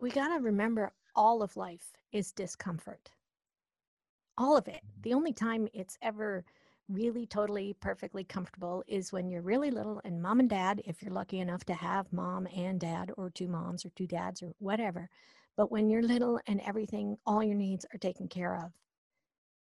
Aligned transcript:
we 0.00 0.10
got 0.10 0.28
to 0.28 0.42
remember 0.42 0.92
all 1.14 1.42
of 1.42 1.56
life 1.56 1.92
is 2.12 2.32
discomfort. 2.32 3.10
All 4.36 4.56
of 4.56 4.68
it. 4.68 4.82
The 5.02 5.14
only 5.14 5.32
time 5.32 5.68
it's 5.72 5.96
ever 6.02 6.44
really 6.88 7.26
totally 7.26 7.74
perfectly 7.80 8.22
comfortable 8.22 8.84
is 8.86 9.12
when 9.12 9.28
you're 9.28 9.42
really 9.42 9.70
little 9.70 10.00
and 10.04 10.22
mom 10.22 10.40
and 10.40 10.50
dad, 10.50 10.82
if 10.84 11.02
you're 11.02 11.12
lucky 11.12 11.40
enough 11.40 11.64
to 11.64 11.74
have 11.74 12.12
mom 12.12 12.46
and 12.54 12.78
dad 12.78 13.10
or 13.16 13.30
two 13.30 13.48
moms 13.48 13.84
or 13.84 13.90
two 13.90 14.06
dads 14.06 14.42
or 14.42 14.52
whatever. 14.58 15.08
But 15.56 15.72
when 15.72 15.88
you're 15.88 16.02
little 16.02 16.38
and 16.46 16.60
everything, 16.60 17.16
all 17.26 17.42
your 17.42 17.56
needs 17.56 17.86
are 17.92 17.98
taken 17.98 18.28
care 18.28 18.54
of. 18.56 18.72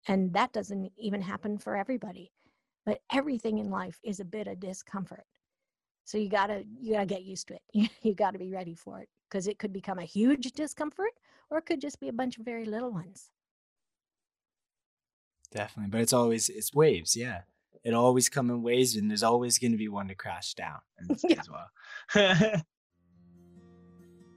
And 0.06 0.32
that 0.34 0.52
doesn't 0.52 0.92
even 0.96 1.20
happen 1.20 1.58
for 1.58 1.76
everybody. 1.76 2.32
But 2.86 3.00
everything 3.12 3.58
in 3.58 3.70
life 3.70 3.98
is 4.04 4.20
a 4.20 4.24
bit 4.24 4.46
of 4.46 4.60
discomfort. 4.60 5.26
So 6.04 6.18
you 6.18 6.28
gotta 6.28 6.64
you 6.80 6.94
gotta 6.94 7.06
get 7.06 7.22
used 7.22 7.48
to 7.48 7.54
it. 7.54 7.90
You, 8.02 8.14
gotta 8.14 8.38
be 8.38 8.50
ready 8.50 8.74
for 8.74 9.00
it 9.00 9.08
because 9.32 9.46
it 9.46 9.58
could 9.58 9.72
become 9.72 9.98
a 9.98 10.04
huge 10.04 10.52
discomfort 10.52 11.12
or 11.48 11.58
it 11.58 11.64
could 11.64 11.80
just 11.80 11.98
be 12.00 12.08
a 12.08 12.12
bunch 12.12 12.36
of 12.36 12.44
very 12.44 12.66
little 12.66 12.92
ones. 12.92 13.30
Definitely, 15.50 15.90
but 15.90 16.00
it's 16.02 16.12
always 16.12 16.48
it's 16.48 16.74
waves. 16.74 17.16
Yeah, 17.16 17.42
it 17.82 17.94
always 17.94 18.28
come 18.28 18.50
in 18.50 18.62
waves, 18.62 18.96
and 18.96 19.10
there's 19.10 19.22
always 19.22 19.58
going 19.58 19.72
to 19.72 19.78
be 19.78 19.88
one 19.88 20.08
to 20.08 20.14
crash 20.14 20.54
down 20.54 20.78
yeah. 21.28 21.40
as 21.40 21.48
well. 21.50 22.62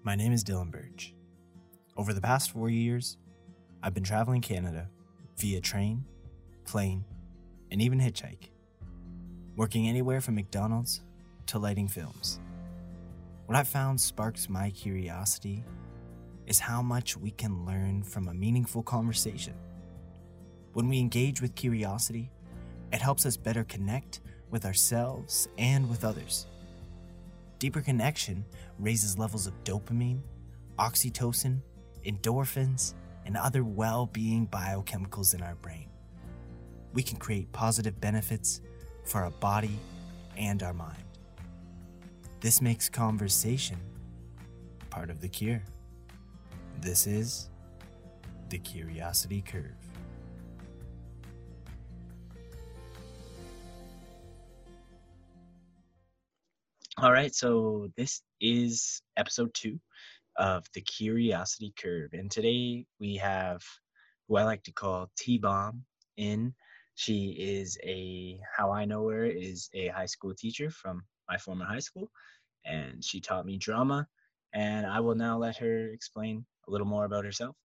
My 0.04 0.16
name 0.16 0.34
is 0.34 0.44
Dylan 0.44 0.72
Birch. 0.72 1.14
Over 1.96 2.14
the 2.14 2.22
past 2.22 2.52
four 2.52 2.70
years, 2.70 3.18
I've 3.82 3.94
been 3.94 4.04
traveling 4.04 4.42
Canada 4.42 4.90
via 5.38 5.62
train, 5.62 6.04
plane, 6.66 7.06
and 7.72 7.82
even 7.82 8.00
hitchhike, 8.00 8.50
working 9.56 9.88
anywhere 9.88 10.20
from 10.20 10.36
McDonald's 10.36 11.02
to 11.48 11.60
lighting 11.60 11.88
films. 11.88 12.40
What 13.46 13.56
I've 13.56 13.68
found 13.68 14.02
sparks 14.02 14.50
my 14.50 14.72
curiosity 14.72 15.64
is 16.48 16.58
how 16.58 16.82
much 16.82 17.16
we 17.16 17.30
can 17.30 17.64
learn 17.64 18.02
from 18.02 18.28
a 18.28 18.34
meaningful 18.34 18.82
conversation. 18.82 19.54
When 20.74 20.90
we 20.90 21.00
engage 21.00 21.42
with 21.42 21.54
curiosity, 21.54 22.32
it 22.92 23.02
helps 23.02 23.24
us 23.24 23.38
better 23.38 23.64
connect 23.64 24.22
with 24.50 24.66
ourselves 24.66 25.48
and 25.60 25.88
with 25.88 26.04
others. 26.04 26.48
Deeper 27.60 27.82
connection 27.82 28.44
raises 28.80 29.20
levels 29.20 29.46
of 29.46 29.64
dopamine, 29.64 30.22
oxytocin, 30.80 31.62
endorphins, 32.04 32.96
and 33.26 33.38
other 33.38 33.64
well 33.64 34.08
being 34.08 34.48
biochemicals 34.48 35.36
in 35.36 35.44
our 35.44 35.56
brain. 35.56 35.90
We 36.94 37.04
can 37.04 37.18
create 37.18 37.52
positive 37.52 38.02
benefits 38.02 38.62
for 39.04 39.22
our 39.22 39.32
body 39.32 39.78
and 40.36 40.64
our 40.64 40.74
mind. 40.74 41.05
This 42.46 42.62
makes 42.62 42.90
conversation 42.90 43.78
part 44.92 45.10
of 45.10 45.20
the 45.20 45.28
cure. 45.28 45.64
This 46.80 47.08
is 47.08 47.50
the 48.50 48.60
Curiosity 48.60 49.42
Curve. 49.42 49.72
All 57.00 57.12
right, 57.12 57.34
so 57.34 57.90
this 57.98 58.22
is 58.40 59.02
episode 59.18 59.52
two 59.56 59.80
of 60.38 60.68
the 60.76 60.82
Curiosity 60.82 61.74
Curve. 61.82 62.12
And 62.14 62.30
today 62.30 62.86
we 63.00 63.16
have 63.16 63.64
who 64.28 64.36
I 64.36 64.44
like 64.44 64.62
to 64.66 64.72
call 64.72 65.10
T 65.18 65.40
Bomb 65.40 65.84
in. 66.18 66.54
She 66.94 67.36
is 67.40 67.76
a, 67.84 68.40
how 68.56 68.72
I 68.72 68.86
know 68.86 69.10
her, 69.10 69.26
is 69.26 69.68
a 69.74 69.88
high 69.88 70.06
school 70.06 70.36
teacher 70.36 70.70
from 70.70 71.02
my 71.28 71.38
former 71.40 71.66
high 71.66 71.80
school. 71.80 72.12
And 72.66 73.04
she 73.04 73.22
taught 73.22 73.46
me 73.46 73.58
drama. 73.58 74.08
And 74.54 74.86
I 74.86 75.00
will 75.00 75.16
now 75.16 75.38
let 75.38 75.58
her 75.58 75.90
explain 75.90 76.46
a 76.68 76.72
little 76.72 76.88
more 76.88 77.06
about 77.06 77.26
herself. 77.26 77.56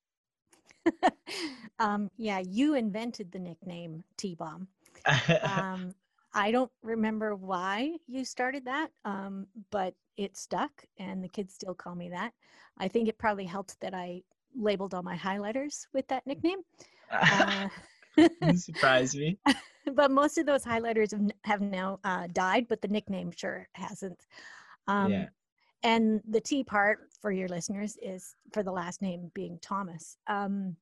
um, 1.79 2.11
yeah, 2.17 2.39
you 2.39 2.75
invented 2.75 3.31
the 3.33 3.39
nickname 3.39 4.05
T 4.17 4.35
Bomb. 4.35 4.69
um, 5.43 5.95
I 6.33 6.53
don't 6.53 6.71
remember 6.83 7.35
why 7.35 7.97
you 8.07 8.25
started 8.25 8.65
that, 8.67 8.91
um, 9.05 9.47
but 9.71 9.95
it 10.17 10.37
stuck, 10.37 10.85
and 10.99 11.25
the 11.25 11.29
kids 11.29 11.55
still 11.55 11.75
call 11.75 11.95
me 11.95 12.09
that. 12.11 12.33
I 12.79 12.87
think 12.87 13.09
it 13.09 13.19
probably 13.19 13.47
helped 13.47 13.81
that 13.81 13.95
I 13.95 14.23
labeled 14.57 14.95
all 14.95 15.03
my 15.03 15.17
highlighters 15.17 15.87
with 15.93 16.07
that 16.09 16.27
nickname. 16.27 16.61
Uh, 17.11 17.69
surprised 18.55 19.17
me. 19.17 19.39
but 19.95 20.11
most 20.11 20.39
of 20.39 20.47
those 20.47 20.65
highlighters 20.65 21.11
have, 21.13 21.31
have 21.45 21.61
now 21.61 21.99
uh, 22.05 22.29
died, 22.33 22.67
but 22.69 22.81
the 22.81 22.89
nickname 22.89 23.33
sure 23.33 23.69
hasn't. 23.73 24.27
Um, 24.89 25.13
yeah. 25.13 25.27
And 25.83 26.21
the 26.29 26.41
T 26.41 26.63
part 26.63 26.99
for 27.21 27.33
your 27.33 27.49
listeners 27.49 27.97
is 28.03 28.35
for 28.53 28.63
the 28.63 28.73
last 28.73 29.01
name 29.01 29.31
being 29.35 29.59
Thomas. 29.63 30.19
Um, 30.27 30.77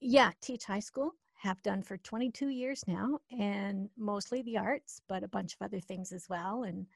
yeah, 0.00 0.30
teach 0.40 0.64
high 0.64 0.80
school 0.80 1.14
have 1.42 1.62
done 1.62 1.82
for 1.82 1.96
22 1.96 2.48
years 2.50 2.84
now, 2.86 3.18
and 3.36 3.88
mostly 3.98 4.42
the 4.42 4.56
arts, 4.56 5.00
but 5.08 5.24
a 5.24 5.28
bunch 5.28 5.54
of 5.54 5.64
other 5.64 5.80
things 5.80 6.12
as 6.12 6.26
well. 6.28 6.62
And 6.62 6.86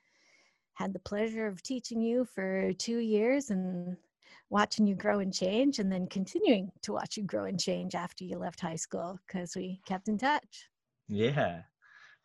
had 0.74 0.92
the 0.92 1.00
pleasure 1.00 1.48
of 1.48 1.62
teaching 1.62 2.00
you 2.00 2.24
for 2.24 2.72
two 2.74 2.98
years 2.98 3.50
and 3.50 3.96
watching 4.50 4.86
you 4.86 4.94
grow 4.94 5.18
and 5.18 5.34
change, 5.34 5.80
and 5.80 5.90
then 5.90 6.06
continuing 6.06 6.70
to 6.82 6.92
watch 6.92 7.16
you 7.16 7.24
grow 7.24 7.44
and 7.44 7.58
change 7.58 7.96
after 7.96 8.22
you 8.22 8.38
left 8.38 8.60
high 8.60 8.76
school 8.76 9.18
because 9.26 9.56
we 9.56 9.80
kept 9.84 10.06
in 10.06 10.16
touch. 10.16 10.68
Yeah. 11.08 11.62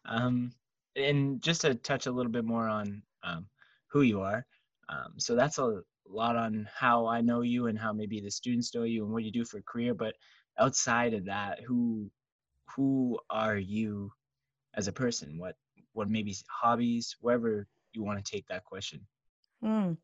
Um, 0.05 0.51
and 0.95 1.41
just 1.41 1.61
to 1.61 1.73
touch 1.73 2.05
a 2.05 2.11
little 2.11 2.31
bit 2.31 2.45
more 2.45 2.67
on 2.67 3.01
um, 3.23 3.45
who 3.87 4.01
you 4.01 4.21
are. 4.21 4.45
Um, 4.89 5.13
so 5.17 5.35
that's 5.35 5.57
a 5.57 5.81
lot 6.07 6.35
on 6.35 6.67
how 6.73 7.05
I 7.05 7.21
know 7.21 7.41
you 7.41 7.67
and 7.67 7.77
how 7.79 7.93
maybe 7.93 8.19
the 8.19 8.31
students 8.31 8.73
know 8.75 8.83
you 8.83 9.03
and 9.03 9.13
what 9.13 9.23
you 9.23 9.31
do 9.31 9.45
for 9.45 9.57
a 9.57 9.63
career. 9.63 9.93
But 9.93 10.15
outside 10.59 11.13
of 11.13 11.25
that 11.25 11.59
who 11.65 12.09
who 12.75 13.19
are 13.29 13.57
you 13.57 14.11
as 14.75 14.87
a 14.87 14.91
person 14.91 15.37
what 15.37 15.55
what 15.93 16.09
maybe 16.09 16.35
hobbies 16.49 17.15
wherever 17.19 17.67
you 17.93 18.03
want 18.03 18.23
to 18.23 18.31
take 18.31 18.45
that 18.47 18.63
question 18.63 19.01
mm. 19.63 19.95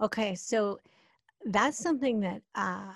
okay 0.00 0.34
so 0.34 0.78
that's 1.46 1.78
something 1.78 2.20
that 2.20 2.42
uh, 2.54 2.92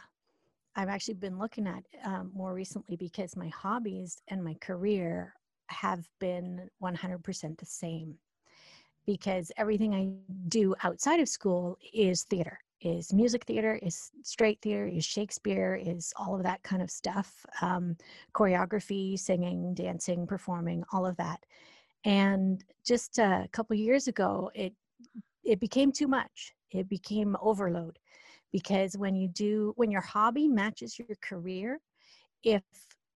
i've 0.77 0.89
actually 0.89 1.15
been 1.15 1.39
looking 1.39 1.67
at 1.67 1.83
um, 2.05 2.31
more 2.35 2.55
recently 2.55 2.97
because 2.97 3.37
my 3.37 3.49
hobbies 3.49 4.21
and 4.29 4.43
my 4.43 4.55
career 4.61 5.35
have 5.69 6.07
been 6.21 6.69
100% 6.83 7.59
the 7.59 7.67
same 7.67 8.15
because 9.07 9.51
everything 9.57 9.95
i 9.95 10.09
do 10.49 10.75
outside 10.83 11.21
of 11.21 11.29
school 11.29 11.79
is 11.93 12.25
theater 12.25 12.59
is 12.83 13.13
music 13.13 13.45
theater, 13.45 13.79
is 13.83 14.11
straight 14.23 14.61
theater, 14.61 14.87
is 14.87 15.05
Shakespeare, 15.05 15.81
is 15.81 16.13
all 16.17 16.35
of 16.35 16.43
that 16.43 16.63
kind 16.63 16.83
of 16.83 16.91
stuff, 16.91 17.47
um, 17.61 17.97
choreography, 18.35 19.19
singing, 19.19 19.75
dancing, 19.75 20.27
performing, 20.27 20.83
all 20.93 21.07
of 21.07 21.17
that. 21.17 21.45
And 22.05 22.63
just 22.85 23.19
a 23.19 23.49
couple 23.53 23.77
years 23.77 24.09
ago, 24.09 24.51
it 24.55 24.75
it 25.45 25.61
became 25.61 25.93
too 25.93 26.09
much. 26.09 26.55
It 26.71 26.89
became 26.89 27.37
overload 27.41 27.99
because 28.53 28.97
when 28.97 29.15
you 29.15 29.29
do 29.29 29.73
when 29.77 29.91
your 29.91 30.01
hobby 30.01 30.49
matches 30.49 30.99
your 30.99 31.17
career, 31.21 31.81
if 32.43 32.63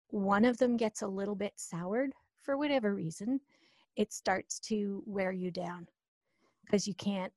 one 0.08 0.44
of 0.44 0.58
them 0.58 0.76
gets 0.76 1.02
a 1.02 1.08
little 1.08 1.34
bit 1.34 1.52
soured 1.56 2.12
for 2.42 2.56
whatever 2.56 2.94
reason, 2.94 3.40
it 3.96 4.12
starts 4.12 4.58
to 4.60 5.02
wear 5.06 5.32
you 5.32 5.50
down 5.50 5.86
because 6.64 6.86
you 6.86 6.94
can't. 6.94 7.32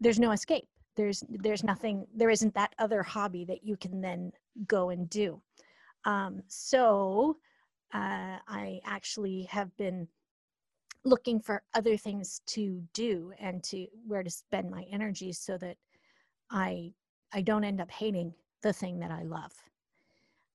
There's 0.00 0.18
no 0.18 0.32
escape. 0.32 0.68
There's 0.96 1.22
there's 1.28 1.64
nothing 1.64 2.06
there 2.14 2.30
isn't 2.30 2.54
that 2.54 2.74
other 2.78 3.02
hobby 3.02 3.44
that 3.46 3.64
you 3.64 3.76
can 3.76 4.00
then 4.00 4.32
go 4.66 4.90
and 4.90 5.08
do. 5.10 5.40
Um, 6.04 6.42
so 6.48 7.36
uh, 7.94 8.38
i 8.48 8.80
actually 8.84 9.44
have 9.44 9.74
been 9.76 10.08
looking 11.04 11.40
for 11.40 11.62
other 11.74 11.96
things 11.96 12.40
to 12.46 12.82
do 12.92 13.32
and 13.38 13.62
to 13.62 13.86
where 14.06 14.22
to 14.24 14.30
spend 14.30 14.70
my 14.70 14.84
energy 14.90 15.32
so 15.32 15.56
that 15.56 15.76
i 16.50 16.92
i 17.32 17.40
don't 17.40 17.64
end 17.64 17.80
up 17.80 17.90
hating 17.90 18.34
the 18.62 18.72
thing 18.72 18.98
that 18.98 19.10
i 19.10 19.22
love. 19.22 19.52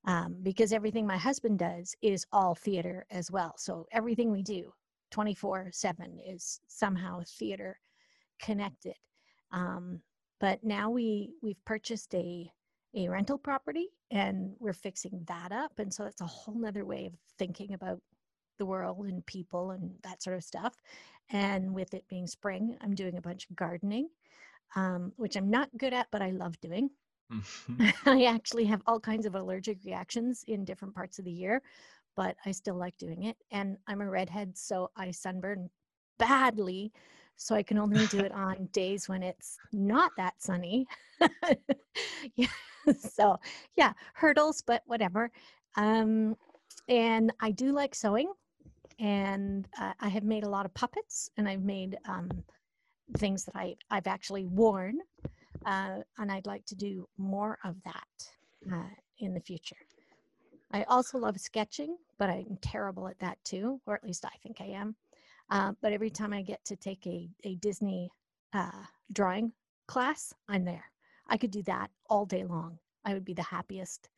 Um, 0.05 0.35
because 0.41 0.73
everything 0.73 1.05
my 1.05 1.17
husband 1.17 1.59
does 1.59 1.95
is 2.01 2.25
all 2.31 2.55
theater 2.55 3.05
as 3.11 3.29
well. 3.29 3.53
So 3.57 3.85
everything 3.91 4.31
we 4.31 4.41
do 4.41 4.73
24 5.11 5.69
7 5.71 6.19
is 6.25 6.59
somehow 6.67 7.21
theater 7.37 7.79
connected. 8.41 8.95
Um, 9.51 10.01
but 10.39 10.63
now 10.63 10.89
we 10.89 11.31
we've 11.41 11.63
purchased 11.65 12.13
a 12.15 12.51
a 12.95 13.07
rental 13.07 13.37
property 13.37 13.89
and 14.09 14.53
we're 14.59 14.73
fixing 14.73 15.23
that 15.27 15.51
up. 15.51 15.71
And 15.77 15.93
so 15.93 16.03
that's 16.03 16.21
a 16.21 16.25
whole 16.25 16.59
nother 16.59 16.83
way 16.85 17.05
of 17.05 17.13
thinking 17.37 17.73
about 17.73 17.99
the 18.57 18.65
world 18.65 19.05
and 19.07 19.25
people 19.25 19.71
and 19.71 19.91
that 20.03 20.21
sort 20.21 20.35
of 20.35 20.43
stuff. 20.43 20.75
And 21.29 21.73
with 21.73 21.93
it 21.93 22.03
being 22.09 22.27
spring 22.27 22.75
i'm 22.81 22.93
doing 22.93 23.17
a 23.17 23.21
bunch 23.21 23.47
of 23.49 23.55
gardening 23.55 24.09
um, 24.75 25.11
which 25.17 25.35
i'm 25.35 25.49
not 25.49 25.69
good 25.77 25.93
at 25.93 26.07
but 26.11 26.21
i 26.21 26.31
love 26.31 26.59
doing. 26.61 26.89
I 28.05 28.25
actually 28.25 28.65
have 28.65 28.81
all 28.85 28.99
kinds 28.99 29.25
of 29.25 29.35
allergic 29.35 29.79
reactions 29.85 30.43
in 30.47 30.65
different 30.65 30.93
parts 30.93 31.19
of 31.19 31.25
the 31.25 31.31
year 31.31 31.61
but 32.15 32.35
i 32.45 32.51
still 32.51 32.75
like 32.75 32.97
doing 32.97 33.23
it 33.23 33.37
and 33.51 33.77
i'm 33.87 34.01
a 34.01 34.09
redhead 34.09 34.57
so 34.57 34.89
i 34.97 35.11
sunburn 35.11 35.69
badly 36.17 36.91
so 37.41 37.55
I 37.55 37.63
can 37.63 37.79
only 37.79 38.05
do 38.07 38.19
it 38.25 38.31
on 38.31 38.69
days 38.71 39.09
when 39.09 39.23
it's 39.23 39.57
not 39.73 40.11
that 40.17 40.35
sunny. 40.37 40.85
yeah. 42.35 42.47
So, 42.99 43.37
yeah, 43.75 43.93
hurdles, 44.13 44.61
but 44.65 44.83
whatever. 44.85 45.31
Um, 45.75 46.35
and 46.87 47.31
I 47.39 47.51
do 47.51 47.71
like 47.71 47.95
sewing, 47.95 48.31
and 48.99 49.67
uh, 49.79 49.93
I 49.99 50.09
have 50.09 50.23
made 50.23 50.43
a 50.43 50.49
lot 50.49 50.65
of 50.65 50.73
puppets, 50.73 51.29
and 51.37 51.47
I've 51.47 51.63
made 51.63 51.97
um, 52.07 52.29
things 53.17 53.45
that 53.45 53.55
I 53.55 53.75
I've 53.89 54.07
actually 54.07 54.45
worn, 54.45 54.97
uh, 55.65 55.97
and 56.17 56.31
I'd 56.31 56.47
like 56.47 56.65
to 56.67 56.75
do 56.75 57.07
more 57.17 57.57
of 57.63 57.75
that 57.85 58.73
uh, 58.73 58.89
in 59.19 59.33
the 59.33 59.41
future. 59.41 59.77
I 60.73 60.83
also 60.83 61.17
love 61.17 61.39
sketching, 61.39 61.97
but 62.17 62.29
I'm 62.29 62.57
terrible 62.61 63.07
at 63.07 63.19
that 63.19 63.37
too, 63.43 63.81
or 63.85 63.95
at 63.95 64.03
least 64.03 64.25
I 64.25 64.35
think 64.41 64.61
I 64.61 64.65
am. 64.65 64.95
Uh, 65.49 65.73
but 65.81 65.91
every 65.91 66.09
time 66.09 66.33
I 66.33 66.41
get 66.41 66.63
to 66.65 66.75
take 66.75 67.05
a, 67.05 67.29
a 67.43 67.55
Disney 67.55 68.09
uh, 68.53 68.83
drawing 69.11 69.51
class, 69.87 70.33
I'm 70.47 70.63
there. 70.63 70.85
I 71.27 71.37
could 71.37 71.51
do 71.51 71.63
that 71.63 71.89
all 72.09 72.25
day 72.25 72.45
long. 72.45 72.77
I 73.03 73.13
would 73.13 73.25
be 73.25 73.33
the 73.33 73.41
happiest 73.41 74.09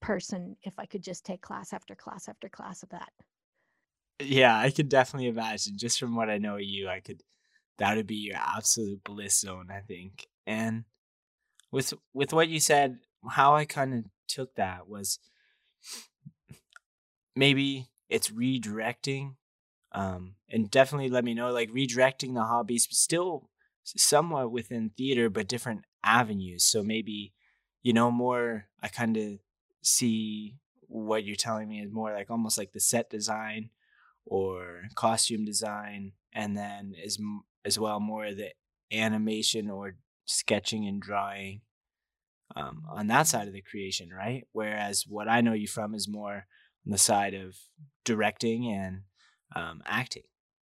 person 0.00 0.56
if 0.62 0.78
I 0.78 0.86
could 0.86 1.02
just 1.02 1.24
take 1.24 1.40
class 1.40 1.72
after 1.72 1.94
class 1.94 2.28
after 2.28 2.48
class 2.48 2.82
of 2.82 2.90
that. 2.90 3.10
Yeah, 4.20 4.56
I 4.56 4.70
could 4.70 4.88
definitely 4.88 5.28
imagine. 5.28 5.76
Just 5.76 5.98
from 5.98 6.14
what 6.14 6.30
I 6.30 6.38
know 6.38 6.56
of 6.56 6.62
you, 6.62 6.88
I 6.88 7.00
could. 7.00 7.22
That 7.78 7.96
would 7.96 8.08
be 8.08 8.16
your 8.16 8.36
absolute 8.36 9.04
bliss 9.04 9.38
zone, 9.38 9.68
I 9.70 9.80
think. 9.80 10.26
And 10.46 10.84
with 11.70 11.94
with 12.12 12.32
what 12.32 12.48
you 12.48 12.58
said, 12.58 12.98
how 13.28 13.54
I 13.54 13.64
kind 13.64 13.94
of 13.94 14.04
took 14.26 14.54
that 14.56 14.88
was 14.88 15.18
maybe 17.36 17.88
it's 18.08 18.30
redirecting 18.30 19.36
um, 19.92 20.34
and 20.48 20.70
definitely 20.70 21.08
let 21.08 21.24
me 21.24 21.34
know 21.34 21.50
like 21.50 21.70
redirecting 21.70 22.34
the 22.34 22.44
hobbies 22.44 22.86
still 22.90 23.48
somewhat 23.84 24.50
within 24.52 24.90
theater 24.96 25.30
but 25.30 25.48
different 25.48 25.84
avenues. 26.04 26.64
So 26.64 26.82
maybe 26.82 27.32
you 27.82 27.92
know 27.92 28.10
more 28.10 28.66
i 28.82 28.88
kind 28.88 29.16
of 29.16 29.38
see 29.82 30.56
what 30.88 31.24
you're 31.24 31.36
telling 31.36 31.68
me 31.68 31.80
is 31.80 31.92
more 31.92 32.12
like 32.12 32.30
almost 32.30 32.58
like 32.58 32.72
the 32.72 32.80
set 32.80 33.10
design 33.10 33.70
or 34.24 34.82
costume 34.94 35.44
design 35.44 36.12
and 36.32 36.56
then 36.56 36.94
as 37.04 37.18
as 37.64 37.78
well 37.78 38.00
more 38.00 38.32
the 38.34 38.50
animation 38.92 39.70
or 39.70 39.96
sketching 40.26 40.86
and 40.86 41.00
drawing 41.00 41.60
um, 42.56 42.82
on 42.88 43.06
that 43.06 43.26
side 43.26 43.46
of 43.46 43.54
the 43.54 43.62
creation 43.62 44.10
right 44.10 44.44
whereas 44.52 45.04
what 45.06 45.28
i 45.28 45.40
know 45.40 45.52
you 45.52 45.68
from 45.68 45.94
is 45.94 46.08
more 46.08 46.46
on 46.86 46.92
the 46.92 46.98
side 46.98 47.34
of 47.34 47.56
directing 48.04 48.66
and 48.72 49.02
um, 49.54 49.82
acting, 49.84 50.22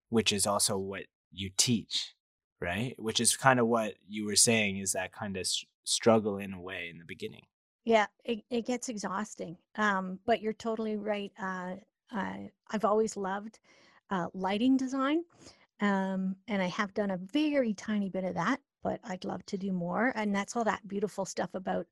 which 0.09 0.33
is 0.33 0.47
also 0.47 0.79
what 0.79 1.05
you 1.31 1.51
teach, 1.57 2.15
right? 2.61 2.95
Which 2.99 3.21
is 3.21 3.37
kind 3.37 3.61
of 3.61 3.67
what 3.67 3.95
you 4.09 4.25
were 4.25 4.37
saying 4.37 4.79
is 4.79 4.93
that 4.93 5.13
kind 5.13 5.37
of 5.37 5.47
struggle 5.85 6.39
in 6.39 6.55
a 6.55 6.61
way 6.61 6.89
in 6.91 6.99
the 6.99 7.05
beginning. 7.05 7.43
Yeah, 7.85 8.07
it, 8.25 8.45
it 8.51 8.67
gets 8.67 8.89
exhausting. 8.89 9.59
Um, 9.77 10.19
but 10.25 10.41
you're 10.41 10.55
totally 10.55 10.97
right. 10.97 11.33
Uh, 11.41 11.75
uh, 12.15 12.37
I've 12.71 12.85
always 12.85 13.17
loved 13.17 13.59
uh, 14.11 14.29
lighting 14.33 14.79
design. 14.79 15.25
Um, 15.81 16.37
and 16.49 16.63
I 16.63 16.69
have 16.69 16.95
done 16.95 17.11
a 17.11 17.19
very 17.19 17.75
tiny 17.75 18.09
bit 18.09 18.25
of 18.25 18.35
that, 18.35 18.61
but 18.85 19.01
I'd 19.03 19.25
love 19.25 19.45
to 19.47 19.59
do 19.59 19.73
more. 19.73 20.13
And 20.15 20.33
that's 20.33 20.55
all 20.55 20.63
that 20.65 20.87
beautiful 20.87 21.25
stuff 21.25 21.55
about 21.55 21.87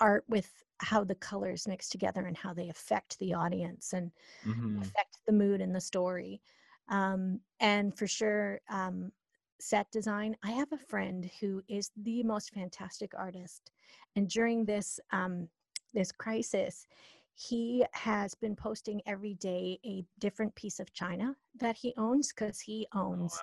art 0.00 0.24
with 0.28 0.50
how 0.78 1.04
the 1.04 1.16
colors 1.16 1.68
mix 1.68 1.90
together 1.90 2.24
and 2.24 2.36
how 2.36 2.54
they 2.54 2.70
affect 2.70 3.18
the 3.18 3.34
audience 3.34 3.92
and 3.92 4.10
mm-hmm. 4.46 4.80
affect 4.80 5.18
the 5.26 5.32
mood 5.32 5.60
and 5.60 5.74
the 5.74 5.80
story. 5.80 6.40
Um, 6.88 7.40
and 7.60 7.96
for 7.98 8.06
sure, 8.06 8.60
um, 8.70 9.10
set 9.58 9.90
design. 9.90 10.36
I 10.44 10.52
have 10.52 10.72
a 10.72 10.78
friend 10.78 11.28
who 11.40 11.62
is 11.68 11.90
the 11.96 12.22
most 12.22 12.52
fantastic 12.52 13.12
artist, 13.16 13.72
and 14.14 14.28
during 14.28 14.64
this 14.64 15.00
um, 15.12 15.48
this 15.94 16.12
crisis, 16.12 16.86
he 17.34 17.84
has 17.92 18.34
been 18.34 18.54
posting 18.54 19.00
every 19.06 19.34
day 19.34 19.78
a 19.84 20.04
different 20.20 20.54
piece 20.54 20.78
of 20.78 20.92
china 20.92 21.34
that 21.58 21.76
he 21.76 21.92
owns 21.96 22.32
because 22.32 22.60
he 22.60 22.86
oh, 22.94 23.00
owns 23.00 23.40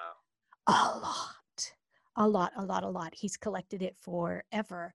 oh, 0.67 0.71
wow. 0.71 0.93
a 0.93 0.99
lot, 0.99 1.27
a 2.15 2.27
lot, 2.27 2.51
a 2.57 2.63
lot, 2.63 2.83
a 2.83 2.89
lot. 2.89 3.13
He's 3.15 3.37
collected 3.37 3.81
it 3.81 3.95
forever, 3.99 4.93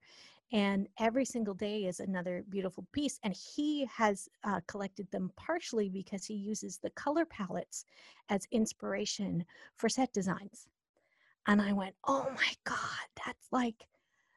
and 0.53 0.89
every 0.99 1.25
single 1.25 1.55
day 1.55 1.85
is 1.85 2.01
another 2.01 2.45
beautiful 2.49 2.87
piece 2.93 3.19
and 3.23 3.35
he 3.35 3.87
has 3.95 4.29
uh, 4.45 4.61
collected 4.67 5.11
them 5.11 5.31
partially 5.37 5.89
because 5.89 6.25
he 6.25 6.35
uses 6.35 6.79
the 6.79 6.91
color 6.91 7.25
palettes 7.25 7.85
as 8.29 8.47
inspiration 8.51 9.45
for 9.77 9.89
set 9.89 10.13
designs 10.13 10.67
and 11.47 11.61
i 11.61 11.73
went 11.73 11.95
oh 12.07 12.27
my 12.35 12.53
god 12.65 13.07
that's 13.27 13.47
like 13.53 13.85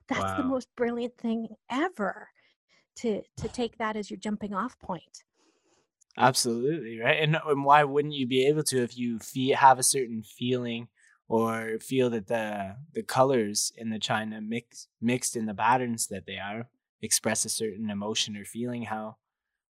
that's 0.07 0.21
wow. 0.21 0.37
the 0.37 0.43
most 0.43 0.67
brilliant 0.75 1.15
thing 1.17 1.47
ever 1.69 2.27
to 2.95 3.21
to 3.37 3.47
take 3.47 3.77
that 3.77 3.95
as 3.95 4.09
your 4.09 4.19
jumping 4.19 4.53
off 4.53 4.77
point 4.79 5.23
absolutely 6.17 6.99
right 6.99 7.21
and, 7.21 7.37
and 7.45 7.63
why 7.63 7.83
wouldn't 7.83 8.13
you 8.13 8.27
be 8.27 8.45
able 8.45 8.63
to 8.63 8.83
if 8.83 8.97
you 8.97 9.17
feel, 9.19 9.55
have 9.55 9.79
a 9.79 9.83
certain 9.83 10.21
feeling 10.23 10.89
or 11.31 11.77
feel 11.79 12.09
that 12.09 12.27
the 12.27 12.75
the 12.93 13.01
colors 13.01 13.71
in 13.77 13.89
the 13.89 13.99
china 13.99 14.41
mix 14.41 14.87
mixed 14.99 15.35
in 15.35 15.45
the 15.45 15.53
patterns 15.53 16.07
that 16.07 16.25
they 16.25 16.37
are 16.37 16.67
express 17.01 17.45
a 17.45 17.49
certain 17.49 17.89
emotion 17.89 18.35
or 18.35 18.43
feeling 18.43 18.83
how 18.83 19.15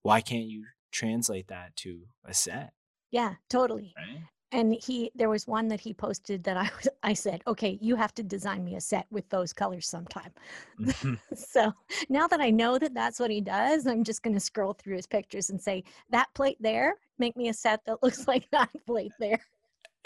why 0.02 0.20
can't 0.20 0.46
you 0.46 0.64
translate 0.90 1.48
that 1.48 1.74
to 1.76 2.02
a 2.24 2.34
set 2.34 2.72
yeah 3.10 3.34
totally 3.48 3.94
right? 3.96 4.18
and 4.50 4.74
he 4.74 5.10
there 5.14 5.28
was 5.28 5.46
one 5.46 5.68
that 5.68 5.80
he 5.80 5.94
posted 5.94 6.42
that 6.42 6.56
i 6.56 6.68
was 6.76 6.88
i 7.02 7.12
said 7.12 7.40
okay 7.46 7.78
you 7.80 7.94
have 7.94 8.14
to 8.14 8.22
design 8.22 8.64
me 8.64 8.74
a 8.74 8.80
set 8.80 9.06
with 9.10 9.28
those 9.28 9.52
colors 9.52 9.86
sometime 9.86 10.30
mm-hmm. 10.80 11.14
so 11.34 11.72
now 12.08 12.26
that 12.26 12.40
i 12.40 12.50
know 12.50 12.78
that 12.78 12.94
that's 12.94 13.20
what 13.20 13.30
he 13.30 13.40
does 13.40 13.86
i'm 13.86 14.04
just 14.04 14.22
going 14.22 14.34
to 14.34 14.40
scroll 14.40 14.72
through 14.72 14.96
his 14.96 15.06
pictures 15.06 15.50
and 15.50 15.60
say 15.60 15.82
that 16.10 16.28
plate 16.34 16.58
there 16.60 16.94
make 17.18 17.36
me 17.36 17.48
a 17.48 17.54
set 17.54 17.80
that 17.86 17.98
looks 18.02 18.26
like 18.26 18.48
that 18.50 18.70
plate 18.86 19.12
there 19.18 19.40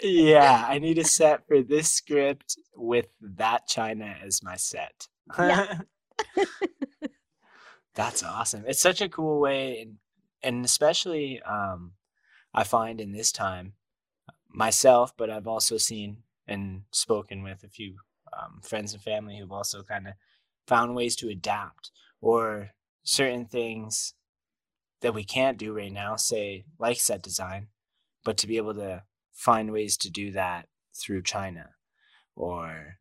yeah, 0.01 0.65
I 0.67 0.79
need 0.79 0.97
a 0.97 1.03
set 1.03 1.47
for 1.47 1.61
this 1.61 1.89
script 1.89 2.57
with 2.75 3.07
that 3.21 3.67
China 3.67 4.15
as 4.23 4.43
my 4.43 4.55
set. 4.55 5.07
Yeah. 5.37 5.81
That's 7.95 8.23
awesome. 8.23 8.63
It's 8.67 8.81
such 8.81 9.01
a 9.01 9.09
cool 9.09 9.39
way 9.39 9.81
and 9.81 9.95
and 10.41 10.63
especially 10.63 11.41
um 11.41 11.93
I 12.53 12.63
find 12.63 12.99
in 12.99 13.11
this 13.11 13.31
time 13.31 13.73
myself, 14.49 15.13
but 15.17 15.29
I've 15.29 15.47
also 15.47 15.77
seen 15.77 16.23
and 16.47 16.83
spoken 16.91 17.43
with 17.43 17.63
a 17.63 17.69
few 17.69 17.97
um, 18.33 18.61
friends 18.63 18.93
and 18.93 19.01
family 19.01 19.37
who've 19.37 19.51
also 19.51 19.83
kind 19.83 20.07
of 20.07 20.13
found 20.65 20.95
ways 20.95 21.15
to 21.17 21.29
adapt 21.29 21.91
or 22.21 22.71
certain 23.03 23.45
things 23.45 24.13
that 25.01 25.13
we 25.13 25.23
can't 25.23 25.57
do 25.57 25.73
right 25.73 25.91
now, 25.91 26.15
say 26.15 26.65
like 26.79 26.99
set 26.99 27.21
design, 27.21 27.67
but 28.23 28.37
to 28.37 28.47
be 28.47 28.57
able 28.57 28.73
to 28.73 29.03
find 29.39 29.71
ways 29.71 29.95
to 29.95 30.09
do 30.09 30.31
that 30.31 30.67
through 30.93 31.23
China 31.23 31.69
or 32.35 32.97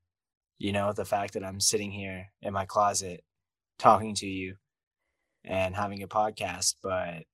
you 0.57 0.71
know 0.71 0.93
the 0.93 1.05
fact 1.05 1.35
that 1.35 1.45
I'm 1.45 1.59
sitting 1.59 1.91
here 1.91 2.27
in 2.41 2.53
my 2.53 2.65
closet 2.65 3.25
talking 3.77 4.15
to 4.15 4.27
you 4.27 4.55
and 5.45 5.75
having 5.75 6.01
a 6.01 6.07
podcast 6.09 6.77
but 6.81 7.25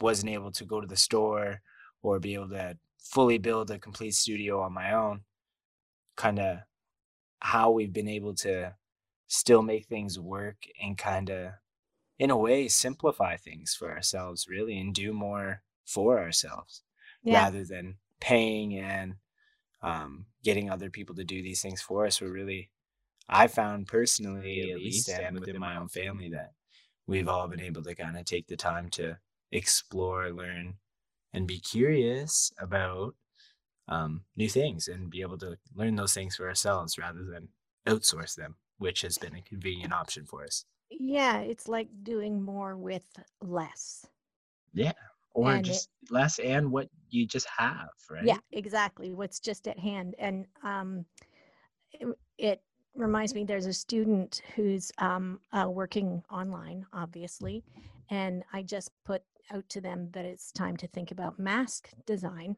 wasn't 0.00 0.32
able 0.32 0.50
to 0.50 0.64
go 0.64 0.80
to 0.80 0.88
the 0.88 0.96
store 0.96 1.60
or 2.02 2.18
be 2.18 2.34
able 2.34 2.48
to 2.48 2.76
fully 2.98 3.38
build 3.38 3.70
a 3.70 3.78
complete 3.78 4.14
studio 4.14 4.60
on 4.60 4.72
my 4.72 4.92
own 4.92 5.20
kind 6.16 6.40
of 6.40 6.58
how 7.38 7.70
we've 7.70 7.92
been 7.92 8.08
able 8.08 8.34
to 8.34 8.74
still 9.28 9.62
make 9.62 9.86
things 9.86 10.18
work 10.18 10.56
and 10.82 10.98
kind 10.98 11.30
of 11.30 11.52
in 12.18 12.30
a 12.30 12.36
way 12.36 12.66
simplify 12.66 13.36
things 13.36 13.72
for 13.72 13.88
ourselves 13.92 14.48
really 14.48 14.76
and 14.76 14.96
do 14.96 15.12
more 15.12 15.62
for 15.86 16.18
ourselves 16.18 16.82
yeah. 17.22 17.44
rather 17.44 17.64
than 17.64 17.96
paying 18.20 18.76
and 18.76 19.14
um, 19.82 20.26
getting 20.44 20.70
other 20.70 20.90
people 20.90 21.14
to 21.14 21.24
do 21.24 21.42
these 21.42 21.62
things 21.62 21.80
for 21.80 22.06
us. 22.06 22.20
We're 22.20 22.32
really, 22.32 22.70
I 23.28 23.46
found 23.46 23.86
personally, 23.86 24.70
at 24.70 24.78
least, 24.78 25.08
and 25.08 25.38
within 25.38 25.58
my 25.58 25.76
own 25.76 25.88
family, 25.88 26.30
that 26.30 26.52
we've 27.06 27.28
all 27.28 27.48
been 27.48 27.60
able 27.60 27.82
to 27.82 27.94
kind 27.94 28.16
of 28.16 28.24
take 28.24 28.46
the 28.46 28.56
time 28.56 28.88
to 28.90 29.18
explore, 29.52 30.30
learn, 30.30 30.74
and 31.32 31.46
be 31.46 31.58
curious 31.58 32.52
about 32.58 33.14
um, 33.88 34.22
new 34.36 34.48
things 34.48 34.88
and 34.88 35.10
be 35.10 35.22
able 35.22 35.38
to 35.38 35.56
learn 35.74 35.96
those 35.96 36.14
things 36.14 36.36
for 36.36 36.48
ourselves 36.48 36.98
rather 36.98 37.24
than 37.24 37.48
outsource 37.86 38.34
them, 38.36 38.56
which 38.78 39.02
has 39.02 39.18
been 39.18 39.34
a 39.34 39.42
convenient 39.42 39.92
option 39.92 40.24
for 40.24 40.44
us. 40.44 40.64
Yeah, 40.90 41.38
it's 41.38 41.68
like 41.68 41.88
doing 42.02 42.42
more 42.42 42.76
with 42.76 43.06
less. 43.40 44.06
Yeah, 44.72 44.92
or 45.34 45.52
and 45.52 45.64
just 45.64 45.88
it, 46.02 46.12
less 46.12 46.38
and 46.38 46.70
what 46.70 46.88
you 47.08 47.26
just 47.26 47.46
have 47.56 47.88
right 48.10 48.24
yeah 48.24 48.38
exactly 48.52 49.12
what's 49.12 49.40
just 49.40 49.68
at 49.68 49.78
hand 49.78 50.14
and 50.18 50.46
um, 50.62 51.04
it, 51.92 52.06
it, 52.38 52.62
reminds 52.96 53.34
me 53.36 53.44
there's 53.44 53.66
a 53.66 53.72
student 53.72 54.42
who's 54.56 54.90
um, 54.98 55.38
uh, 55.52 55.68
working 55.70 56.22
online 56.30 56.84
obviously 56.92 57.62
and 58.10 58.42
i 58.52 58.60
just 58.60 58.90
put 59.04 59.22
out 59.54 59.66
to 59.68 59.80
them 59.80 60.08
that 60.12 60.24
it's 60.24 60.50
time 60.50 60.76
to 60.76 60.88
think 60.88 61.12
about 61.12 61.38
mask 61.38 61.90
design 62.04 62.56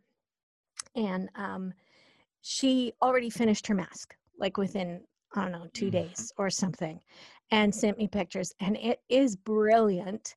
and 0.94 1.28
um, 1.34 1.72
she 2.42 2.92
already 3.00 3.30
finished 3.30 3.66
her 3.66 3.74
mask, 3.74 4.16
like 4.38 4.56
within, 4.56 5.02
I 5.34 5.42
don't 5.42 5.52
know, 5.52 5.68
2 5.72 5.86
Mm. 5.86 5.92
days 5.92 6.32
or 6.36 6.50
something, 6.50 7.00
and 7.50 7.74
sent 7.74 7.98
me 7.98 8.08
pictures. 8.08 8.52
And 8.60 8.76
it 8.76 9.02
is 9.08 9.36
brilliant, 9.36 10.36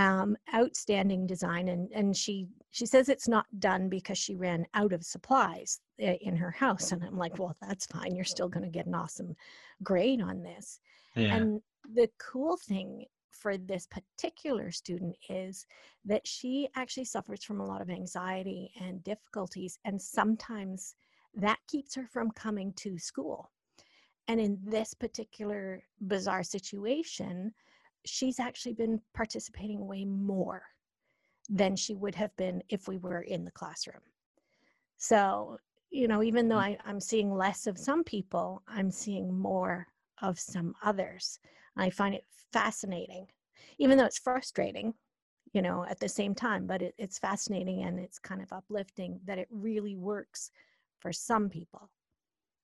um, 0.00 0.36
outstanding 0.54 1.26
design. 1.26 1.68
And, 1.68 1.90
and 1.92 2.16
she, 2.16 2.46
she 2.70 2.86
says 2.86 3.08
it's 3.08 3.28
not 3.28 3.46
done 3.58 3.88
because 3.88 4.18
she 4.18 4.34
ran 4.34 4.66
out 4.74 4.92
of 4.92 5.04
supplies 5.04 5.80
in 5.98 6.36
her 6.36 6.50
house. 6.50 6.92
And 6.92 7.04
I'm 7.04 7.18
like, 7.18 7.38
well, 7.38 7.54
that's 7.60 7.86
fine. 7.86 8.14
You're 8.14 8.24
still 8.24 8.48
going 8.48 8.64
to 8.64 8.70
get 8.70 8.86
an 8.86 8.94
awesome 8.94 9.34
grade 9.82 10.22
on 10.22 10.42
this. 10.42 10.80
Yeah. 11.14 11.34
And 11.36 11.60
the 11.94 12.08
cool 12.18 12.56
thing 12.56 13.04
for 13.30 13.56
this 13.56 13.86
particular 13.86 14.70
student 14.70 15.16
is 15.28 15.66
that 16.04 16.26
she 16.26 16.68
actually 16.76 17.04
suffers 17.04 17.44
from 17.44 17.60
a 17.60 17.66
lot 17.66 17.82
of 17.82 17.90
anxiety 17.90 18.70
and 18.80 19.02
difficulties, 19.02 19.78
and 19.84 20.00
sometimes 20.00 20.94
that 21.34 21.58
keeps 21.66 21.94
her 21.94 22.06
from 22.06 22.30
coming 22.32 22.72
to 22.74 22.98
school. 22.98 23.50
And 24.28 24.40
in 24.40 24.58
this 24.62 24.94
particular 24.94 25.82
bizarre 26.00 26.42
situation, 26.42 27.52
she's 28.04 28.40
actually 28.40 28.74
been 28.74 29.00
participating 29.14 29.86
way 29.86 30.04
more 30.04 30.62
than 31.48 31.76
she 31.76 31.94
would 31.94 32.14
have 32.14 32.34
been 32.36 32.62
if 32.68 32.88
we 32.88 32.98
were 32.98 33.22
in 33.22 33.44
the 33.44 33.50
classroom. 33.50 34.02
So, 34.96 35.58
you 35.90 36.06
know, 36.06 36.22
even 36.22 36.48
though 36.48 36.56
mm. 36.56 36.76
I, 36.76 36.78
I'm 36.84 37.00
seeing 37.00 37.34
less 37.34 37.66
of 37.66 37.78
some 37.78 38.04
people, 38.04 38.62
I'm 38.68 38.90
seeing 38.90 39.32
more 39.32 39.86
of 40.22 40.38
some 40.38 40.74
others. 40.82 41.38
I 41.76 41.90
find 41.90 42.14
it 42.14 42.24
fascinating, 42.52 43.26
even 43.78 43.98
though 43.98 44.04
it's 44.04 44.18
frustrating, 44.18 44.94
you 45.52 45.62
know, 45.62 45.84
at 45.88 45.98
the 45.98 46.08
same 46.08 46.34
time, 46.34 46.66
but 46.66 46.82
it, 46.82 46.94
it's 46.98 47.18
fascinating 47.18 47.82
and 47.82 47.98
it's 47.98 48.18
kind 48.18 48.42
of 48.42 48.52
uplifting 48.52 49.18
that 49.24 49.38
it 49.38 49.48
really 49.50 49.96
works 49.96 50.50
for 51.00 51.12
some 51.12 51.48
people. 51.48 51.90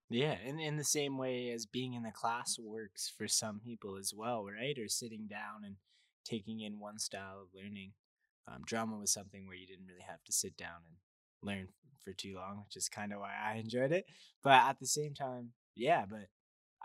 Yeah, 0.09 0.37
in 0.45 0.61
in 0.61 0.77
the 0.77 0.85
same 0.85 1.19
way 1.19 1.51
as 1.51 1.67
being 1.67 1.95
in 1.95 2.05
the 2.05 2.13
class 2.13 2.59
works 2.59 3.13
for 3.17 3.27
some 3.27 3.59
people 3.59 3.97
as 3.97 4.15
well, 4.15 4.45
right? 4.45 4.79
Or 4.79 4.89
sitting 4.89 5.27
down 5.27 5.65
and 5.65 5.77
taking 6.25 6.61
in 6.61 6.79
one 6.79 6.99
style 6.99 7.41
of 7.43 7.49
learning. 7.55 7.93
Um, 8.49 8.63
drama 8.65 8.97
was 8.97 9.13
something 9.13 9.47
where 9.47 9.57
you 9.57 9.67
didn't 9.67 9.87
really 9.87 10.05
have 10.09 10.23
to 10.25 10.33
sit 10.33 10.57
down 10.57 10.83
and 10.87 10.97
learn 11.43 11.69
for 12.05 12.13
too 12.13 12.35
long, 12.37 12.63
which 12.65 12.77
is 12.77 12.89
kind 12.89 13.13
of 13.13 13.19
why 13.19 13.33
I 13.35 13.57
enjoyed 13.59 13.91
it. 13.93 14.07
But 14.45 14.63
at 14.63 14.79
the 14.79 14.87
same 14.87 15.15
time, 15.15 15.53
yeah. 15.75 16.05
But 16.09 16.29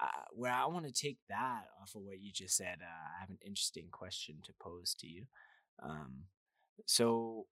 uh, 0.01 0.25
where 0.33 0.51
I 0.53 0.65
want 0.65 0.87
to 0.87 0.91
take 0.93 1.19
that 1.29 1.65
off 1.81 1.93
of 1.95 2.01
what 2.01 2.19
you 2.21 2.31
just 2.33 2.57
said, 2.57 2.79
uh, 2.81 2.85
I 3.17 3.21
have 3.21 3.29
an 3.29 3.37
interesting 3.45 3.89
question 3.91 4.37
to 4.45 4.53
pose 4.59 4.95
to 4.99 5.07
you. 5.07 5.25
Um, 5.83 6.23
so 6.87 7.45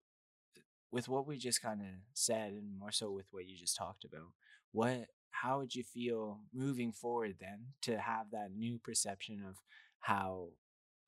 with 0.91 1.07
what 1.07 1.27
we 1.27 1.37
just 1.37 1.61
kind 1.61 1.81
of 1.81 1.87
said 2.13 2.51
and 2.53 2.77
more 2.77 2.91
so 2.91 3.11
with 3.11 3.27
what 3.31 3.45
you 3.47 3.57
just 3.57 3.75
talked 3.75 4.03
about 4.05 4.29
what 4.71 5.07
how 5.41 5.59
would 5.59 5.73
you 5.73 5.83
feel 5.83 6.39
moving 6.53 6.91
forward 6.91 7.35
then 7.39 7.59
to 7.81 7.97
have 7.97 8.31
that 8.31 8.51
new 8.55 8.79
perception 8.79 9.43
of 9.47 9.55
how 9.99 10.49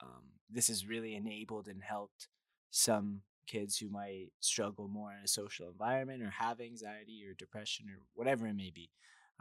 um, 0.02 0.24
this 0.50 0.68
has 0.68 0.88
really 0.88 1.16
enabled 1.16 1.68
and 1.68 1.82
helped 1.84 2.28
some 2.70 3.22
kids 3.48 3.78
who 3.78 3.90
might 3.90 4.28
struggle 4.40 4.88
more 4.88 5.12
in 5.12 5.24
a 5.24 5.28
social 5.28 5.70
environment 5.70 6.22
or 6.24 6.30
have 6.30 6.62
anxiety 6.62 7.24
or 7.28 7.34
depression 7.34 7.88
or 7.90 8.00
whatever 8.14 8.48
it 8.48 8.54
may 8.54 8.72
be? 8.74 8.90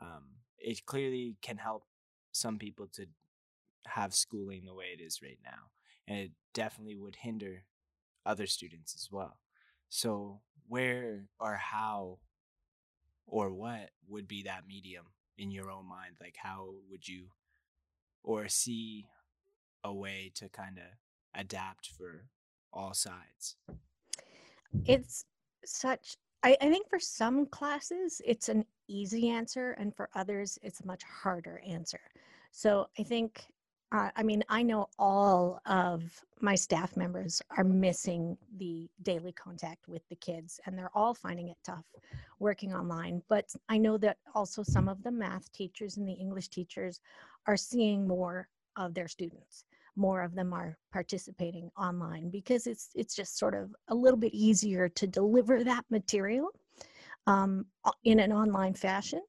Um, 0.03 0.25
it 0.59 0.85
clearly 0.87 1.37
can 1.43 1.57
help 1.57 1.85
some 2.33 2.59
people 2.59 2.89
to 2.95 3.07
have 3.87 4.15
schooling 4.15 4.65
the 4.65 4.75
way 4.75 4.87
it 4.97 5.03
is 5.03 5.21
right 5.23 5.39
now 5.45 5.71
and 6.07 6.19
it 6.19 6.31
definitely 6.55 6.97
would 6.97 7.17
hinder 7.17 7.65
other 8.27 8.47
students 8.47 8.95
as 8.95 9.09
well. 9.11 9.39
So, 9.89 10.41
where 10.69 11.27
or 11.39 11.57
how 11.57 12.19
or 13.31 13.53
what 13.53 13.91
would 14.09 14.29
be 14.29 14.43
that 14.43 14.67
medium 14.67 15.07
in 15.39 15.51
your 15.51 15.71
own 15.71 15.89
mind? 15.89 16.17
Like, 16.21 16.37
how 16.37 16.75
would 16.91 17.07
you 17.09 17.29
or 18.23 18.49
see 18.49 19.07
a 19.83 19.95
way 19.95 20.31
to 20.35 20.49
kind 20.49 20.79
of 20.79 20.85
adapt 21.35 21.89
for 21.89 22.27
all 22.73 22.93
sides? 22.93 23.57
It's 24.85 25.25
such, 25.65 26.17
I, 26.43 26.57
I 26.61 26.69
think 26.69 26.89
for 26.89 26.99
some 26.99 27.47
classes, 27.47 28.21
it's 28.25 28.49
an 28.49 28.65
easy 28.89 29.31
answer, 29.31 29.73
and 29.73 29.95
for 29.95 30.11
others, 30.15 30.59
it's 30.63 30.81
a 30.81 30.87
much 30.87 31.03
harder 31.05 31.63
answer. 31.67 32.01
So 32.53 32.89
I 32.99 33.05
think, 33.05 33.47
uh, 33.93 34.11
I 34.15 34.23
mean, 34.23 34.45
I 34.49 34.63
know 34.63 34.89
all 34.99 35.61
of 35.67 36.03
my 36.41 36.55
staff 36.55 36.97
members 36.97 37.43
are 37.57 37.65
missing 37.65 38.37
the 38.57 38.89
daily 39.03 39.33
contact 39.33 39.89
with 39.89 40.03
the 40.09 40.17
kids, 40.17 40.61
and 40.65 40.79
they're 40.79 40.91
all 40.95 41.15
finding 41.15 41.49
it 41.49 41.57
tough 41.65 41.85
working 42.39 42.73
online. 42.73 43.23
But 43.29 43.53
I 43.69 43.79
know 43.79 43.99
that 43.99 44.19
also 44.35 44.63
some 44.63 44.89
of 44.89 45.03
the 45.03 45.11
math 45.11 45.51
teachers 45.53 45.97
and 45.97 46.09
the 46.09 46.13
English 46.13 46.49
teachers 46.49 47.01
are 47.47 47.57
seeing 47.57 48.07
more 48.07 48.49
of 48.77 48.95
their 48.95 49.09
students 49.09 49.65
more 49.97 50.23
of 50.23 50.35
them 50.35 50.53
are 50.53 50.79
participating 50.93 51.71
online 51.77 52.31
because 52.31 52.67
it's 52.67 52.91
it's 52.95 53.15
just 53.15 53.37
sort 53.37 53.55
of 53.55 53.75
a 53.89 53.95
little 53.95 54.19
bit 54.19 54.33
easier 54.33 54.89
to 54.89 55.07
deliver 55.07 55.65
that 55.65 55.85
material 55.91 56.49
um, 57.27 57.67
in 58.05 58.21
an 58.21 58.33
online 58.33 58.73
fashion 58.73 59.21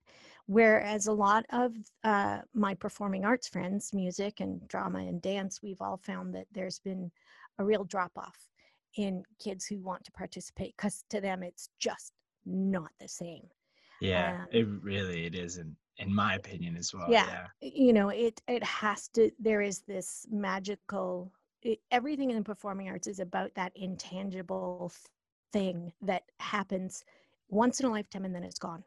whereas 0.52 1.08
a 1.08 1.14
lot 1.14 1.46
of 1.52 1.72
uh, 2.04 2.40
my 2.54 2.74
performing 2.76 3.24
arts 3.24 3.48
friends 3.48 3.94
music 3.94 4.42
and 4.42 4.68
drama 4.68 5.00
and 5.00 5.22
dance 5.22 5.62
we've 5.64 5.82
all 5.82 5.98
found 5.98 6.36
that 6.36 6.48
there's 6.52 6.80
been 6.80 7.10
a 7.60 7.64
real 7.64 7.86
drop 7.86 8.12
off 8.18 8.40
in 8.98 9.24
kids 9.40 9.66
who 9.66 9.80
want 9.80 10.04
to 10.04 10.12
participate 10.12 10.74
because 10.76 11.06
to 11.10 11.22
them 11.22 11.42
it's 11.42 11.70
just 11.80 12.12
not 12.46 12.92
the 13.00 13.08
same 13.08 13.46
Yeah, 14.02 14.42
Um, 14.42 14.48
it 14.52 14.68
really 14.82 15.26
it 15.26 15.36
is 15.36 15.58
in 15.58 15.76
in 15.98 16.14
my 16.14 16.32
opinion 16.36 16.76
as 16.76 16.94
well. 16.94 17.10
yeah 17.10 17.48
you 17.62 17.94
know 17.94 18.10
it 18.10 18.42
it 18.48 18.64
has 18.64 19.08
to 19.16 19.32
there 19.40 19.62
is 19.62 19.78
this 19.94 20.26
magical 20.32 21.32
it, 21.62 21.80
everything 21.92 22.30
in 22.32 22.38
the 22.38 22.44
performing 22.54 22.90
arts 22.90 23.08
is 23.08 23.20
about 23.20 23.52
that 23.56 23.72
intangible 23.76 24.92
thing 25.54 25.94
that 26.02 26.24
happens 26.40 27.04
once 27.50 27.80
in 27.80 27.86
a 27.86 27.90
lifetime 27.98 28.26
and 28.26 28.34
then 28.36 28.44
it's 28.44 28.60
gone 28.60 28.84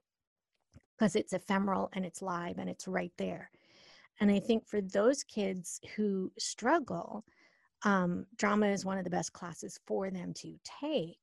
because 0.97 1.17
it's 1.17 1.33
ephemeral 1.33 1.91
and 1.93 2.05
it's 2.05 2.23
live 2.23 2.59
and 2.59 2.69
it's 2.69 2.89
right 2.89 3.13
there. 3.19 3.51
And 4.21 4.31
i 4.31 4.39
think 4.39 4.67
for 4.67 4.81
those 4.81 5.25
kids 5.25 5.81
who 5.97 6.31
struggle 6.39 7.25
um, 7.85 8.27
drama 8.37 8.69
is 8.69 8.85
one 8.85 8.99
of 8.99 9.05
the 9.05 9.11
best 9.11 9.33
classes 9.33 9.79
for 9.87 10.11
them 10.11 10.33
to 10.35 10.55
take. 10.81 11.19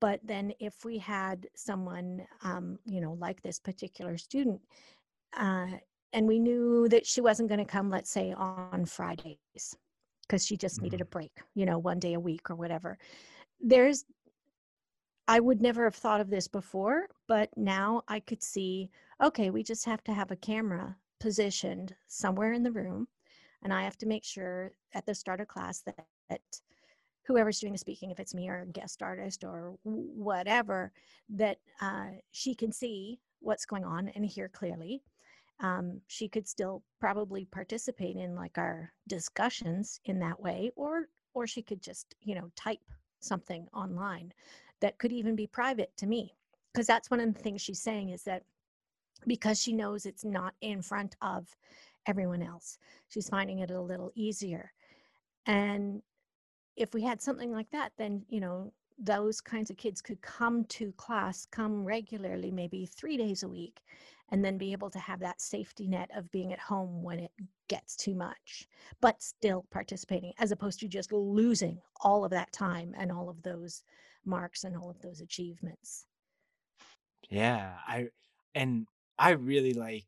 But 0.00 0.20
then 0.22 0.52
if 0.60 0.84
we 0.84 0.98
had 0.98 1.48
someone 1.56 2.24
um, 2.42 2.78
you 2.84 3.00
know 3.00 3.14
like 3.14 3.42
this 3.42 3.58
particular 3.58 4.16
student 4.16 4.60
uh, 5.36 5.66
and 6.12 6.26
we 6.26 6.38
knew 6.38 6.88
that 6.88 7.06
she 7.06 7.20
wasn't 7.20 7.48
going 7.48 7.58
to 7.58 7.64
come 7.64 7.90
let's 7.90 8.10
say 8.10 8.32
on 8.32 8.84
fridays 8.86 9.76
because 10.22 10.46
she 10.46 10.56
just 10.56 10.80
needed 10.80 11.00
a 11.00 11.04
break 11.04 11.32
you 11.54 11.66
know 11.66 11.78
one 11.78 11.98
day 11.98 12.14
a 12.14 12.20
week 12.20 12.50
or 12.50 12.54
whatever 12.54 12.96
there's 13.60 14.04
i 15.28 15.38
would 15.38 15.62
never 15.62 15.84
have 15.84 15.94
thought 15.94 16.20
of 16.20 16.30
this 16.30 16.48
before 16.48 17.08
but 17.28 17.48
now 17.56 18.02
i 18.08 18.18
could 18.18 18.42
see 18.42 18.90
okay 19.22 19.50
we 19.50 19.62
just 19.62 19.84
have 19.84 20.02
to 20.02 20.12
have 20.12 20.30
a 20.30 20.36
camera 20.36 20.96
positioned 21.20 21.94
somewhere 22.08 22.52
in 22.52 22.62
the 22.62 22.72
room 22.72 23.06
and 23.62 23.72
i 23.72 23.82
have 23.82 23.96
to 23.98 24.06
make 24.06 24.24
sure 24.24 24.72
at 24.94 25.06
the 25.06 25.14
start 25.14 25.40
of 25.40 25.48
class 25.48 25.80
that, 25.80 26.06
that 26.28 26.40
whoever's 27.28 27.60
doing 27.60 27.72
the 27.74 27.78
speaking 27.78 28.10
if 28.10 28.18
it's 28.18 28.34
me 28.34 28.48
or 28.48 28.60
a 28.62 28.66
guest 28.66 29.02
artist 29.02 29.44
or 29.44 29.76
whatever 29.84 30.90
that 31.28 31.58
uh, 31.82 32.06
she 32.32 32.54
can 32.54 32.72
see 32.72 33.20
what's 33.40 33.66
going 33.66 33.84
on 33.84 34.08
and 34.08 34.24
hear 34.24 34.48
clearly. 34.48 35.02
Um, 35.60 36.00
she 36.06 36.26
could 36.26 36.48
still 36.48 36.82
probably 37.00 37.44
participate 37.44 38.16
in 38.16 38.34
like 38.34 38.56
our 38.56 38.92
discussions 39.08 40.00
in 40.06 40.18
that 40.20 40.40
way 40.40 40.70
or 40.74 41.08
or 41.34 41.46
she 41.46 41.62
could 41.62 41.82
just 41.82 42.14
you 42.22 42.34
know 42.34 42.50
type 42.56 42.80
something 43.20 43.66
online 43.74 44.32
that 44.80 44.98
could 44.98 45.12
even 45.12 45.36
be 45.36 45.46
private 45.46 45.90
to 45.96 46.06
me. 46.06 46.34
Because 46.72 46.86
that's 46.86 47.10
one 47.10 47.20
of 47.20 47.32
the 47.32 47.40
things 47.40 47.60
she's 47.60 47.80
saying 47.80 48.10
is 48.10 48.22
that 48.24 48.42
because 49.26 49.60
she 49.60 49.72
knows 49.72 50.06
it's 50.06 50.24
not 50.24 50.54
in 50.60 50.82
front 50.82 51.16
of 51.22 51.56
everyone 52.06 52.42
else 52.42 52.78
she's 53.08 53.28
finding 53.28 53.58
it 53.58 53.70
a 53.70 53.80
little 53.80 54.12
easier. 54.14 54.72
And 55.46 56.02
if 56.76 56.94
we 56.94 57.02
had 57.02 57.20
something 57.20 57.52
like 57.52 57.70
that 57.70 57.92
then 57.98 58.24
you 58.28 58.40
know 58.40 58.72
those 59.00 59.40
kinds 59.40 59.70
of 59.70 59.76
kids 59.76 60.00
could 60.00 60.20
come 60.22 60.64
to 60.64 60.92
class 60.92 61.46
come 61.50 61.84
regularly 61.84 62.50
maybe 62.50 62.86
three 62.86 63.16
days 63.16 63.42
a 63.42 63.48
week 63.48 63.80
and 64.30 64.44
then 64.44 64.58
be 64.58 64.72
able 64.72 64.90
to 64.90 64.98
have 64.98 65.20
that 65.20 65.40
safety 65.40 65.86
net 65.86 66.10
of 66.16 66.30
being 66.30 66.52
at 66.52 66.58
home 66.58 67.02
when 67.02 67.18
it 67.18 67.30
gets 67.68 67.96
too 67.96 68.14
much 68.14 68.68
but 69.00 69.22
still 69.22 69.64
participating 69.70 70.32
as 70.38 70.50
opposed 70.50 70.80
to 70.80 70.88
just 70.88 71.12
losing 71.12 71.78
all 72.00 72.24
of 72.24 72.30
that 72.30 72.52
time 72.52 72.94
and 72.98 73.12
all 73.12 73.28
of 73.28 73.42
those 73.42 73.82
marks 74.28 74.64
and 74.64 74.76
all 74.76 74.90
of 74.90 75.00
those 75.02 75.20
achievements 75.20 76.06
Yeah, 77.30 77.74
I 77.86 78.08
and 78.54 78.86
I 79.18 79.30
really 79.30 79.74
like 79.74 80.06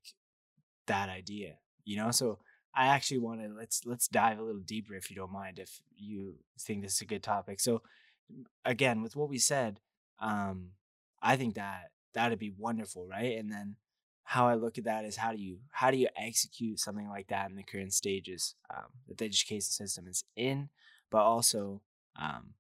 that 0.87 1.09
idea. 1.09 1.57
You 1.85 1.97
know, 1.97 2.11
so 2.11 2.39
I 2.75 2.87
actually 2.87 3.19
want 3.19 3.41
to 3.43 3.49
let's 3.49 3.85
let's 3.87 4.09
dive 4.09 4.39
a 4.39 4.43
little 4.43 4.61
deeper 4.63 4.95
if 4.95 5.11
you 5.11 5.17
don't 5.17 5.33
mind 5.33 5.59
if 5.59 5.81
you 5.97 6.37
think 6.59 6.83
this 6.83 6.95
is 6.97 7.01
a 7.03 7.07
good 7.07 7.23
topic. 7.23 7.61
So 7.61 7.83
again, 8.65 9.03
with 9.03 9.17
what 9.17 9.29
we 9.29 9.39
said, 9.39 9.81
um 10.21 10.73
I 11.23 11.37
think 11.37 11.55
that 11.55 11.91
that'd 12.15 12.39
be 12.39 12.51
wonderful, 12.57 13.07
right? 13.07 13.39
And 13.39 13.51
then 13.53 13.77
how 14.25 14.49
I 14.49 14.55
look 14.55 14.79
at 14.79 14.85
that 14.85 15.05
is 15.05 15.17
how 15.17 15.33
do 15.33 15.39
you 15.39 15.59
how 15.71 15.91
do 15.91 15.97
you 15.97 16.09
execute 16.17 16.79
something 16.81 17.09
like 17.09 17.29
that 17.29 17.51
in 17.51 17.57
the 17.57 17.63
current 17.65 17.93
stages 17.93 18.55
um, 18.75 18.87
that 19.09 19.19
the 19.19 19.25
education 19.27 19.63
system 19.63 20.07
is 20.09 20.25
in, 20.37 20.71
but 21.11 21.23
also 21.23 21.83
um, 22.17 22.55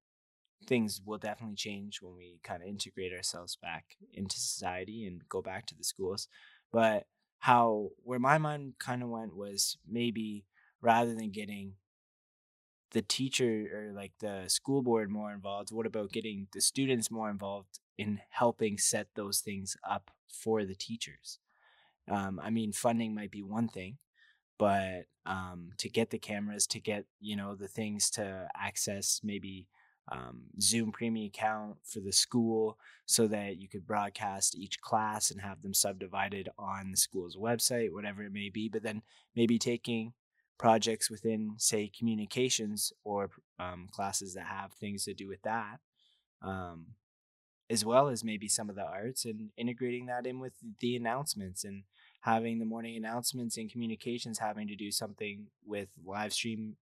things 0.70 1.02
will 1.04 1.18
definitely 1.18 1.56
change 1.56 2.00
when 2.00 2.14
we 2.14 2.38
kind 2.44 2.62
of 2.62 2.68
integrate 2.68 3.12
ourselves 3.12 3.56
back 3.60 3.96
into 4.14 4.38
society 4.38 5.04
and 5.04 5.28
go 5.28 5.42
back 5.42 5.66
to 5.66 5.74
the 5.74 5.82
schools. 5.82 6.28
But 6.72 7.06
how 7.40 7.88
where 8.04 8.20
my 8.20 8.38
mind 8.38 8.74
kind 8.78 9.02
of 9.02 9.08
went 9.08 9.36
was 9.36 9.76
maybe 9.84 10.44
rather 10.80 11.12
than 11.12 11.30
getting 11.30 11.72
the 12.92 13.02
teacher 13.02 13.66
or 13.74 13.92
like 13.92 14.12
the 14.20 14.44
school 14.46 14.80
board 14.82 15.10
more 15.10 15.32
involved 15.32 15.72
what 15.72 15.86
about 15.86 16.12
getting 16.12 16.46
the 16.52 16.60
students 16.60 17.10
more 17.10 17.30
involved 17.30 17.78
in 17.98 18.20
helping 18.30 18.78
set 18.78 19.06
those 19.14 19.40
things 19.40 19.76
up 19.88 20.10
for 20.28 20.64
the 20.64 20.74
teachers 20.74 21.38
um, 22.10 22.40
i 22.42 22.50
mean 22.50 22.72
funding 22.72 23.14
might 23.14 23.30
be 23.30 23.42
one 23.42 23.68
thing 23.68 23.96
but 24.58 25.06
um, 25.24 25.70
to 25.78 25.88
get 25.88 26.10
the 26.10 26.18
cameras 26.18 26.66
to 26.66 26.80
get 26.80 27.04
you 27.20 27.36
know 27.36 27.54
the 27.54 27.68
things 27.68 28.10
to 28.10 28.48
access 28.54 29.20
maybe 29.22 29.68
um, 30.10 30.42
zoom 30.60 30.90
premium 30.92 31.28
account 31.28 31.76
for 31.84 32.00
the 32.00 32.12
school 32.12 32.78
so 33.06 33.26
that 33.26 33.58
you 33.58 33.68
could 33.68 33.86
broadcast 33.86 34.56
each 34.56 34.80
class 34.80 35.30
and 35.30 35.40
have 35.40 35.62
them 35.62 35.74
subdivided 35.74 36.48
on 36.58 36.90
the 36.90 36.96
school's 36.96 37.36
website 37.36 37.92
whatever 37.92 38.22
it 38.22 38.32
may 38.32 38.48
be 38.48 38.68
but 38.68 38.82
then 38.82 39.02
maybe 39.34 39.58
taking 39.58 40.12
projects 40.60 41.10
within, 41.10 41.54
say, 41.56 41.90
communications 41.98 42.92
or 43.02 43.30
um, 43.58 43.88
classes 43.90 44.34
that 44.34 44.44
have 44.44 44.74
things 44.74 45.04
to 45.04 45.14
do 45.14 45.26
with 45.26 45.40
that, 45.40 45.78
um, 46.42 46.88
as 47.70 47.82
well 47.82 48.08
as 48.08 48.22
maybe 48.22 48.46
some 48.46 48.68
of 48.68 48.76
the 48.76 48.84
arts 48.84 49.24
and 49.24 49.48
integrating 49.56 50.04
that 50.04 50.26
in 50.26 50.38
with 50.38 50.52
the 50.80 50.94
announcements 50.96 51.64
and 51.64 51.84
having 52.20 52.58
the 52.58 52.66
morning 52.66 52.94
announcements 52.94 53.56
and 53.56 53.72
communications 53.72 54.38
having 54.38 54.68
to 54.68 54.76
do 54.76 54.90
something 54.90 55.46
with 55.64 55.88
live 56.04 56.34
stream, 56.34 56.76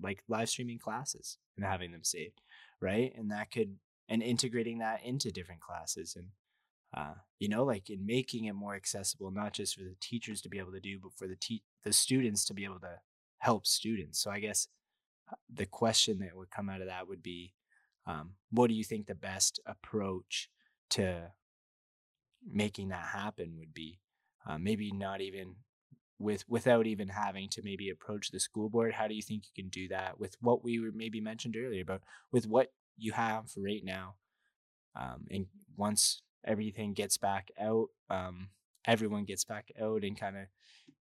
like 0.00 0.22
live 0.28 0.48
streaming 0.48 0.78
classes 0.78 1.36
and 1.56 1.66
having 1.66 1.90
them 1.90 2.04
saved, 2.04 2.40
right? 2.84 3.12
And 3.16 3.30
that 3.32 3.50
could, 3.50 3.76
and 4.08 4.22
integrating 4.22 4.78
that 4.78 5.04
into 5.04 5.32
different 5.32 5.62
classes 5.62 6.14
and 6.16 6.28
uh, 6.96 7.14
you 7.40 7.48
know, 7.48 7.64
like 7.64 7.90
in 7.90 8.06
making 8.06 8.44
it 8.44 8.52
more 8.52 8.76
accessible, 8.76 9.30
not 9.30 9.52
just 9.52 9.74
for 9.74 9.82
the 9.82 9.96
teachers 10.00 10.40
to 10.42 10.48
be 10.48 10.58
able 10.60 10.70
to 10.70 10.80
do, 10.80 10.98
but 11.02 11.12
for 11.16 11.26
the 11.26 11.34
te- 11.36 11.64
the 11.82 11.92
students 11.92 12.44
to 12.44 12.54
be 12.54 12.64
able 12.64 12.78
to 12.78 13.00
help 13.38 13.66
students. 13.66 14.22
So 14.22 14.30
I 14.30 14.38
guess 14.38 14.68
uh, 15.30 15.36
the 15.52 15.66
question 15.66 16.20
that 16.20 16.36
would 16.36 16.50
come 16.50 16.70
out 16.70 16.80
of 16.80 16.86
that 16.86 17.08
would 17.08 17.22
be, 17.22 17.54
um, 18.06 18.34
what 18.50 18.68
do 18.68 18.74
you 18.74 18.84
think 18.84 19.06
the 19.06 19.14
best 19.14 19.58
approach 19.66 20.48
to 20.90 21.32
making 22.48 22.90
that 22.90 23.06
happen 23.06 23.56
would 23.58 23.74
be? 23.74 23.98
Uh, 24.46 24.58
maybe 24.58 24.92
not 24.92 25.20
even 25.20 25.56
with 26.18 26.44
without 26.48 26.86
even 26.86 27.08
having 27.08 27.48
to 27.50 27.62
maybe 27.62 27.90
approach 27.90 28.30
the 28.30 28.40
school 28.40 28.68
board. 28.68 28.94
How 28.94 29.08
do 29.08 29.14
you 29.14 29.22
think 29.22 29.44
you 29.44 29.62
can 29.62 29.70
do 29.70 29.88
that 29.88 30.18
with 30.18 30.36
what 30.40 30.64
we 30.64 30.78
were 30.80 30.92
maybe 30.92 31.20
mentioned 31.20 31.56
earlier 31.56 31.82
about 31.82 32.02
with 32.30 32.46
what 32.46 32.72
you 32.96 33.12
have 33.12 33.50
right 33.56 33.82
now? 33.84 34.14
Um, 34.94 35.26
and 35.30 35.46
once 35.76 36.22
everything 36.44 36.92
gets 36.94 37.16
back 37.16 37.50
out, 37.60 37.88
um, 38.10 38.50
everyone 38.86 39.24
gets 39.24 39.44
back 39.44 39.68
out 39.80 40.04
and 40.04 40.18
kind 40.18 40.36
of 40.36 40.44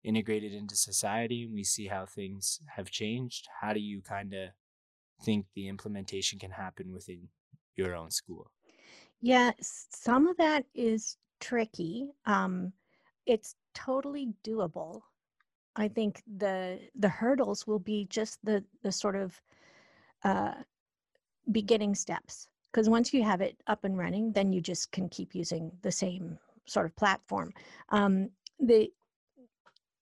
integrated 0.03 0.53
into 0.53 0.75
society 0.75 1.43
and 1.43 1.53
we 1.53 1.63
see 1.63 1.87
how 1.87 2.05
things 2.05 2.59
have 2.75 2.91
changed, 2.91 3.47
how 3.61 3.73
do 3.73 3.79
you 3.79 4.01
kind 4.01 4.33
of 4.33 4.49
think 5.23 5.45
the 5.55 5.67
implementation 5.67 6.39
can 6.39 6.51
happen 6.51 6.93
within 6.93 7.27
your 7.75 7.95
own 7.95 8.11
school? 8.11 8.51
Yeah, 9.21 9.51
some 9.59 10.27
of 10.27 10.37
that 10.37 10.65
is 10.73 11.17
tricky. 11.39 12.07
Um, 12.25 12.71
it's 13.25 13.55
totally 13.85 14.33
doable. 14.43 15.01
I 15.75 15.87
think 15.87 16.21
the 16.37 16.79
the 16.95 17.09
hurdles 17.09 17.67
will 17.67 17.79
be 17.79 18.05
just 18.09 18.43
the 18.43 18.63
the 18.83 18.91
sort 18.91 19.15
of 19.15 19.41
uh, 20.23 20.53
beginning 21.51 21.95
steps 21.95 22.49
because 22.71 22.89
once 22.89 23.13
you 23.13 23.23
have 23.23 23.41
it 23.41 23.57
up 23.67 23.83
and 23.83 23.97
running, 23.97 24.31
then 24.31 24.51
you 24.51 24.61
just 24.61 24.91
can 24.91 25.09
keep 25.09 25.33
using 25.33 25.71
the 25.81 25.91
same 25.91 26.37
sort 26.65 26.85
of 26.85 26.95
platform. 26.95 27.51
Um, 27.89 28.29
the 28.59 28.91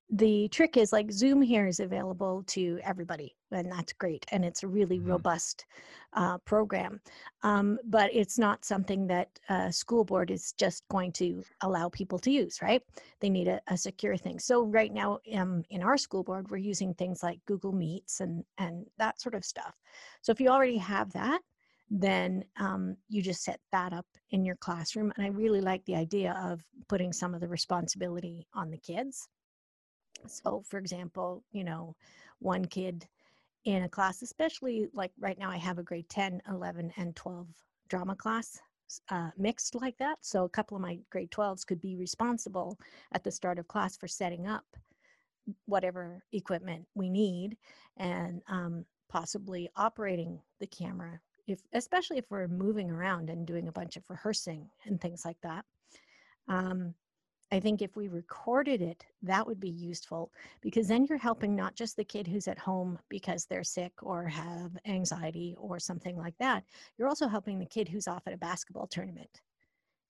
the 0.10 0.48
trick 0.50 0.78
is 0.78 0.94
like 0.94 1.12
zoom 1.12 1.42
here 1.42 1.68
is 1.68 1.82
available 1.82 2.42
to 2.48 2.80
everybody 2.84 3.36
and 3.52 3.70
that's 3.70 3.92
great 3.92 4.26
and 4.32 4.46
it's 4.46 4.64
a 4.64 4.68
really 4.68 5.00
mm-hmm. 5.00 5.10
robust 5.10 5.66
uh, 6.14 6.38
program 6.40 7.00
um, 7.44 7.78
but 7.86 8.10
it's 8.14 8.40
not 8.40 8.64
something 8.64 9.06
that 9.06 9.28
a 9.50 9.72
school 9.72 10.06
board 10.06 10.32
is 10.32 10.54
just 10.54 10.88
going 10.90 11.12
to 11.12 11.44
allow 11.62 11.90
people 11.90 12.18
to 12.18 12.32
use 12.32 12.62
right? 12.62 12.82
They 13.20 13.30
need 13.30 13.48
a, 13.48 13.60
a 13.68 13.78
secure 13.78 14.16
thing. 14.16 14.40
So 14.40 14.64
right 14.64 14.94
now 14.94 15.20
um, 15.36 15.64
in 15.70 15.84
our 15.84 15.98
school 15.98 16.24
board 16.24 16.50
we're 16.50 16.58
using 16.58 16.94
things 16.94 17.22
like 17.22 17.40
google 17.46 17.74
meets 17.74 18.22
and 18.22 18.46
and 18.58 18.86
that 18.98 19.20
sort 19.20 19.36
of 19.36 19.44
stuff. 19.44 19.76
So 20.22 20.32
if 20.32 20.40
you 20.40 20.48
already 20.48 20.78
have 20.78 21.12
that 21.14 21.42
then 21.90 22.44
um, 22.58 22.98
you 23.08 23.22
just 23.22 23.44
set 23.44 23.60
that 23.72 23.94
up 23.94 24.06
in 24.32 24.44
your 24.44 24.58
classroom 24.58 25.10
and 25.16 25.26
i 25.26 25.30
really 25.30 25.62
like 25.62 25.84
the 25.86 25.96
idea 25.96 26.38
of 26.44 26.62
putting 26.90 27.14
some 27.14 27.34
of 27.34 27.40
the 27.40 27.48
responsibility 27.48 28.46
on 28.54 28.70
the 28.70 28.78
kids 28.78 29.30
so, 30.28 30.64
for 30.68 30.78
example, 30.78 31.44
you 31.52 31.64
know, 31.64 31.96
one 32.40 32.66
kid 32.66 33.08
in 33.66 33.84
a 33.84 33.90
class, 33.90 34.22
especially 34.22 34.88
like 34.94 35.12
right 35.20 35.38
now, 35.38 35.50
I 35.50 35.58
have 35.58 35.78
a 35.78 35.84
grade 35.84 36.10
10, 36.10 36.42
11, 36.50 36.94
and 36.98 37.16
12 37.16 37.48
drama 37.90 38.16
class 38.16 38.60
uh, 39.10 39.30
mixed 39.38 39.76
like 39.76 39.98
that. 39.98 40.18
So, 40.22 40.46
a 40.46 40.50
couple 40.50 40.78
of 40.78 40.82
my 40.82 41.00
grade 41.10 41.32
12s 41.32 41.66
could 41.66 41.82
be 41.82 41.96
responsible 41.96 42.78
at 43.12 43.24
the 43.24 43.32
start 43.32 43.60
of 43.60 43.68
class 43.68 43.98
for 43.98 44.08
setting 44.08 44.48
up 44.48 44.66
whatever 45.66 46.24
equipment 46.34 46.86
we 46.94 47.10
need 47.10 47.58
and 47.98 48.42
um, 48.50 48.86
possibly 49.10 49.70
operating 49.76 50.40
the 50.60 50.68
camera 50.68 51.20
if 51.48 51.62
especially 51.74 52.18
if 52.18 52.26
we're 52.30 52.48
moving 52.48 52.92
around 52.92 53.30
and 53.30 53.48
doing 53.48 53.68
a 53.68 53.72
bunch 53.72 53.96
of 53.96 54.04
rehearsing 54.10 54.70
and 54.86 55.00
things 55.00 55.24
like 55.24 55.38
that 55.42 55.64
um, 56.50 56.94
I 57.52 57.60
think 57.60 57.82
if 57.82 57.96
we 57.96 58.10
recorded 58.10 58.82
it, 58.82 59.06
that 59.22 59.48
would 59.48 59.60
be 59.60 59.70
useful 59.70 60.32
because 60.62 60.88
then 60.88 61.06
you're 61.06 61.18
helping 61.18 61.56
not 61.56 61.76
just 61.76 61.96
the 61.96 62.04
kid 62.04 62.28
who's 62.28 62.48
at 62.48 62.60
home 62.60 63.00
because 63.10 63.46
they're 63.46 63.64
sick 63.64 63.94
or 64.02 64.26
have 64.26 64.72
anxiety 64.86 65.56
or 65.58 65.80
something 65.80 66.18
like 66.18 66.38
that. 66.40 66.64
You're 66.98 67.08
also 67.08 67.28
helping 67.28 67.58
the 67.58 67.66
kid 67.66 67.88
who's 67.88 68.08
off 68.08 68.24
at 68.28 68.34
a 68.34 68.38
basketball 68.38 68.88
tournament. 68.88 69.42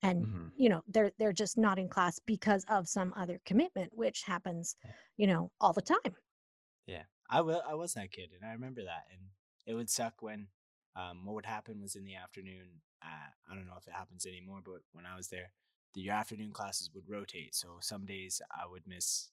And 0.02 0.26
mm-hmm. 0.26 0.48
you 0.58 0.70
know, 0.70 0.82
they're 0.88 1.12
they're 1.20 1.34
just 1.34 1.58
not 1.58 1.80
in 1.80 1.90
class 1.90 2.20
because 2.26 2.66
of 2.70 2.88
some 2.88 3.14
other 3.16 3.40
commitment, 3.46 3.92
which 3.94 4.24
happens, 4.24 4.76
you 5.18 5.28
know, 5.28 5.52
all 5.62 5.74
the 5.74 5.82
time. 5.82 6.16
Yeah. 6.86 7.04
I 7.30 7.42
will 7.42 7.62
I 7.68 7.76
was 7.76 7.94
that 7.94 8.12
kid 8.12 8.30
and 8.36 8.50
I 8.50 8.54
remember 8.54 8.84
that. 8.84 9.06
And 9.12 9.22
it 9.66 9.74
would 9.74 9.90
suck 9.90 10.22
when 10.22 10.48
um, 10.96 11.26
what 11.26 11.36
would 11.36 11.46
happen 11.46 11.82
was 11.82 11.96
in 11.96 12.06
the 12.06 12.16
afternoon. 12.16 12.82
Uh, 13.04 13.30
I 13.52 13.56
don't 13.56 13.68
know 13.68 13.78
if 13.78 13.88
it 13.88 13.94
happens 13.94 14.26
anymore, 14.26 14.62
but 14.66 14.82
when 14.94 15.06
I 15.06 15.16
was 15.16 15.28
there, 15.28 15.52
the 15.98 16.12
afternoon 16.12 16.52
classes 16.52 16.92
would 16.94 17.10
rotate. 17.10 17.56
So 17.56 17.78
some 17.82 18.06
days 18.06 18.40
I 18.52 18.70
would 18.70 18.84
miss 18.86 19.30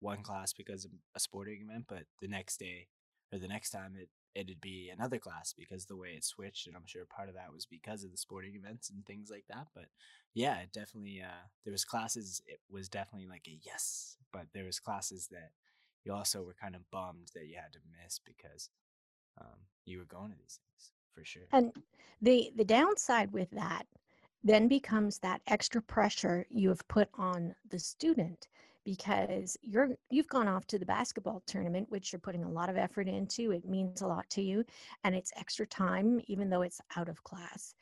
one 0.00 0.22
class 0.22 0.54
because 0.54 0.86
of 0.86 0.92
a 1.14 1.20
sporting 1.20 1.60
event, 1.68 1.84
but 1.88 2.04
the 2.22 2.28
next 2.28 2.58
day 2.58 2.88
or 3.32 3.38
the 3.38 3.48
next 3.48 3.70
time 3.70 3.94
it 4.00 4.08
it'd 4.34 4.60
be 4.60 4.90
another 4.96 5.18
class 5.18 5.52
because 5.52 5.86
the 5.86 5.96
way 5.96 6.10
it 6.10 6.24
switched 6.24 6.68
and 6.68 6.76
i'm 6.76 6.86
sure 6.86 7.04
part 7.04 7.28
of 7.28 7.34
that 7.34 7.52
was 7.52 7.66
because 7.66 8.04
of 8.04 8.12
the 8.12 8.16
sporting 8.16 8.54
events 8.54 8.88
and 8.88 9.04
things 9.04 9.28
like 9.28 9.44
that 9.48 9.66
but 9.74 9.86
yeah 10.34 10.58
it 10.58 10.72
definitely 10.72 11.20
uh 11.20 11.46
there 11.64 11.72
was 11.72 11.84
classes 11.84 12.40
it 12.46 12.60
was 12.70 12.88
definitely 12.88 13.26
like 13.26 13.46
a 13.48 13.58
yes 13.64 14.16
but 14.32 14.46
there 14.54 14.64
was 14.64 14.78
classes 14.78 15.26
that 15.32 15.50
you 16.04 16.12
also 16.12 16.42
were 16.42 16.54
kind 16.54 16.76
of 16.76 16.88
bummed 16.92 17.28
that 17.34 17.48
you 17.48 17.56
had 17.56 17.72
to 17.72 17.80
miss 18.04 18.20
because 18.24 18.70
um 19.40 19.58
you 19.84 19.98
were 19.98 20.04
going 20.04 20.30
to 20.30 20.36
these 20.38 20.60
things 20.62 20.92
for 21.12 21.24
sure 21.24 21.48
and 21.52 21.72
the 22.22 22.52
the 22.54 22.64
downside 22.64 23.32
with 23.32 23.50
that 23.50 23.84
then 24.42 24.68
becomes 24.68 25.18
that 25.18 25.42
extra 25.46 25.82
pressure 25.82 26.46
you 26.48 26.68
have 26.68 26.86
put 26.88 27.08
on 27.14 27.54
the 27.70 27.78
student 27.78 28.48
because 28.84 29.56
you're 29.62 29.90
you've 30.08 30.28
gone 30.28 30.48
off 30.48 30.66
to 30.66 30.78
the 30.78 30.86
basketball 30.86 31.42
tournament 31.46 31.86
which 31.90 32.12
you're 32.12 32.20
putting 32.20 32.44
a 32.44 32.50
lot 32.50 32.70
of 32.70 32.76
effort 32.76 33.08
into 33.08 33.52
it 33.52 33.68
means 33.68 34.00
a 34.00 34.06
lot 34.06 34.28
to 34.30 34.42
you 34.42 34.64
and 35.04 35.14
it's 35.14 35.32
extra 35.36 35.66
time 35.66 36.20
even 36.26 36.48
though 36.48 36.62
it's 36.62 36.80
out 36.96 37.08
of 37.08 37.22
class. 37.22 37.74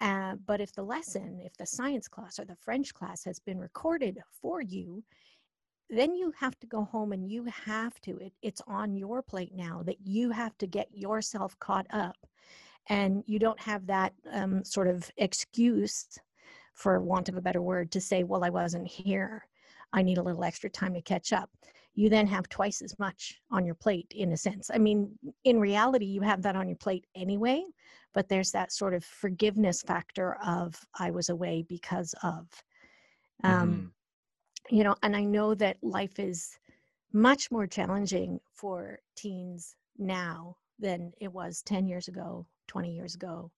Uh, 0.00 0.34
but 0.46 0.60
if 0.60 0.72
the 0.72 0.82
lesson 0.82 1.40
if 1.42 1.56
the 1.56 1.66
science 1.66 2.08
class 2.08 2.38
or 2.38 2.44
the 2.44 2.56
french 2.56 2.94
class 2.94 3.24
has 3.24 3.38
been 3.40 3.58
recorded 3.58 4.18
for 4.40 4.60
you 4.60 5.02
then 5.90 6.14
you 6.14 6.32
have 6.38 6.58
to 6.58 6.66
go 6.66 6.84
home 6.84 7.12
and 7.12 7.30
you 7.30 7.44
have 7.44 8.00
to 8.00 8.16
it, 8.18 8.32
it's 8.42 8.62
on 8.66 8.96
your 8.96 9.22
plate 9.22 9.52
now 9.54 9.82
that 9.84 9.98
you 10.04 10.30
have 10.30 10.56
to 10.58 10.66
get 10.66 10.88
yourself 10.92 11.58
caught 11.58 11.86
up 11.90 12.16
and 12.88 13.22
you 13.26 13.38
don't 13.38 13.60
have 13.60 13.86
that 13.86 14.12
um, 14.32 14.64
sort 14.64 14.88
of 14.88 15.10
excuse 15.16 16.06
for 16.74 17.00
want 17.00 17.28
of 17.28 17.36
a 17.36 17.40
better 17.40 17.62
word 17.62 17.90
to 17.92 18.00
say 18.00 18.24
well 18.24 18.44
i 18.44 18.50
wasn't 18.50 18.86
here. 18.86 19.46
I 19.92 20.02
need 20.02 20.18
a 20.18 20.22
little 20.22 20.42
extra 20.42 20.68
time 20.68 20.92
to 20.94 21.00
catch 21.00 21.32
up. 21.32 21.50
You 21.94 22.08
then 22.08 22.26
have 22.26 22.48
twice 22.48 22.82
as 22.82 22.98
much 22.98 23.40
on 23.52 23.64
your 23.64 23.76
plate 23.76 24.12
in 24.16 24.32
a 24.32 24.36
sense. 24.36 24.70
I 24.74 24.78
mean 24.78 25.16
in 25.44 25.60
reality 25.60 26.06
you 26.06 26.20
have 26.22 26.42
that 26.42 26.56
on 26.56 26.68
your 26.68 26.78
plate 26.78 27.06
anyway 27.14 27.64
but 28.14 28.28
there's 28.28 28.52
that 28.52 28.72
sort 28.72 28.94
of 28.94 29.04
forgiveness 29.04 29.82
factor 29.82 30.36
of 30.46 30.74
i 30.98 31.10
was 31.10 31.28
away 31.28 31.64
because 31.68 32.14
of. 32.22 32.46
Um, 33.42 33.68
mm-hmm. 33.68 34.76
You 34.76 34.84
know, 34.84 34.94
and 35.02 35.14
I 35.14 35.24
know 35.24 35.54
that 35.56 35.76
life 35.82 36.18
is 36.18 36.56
much 37.12 37.50
more 37.50 37.66
challenging 37.66 38.40
for 38.52 38.98
teens 39.14 39.76
now 39.98 40.56
than 40.78 41.12
it 41.20 41.30
was 41.30 41.62
10 41.62 41.86
years 41.86 42.08
ago, 42.08 42.46
20 42.68 42.90
years 42.92 43.14
ago, 43.14 43.50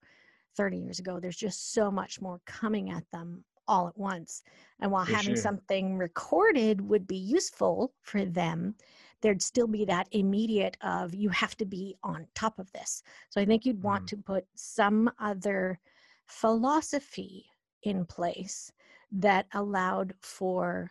30 0.57 0.79
years 0.79 0.99
ago. 0.99 1.21
There's 1.21 1.37
just 1.37 1.73
so 1.73 1.91
much 1.91 2.21
more 2.21 2.41
coming 2.47 2.91
at 2.91 3.05
them 3.13 3.45
all 3.69 3.89
at 3.89 3.99
once. 3.99 4.43
And 4.81 4.91
while 4.91 5.05
for 5.05 5.13
having 5.13 5.35
sure. 5.35 5.43
something 5.43 5.99
recorded 5.99 6.81
would 6.81 7.07
be 7.07 7.17
useful 7.17 7.93
for 8.03 8.25
them, 8.25 8.75
there'd 9.23 9.43
still 9.43 9.67
be 9.67 9.85
that 9.85 10.09
immediate 10.13 10.77
of 10.83 11.15
you 11.15 11.29
have 11.31 11.57
to 11.57 11.65
be 11.65 11.97
on 12.03 12.27
top 12.35 12.59
of 12.59 12.71
this. 12.73 13.03
So 13.31 13.41
I 13.41 13.45
think 13.45 13.65
you'd 13.65 13.83
want 13.83 14.05
mm. 14.05 14.09
to 14.09 14.17
put 14.19 14.45
some 14.55 15.11
other 15.19 15.81
philosophy 16.27 17.47
in 17.83 18.05
place 18.05 18.71
that 19.13 19.47
allowed 19.55 20.15
for 20.21 20.91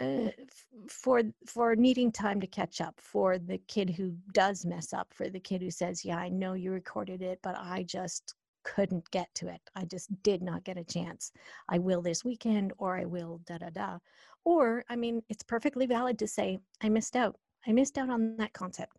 uh, 0.00 0.30
for 0.88 1.22
for 1.46 1.74
needing 1.76 2.12
time 2.12 2.40
to 2.40 2.46
catch 2.46 2.80
up 2.80 2.94
for 3.00 3.38
the 3.38 3.58
kid 3.68 3.90
who 3.90 4.14
does 4.32 4.66
mess 4.66 4.92
up 4.92 5.08
for 5.12 5.28
the 5.28 5.40
kid 5.40 5.62
who 5.62 5.70
says 5.70 6.04
yeah 6.04 6.18
i 6.18 6.28
know 6.28 6.52
you 6.52 6.70
recorded 6.70 7.22
it 7.22 7.38
but 7.42 7.56
i 7.58 7.82
just 7.82 8.34
couldn't 8.64 9.10
get 9.10 9.28
to 9.34 9.48
it. 9.48 9.60
I 9.74 9.84
just 9.84 10.10
did 10.22 10.42
not 10.42 10.64
get 10.64 10.76
a 10.76 10.84
chance. 10.84 11.32
I 11.68 11.78
will 11.78 12.02
this 12.02 12.24
weekend 12.24 12.72
or 12.78 12.98
i 12.98 13.04
will 13.04 13.40
da 13.46 13.58
da 13.58 13.70
da. 13.70 13.98
Or 14.44 14.84
i 14.88 14.96
mean 14.96 15.22
it's 15.28 15.42
perfectly 15.42 15.86
valid 15.86 16.18
to 16.18 16.28
say 16.28 16.58
i 16.82 16.88
missed 16.88 17.16
out. 17.16 17.36
I 17.66 17.72
missed 17.72 17.98
out 17.98 18.10
on 18.10 18.36
that 18.36 18.52
concept. 18.52 18.96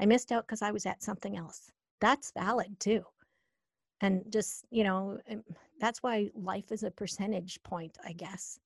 I 0.00 0.06
missed 0.06 0.32
out 0.32 0.46
because 0.46 0.62
i 0.62 0.70
was 0.70 0.86
at 0.86 1.02
something 1.02 1.36
else. 1.36 1.70
That's 2.00 2.32
valid 2.32 2.78
too. 2.78 3.02
And 4.00 4.22
just 4.30 4.64
you 4.70 4.84
know 4.84 5.18
that's 5.80 6.02
why 6.02 6.30
life 6.34 6.70
is 6.70 6.82
a 6.84 6.90
percentage 6.90 7.60
point 7.64 7.96
i 8.04 8.12
guess 8.12 8.58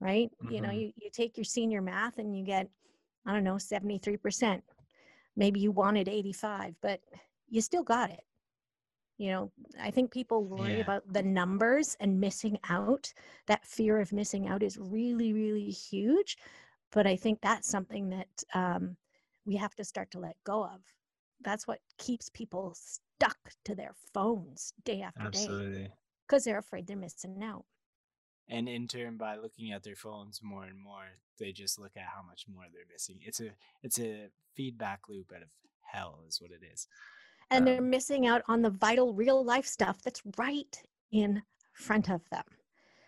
right 0.00 0.30
mm-hmm. 0.42 0.54
you 0.54 0.60
know 0.60 0.68
mm-hmm. 0.68 0.78
you, 0.78 0.92
you 0.96 1.10
take 1.12 1.36
your 1.36 1.44
senior 1.44 1.82
math 1.82 2.18
and 2.18 2.36
you 2.36 2.44
get 2.44 2.68
i 3.26 3.32
don't 3.32 3.44
know 3.44 3.54
73% 3.54 4.62
maybe 5.36 5.60
you 5.60 5.70
wanted 5.70 6.08
85 6.08 6.74
but 6.80 7.00
you 7.48 7.60
still 7.60 7.82
got 7.82 8.10
it 8.10 8.20
you 9.18 9.30
know 9.30 9.50
i 9.80 9.90
think 9.90 10.10
people 10.10 10.44
worry 10.44 10.76
yeah. 10.76 10.82
about 10.82 11.02
the 11.12 11.22
numbers 11.22 11.96
and 12.00 12.20
missing 12.20 12.58
out 12.68 13.12
that 13.46 13.64
fear 13.64 14.00
of 14.00 14.12
missing 14.12 14.48
out 14.48 14.62
is 14.62 14.78
really 14.78 15.32
really 15.32 15.70
huge 15.70 16.36
but 16.92 17.06
i 17.06 17.16
think 17.16 17.40
that's 17.40 17.68
something 17.68 18.08
that 18.10 18.28
um, 18.54 18.96
we 19.44 19.56
have 19.56 19.74
to 19.74 19.84
start 19.84 20.10
to 20.12 20.20
let 20.20 20.36
go 20.44 20.64
of 20.64 20.80
that's 21.42 21.66
what 21.66 21.80
keeps 21.98 22.28
people 22.30 22.74
stuck 22.74 23.38
to 23.64 23.74
their 23.74 23.94
phones 24.12 24.72
day 24.84 25.02
after 25.02 25.22
Absolutely. 25.22 25.82
day 25.82 25.92
because 26.26 26.44
they're 26.44 26.58
afraid 26.58 26.86
they're 26.86 26.96
missing 26.96 27.42
out 27.42 27.64
and 28.48 28.68
in 28.68 28.88
turn 28.88 29.16
by 29.16 29.36
looking 29.36 29.72
at 29.72 29.82
their 29.82 29.96
phones 29.96 30.40
more 30.42 30.64
and 30.64 30.78
more 30.78 31.04
they 31.38 31.52
just 31.52 31.78
look 31.78 31.92
at 31.96 32.02
how 32.02 32.22
much 32.22 32.46
more 32.52 32.64
they're 32.72 32.82
missing. 32.92 33.18
It's 33.22 33.40
a 33.40 33.50
it's 33.82 33.98
a 33.98 34.28
feedback 34.54 35.08
loop 35.08 35.32
out 35.34 35.42
of 35.42 35.48
hell 35.82 36.20
is 36.28 36.40
what 36.40 36.50
it 36.50 36.60
is. 36.72 36.88
And 37.50 37.60
um, 37.60 37.64
they're 37.64 37.82
missing 37.82 38.26
out 38.26 38.42
on 38.48 38.62
the 38.62 38.70
vital 38.70 39.14
real 39.14 39.44
life 39.44 39.66
stuff 39.66 40.02
that's 40.02 40.22
right 40.36 40.80
in 41.12 41.42
front 41.72 42.10
of 42.10 42.20
them. 42.30 42.44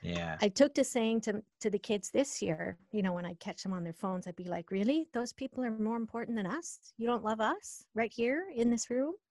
Yeah. 0.02 0.38
I 0.40 0.48
took 0.48 0.74
to 0.74 0.84
saying 0.84 1.20
to 1.22 1.42
to 1.60 1.68
the 1.68 1.78
kids 1.78 2.10
this 2.10 2.40
year 2.40 2.78
you 2.90 3.02
know 3.02 3.12
when 3.12 3.26
i 3.26 3.34
catch 3.34 3.62
them 3.62 3.74
on 3.74 3.84
their 3.84 3.92
phones 3.92 4.26
i'd 4.26 4.36
be 4.36 4.44
like 4.44 4.70
really? 4.70 5.08
Those 5.12 5.32
people 5.32 5.62
are 5.64 5.70
more 5.70 5.96
important 5.96 6.36
than 6.36 6.46
us? 6.46 6.78
You 6.96 7.06
don't 7.06 7.24
love 7.24 7.40
us 7.40 7.84
right 7.94 8.12
here 8.12 8.46
in 8.54 8.70
this 8.70 8.90
room? 8.90 9.14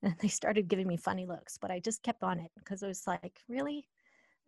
And 0.00 0.14
they 0.20 0.28
started 0.28 0.68
giving 0.68 0.86
me 0.86 0.96
funny 0.96 1.26
looks 1.26 1.58
but 1.58 1.72
i 1.72 1.80
just 1.80 2.04
kept 2.04 2.22
on 2.22 2.38
it 2.38 2.52
because 2.56 2.84
it 2.84 2.86
was 2.86 3.04
like 3.08 3.40
really 3.48 3.88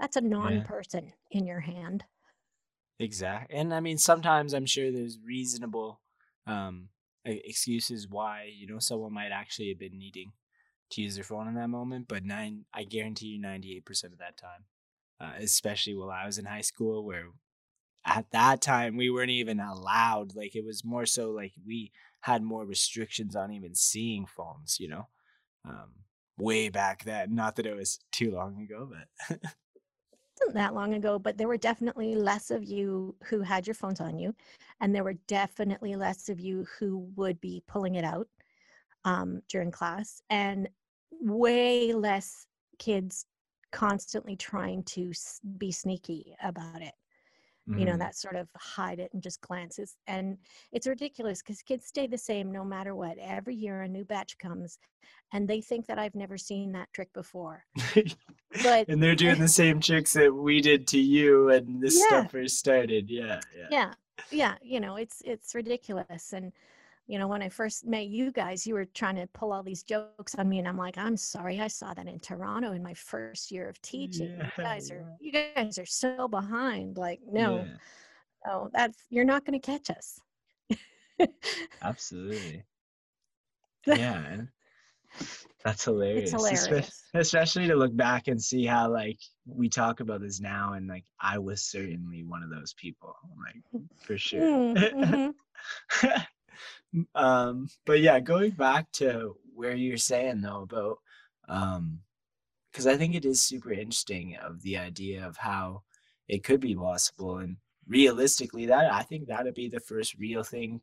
that's 0.01 0.17
a 0.17 0.21
non-person 0.21 1.13
yeah. 1.31 1.39
in 1.39 1.47
your 1.47 1.61
hand 1.61 2.05
exactly 2.99 3.57
and 3.57 3.73
i 3.73 3.81
mean 3.81 3.99
sometimes 3.99 4.53
i'm 4.53 4.67
sure 4.67 4.91
there's 4.91 5.19
reasonable 5.25 6.01
um 6.47 6.89
excuses 7.25 8.09
why 8.09 8.51
you 8.53 8.67
know 8.67 8.79
someone 8.79 9.13
might 9.13 9.31
actually 9.31 9.69
have 9.69 9.79
been 9.79 9.99
needing 9.99 10.33
to 10.91 11.03
use 11.03 11.15
their 11.15 11.25
phone 11.25 11.47
in 11.47 11.55
that 11.55 11.69
moment 11.69 12.07
but 12.09 12.25
nine 12.25 12.65
i 12.75 12.83
guarantee 12.83 13.27
you 13.27 13.41
98% 13.41 14.05
of 14.05 14.19
that 14.19 14.37
time 14.37 14.65
uh, 15.21 15.33
especially 15.39 15.95
while 15.95 16.11
i 16.11 16.27
was 16.27 16.39
in 16.39 16.47
high 16.47 16.61
school 16.63 17.05
where 17.05 17.27
at 18.07 18.25
that 18.33 18.63
time 18.63 18.97
we 18.97 19.11
weren't 19.11 19.31
even 19.31 19.61
allowed 19.61 20.35
like 20.35 20.57
it 20.57 20.65
was 20.65 20.85
more 20.85 21.05
so 21.05 21.31
like 21.31 21.53
we 21.67 21.93
had 22.23 22.43
more 22.43 22.65
restrictions 22.65 23.37
on 23.37 23.53
even 23.53 23.75
seeing 23.75 24.27
phones 24.27 24.79
you 24.81 24.89
know 24.89 25.07
um, 25.69 25.91
way 26.41 26.69
back 26.69 27.05
then. 27.05 27.35
Not 27.35 27.57
that 27.57 27.67
it 27.67 27.77
was 27.77 27.99
too 28.13 28.31
long 28.33 28.61
ago, 28.63 28.91
but 28.91 29.39
wasn't 30.51 30.65
that 30.65 30.75
long 30.75 30.95
ago, 30.95 31.19
but 31.19 31.39
there 31.39 31.47
were 31.49 31.57
definitely 31.57 32.17
less 32.17 32.51
of 32.51 32.65
you 32.65 33.15
who 33.25 33.41
had 33.41 33.67
your 33.67 33.75
phones 33.75 34.01
on 34.01 34.19
you, 34.19 34.35
and 34.81 34.93
there 34.95 35.05
were 35.05 35.15
definitely 35.29 35.95
less 35.95 36.29
of 36.29 36.41
you 36.41 36.67
who 36.79 37.09
would 37.15 37.41
be 37.41 37.63
pulling 37.69 37.95
it 37.95 38.05
out 38.05 38.27
um, 39.05 39.41
during 39.49 39.71
class, 39.71 40.21
and 40.29 40.69
way 41.21 41.93
less 41.93 42.47
kids 42.79 43.27
constantly 43.71 44.35
trying 44.35 44.83
to 44.83 45.13
be 45.59 45.71
sneaky 45.71 46.35
about 46.43 46.83
it 46.83 46.95
mm-hmm. 47.69 47.79
you 47.79 47.85
know 47.85 47.93
mm-hmm. 47.93 48.01
that 48.01 48.17
sort 48.17 48.37
of 48.37 48.49
hide 48.57 48.99
it 48.99 49.11
and 49.13 49.23
just 49.23 49.41
glances 49.41 49.97
and 50.07 50.37
it's 50.73 50.87
ridiculous 50.87 51.43
because 51.43 51.63
kids 51.63 51.87
stay 51.87 52.07
the 52.07 52.19
same 52.19 52.51
no 52.53 52.65
matter 52.65 52.95
what 52.95 53.17
every 53.19 53.55
year 53.55 53.83
a 53.83 53.89
new 53.89 54.05
batch 54.05 54.37
comes 54.39 54.79
and 55.33 55.49
they 55.49 55.61
think 55.61 55.87
that 55.87 55.99
i've 55.99 56.15
never 56.15 56.37
seen 56.39 56.73
that 56.73 56.89
trick 56.93 57.13
before 57.13 57.65
but 58.63 58.89
and 58.89 59.03
they're 59.03 59.15
doing 59.15 59.39
the 59.39 59.49
same 59.49 59.81
tricks 59.81 60.13
that 60.13 60.33
we 60.33 60.61
did 60.61 60.87
to 60.87 60.99
you 60.99 61.51
and 61.51 61.81
this 61.81 61.99
yeah. 61.99 62.21
stuff 62.21 62.31
first 62.31 62.59
started 62.59 63.09
yeah 63.09 63.41
yeah 63.57 63.67
yeah 63.71 63.93
yeah 64.31 64.55
you 64.63 64.81
know 64.81 64.97
it's 64.97 65.23
it's 65.25 65.55
ridiculous 65.55 66.33
and 66.33 66.53
you 67.11 67.19
know, 67.19 67.27
when 67.27 67.43
I 67.43 67.49
first 67.49 67.85
met 67.85 68.07
you 68.07 68.31
guys, 68.31 68.65
you 68.65 68.75
were 68.75 68.85
trying 68.85 69.17
to 69.17 69.27
pull 69.35 69.53
all 69.53 69.65
these 69.65 69.83
jokes 69.83 70.37
on 70.37 70.49
me, 70.49 70.61
and 70.61 70.69
I'm 70.69 70.77
like, 70.77 70.97
I'm 70.97 71.17
sorry, 71.17 71.59
I 71.59 71.67
saw 71.67 71.93
that 71.93 72.07
in 72.07 72.21
Toronto 72.21 72.71
in 72.71 72.85
my 72.85 72.95
first 72.95 73.51
year 73.51 73.69
of 73.69 73.83
teaching. 73.83 74.37
Yeah, 74.39 74.45
you 74.57 74.63
guys 74.63 74.91
are 74.93 75.05
you 75.19 75.33
guys 75.33 75.77
are 75.81 75.87
so 75.87 76.29
behind. 76.29 76.97
Like, 76.97 77.19
no, 77.29 77.57
yeah. 77.57 77.65
no, 78.47 78.71
that's 78.73 78.97
you're 79.11 79.25
not 79.25 79.45
going 79.45 79.61
to 79.61 79.67
catch 79.67 79.91
us. 79.91 80.21
Absolutely. 81.83 82.65
Yeah, 83.87 84.43
that's 85.65 85.85
hilarious. 85.85 86.35
It's 86.35 86.67
hilarious. 86.67 87.03
Especially 87.15 87.67
to 87.67 87.75
look 87.75 87.97
back 87.97 88.29
and 88.29 88.41
see 88.41 88.67
how 88.67 88.93
like 88.93 89.19
we 89.47 89.71
talk 89.71 90.01
about 90.01 90.21
this 90.21 90.39
now, 90.39 90.75
and 90.75 90.87
like 90.87 91.07
I 91.19 91.39
was 91.39 91.65
certainly 91.65 92.23
one 92.23 92.43
of 92.43 92.51
those 92.51 92.75
people, 92.75 93.17
like 93.43 93.83
for 93.97 94.19
sure. 94.19 94.43
Mm-hmm. 94.43 95.31
um, 97.15 97.69
but 97.87 98.01
yeah, 98.01 98.21
going 98.21 98.53
back 98.53 98.91
to 98.93 99.37
where 99.55 99.75
you're 99.75 99.97
saying 99.97 100.41
though 100.41 100.63
about, 100.63 100.99
um, 101.49 102.01
because 102.71 102.87
I 102.87 102.97
think 102.97 103.15
it 103.15 103.25
is 103.25 103.43
super 103.43 103.73
interesting 103.73 104.37
of 104.37 104.63
the 104.63 104.77
idea 104.79 105.27
of 105.27 105.37
how 105.39 105.83
it 106.29 106.45
could 106.45 106.61
be 106.61 106.75
possible 106.75 107.39
and 107.39 107.57
realistically 107.89 108.67
that 108.67 108.93
I 108.93 109.03
think 109.03 109.27
that'd 109.27 109.55
be 109.55 109.69
the 109.69 109.81
first 109.81 110.15
real 110.19 110.45
thing 110.45 110.81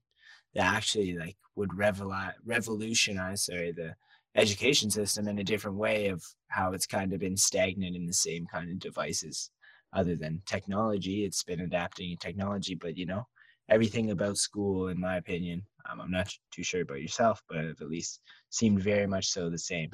that 0.54 0.74
actually 0.76 1.18
like 1.18 1.38
would 1.56 1.70
revol- 1.70 2.34
revolutionize 2.46 3.46
sorry 3.46 3.72
the 3.72 3.96
education 4.36 4.92
system 4.92 5.28
in 5.28 5.40
a 5.40 5.44
different 5.44 5.78
way 5.78 6.08
of 6.10 6.24
how 6.50 6.74
it's 6.74 6.86
kind 6.86 7.13
of 7.13 7.20
been 7.20 7.38
stagnant 7.38 7.96
in 7.96 8.06
the 8.06 8.13
same 8.13 8.46
kind 8.46 8.70
of 8.70 8.80
devices 8.80 9.50
other 9.94 10.16
than 10.16 10.42
technology. 10.46 11.24
It's 11.24 11.44
been 11.44 11.62
adapting 11.62 12.18
technology 12.18 12.76
but 12.76 12.98
you 12.98 13.06
know 13.06 13.28
everything 13.70 14.12
about 14.12 14.38
school 14.38 14.88
in 14.88 15.00
my 15.00 15.18
opinion 15.18 15.62
um, 15.90 16.02
I'm 16.02 16.12
not 16.12 16.34
too 16.52 16.64
sure 16.64 16.82
about 16.82 17.02
yourself, 17.02 17.42
but 17.48 17.58
at 17.60 17.82
least 17.82 18.22
seemed 18.50 18.82
very 18.82 19.08
much 19.08 19.28
so 19.28 19.50
the 19.50 19.58
same. 19.58 19.92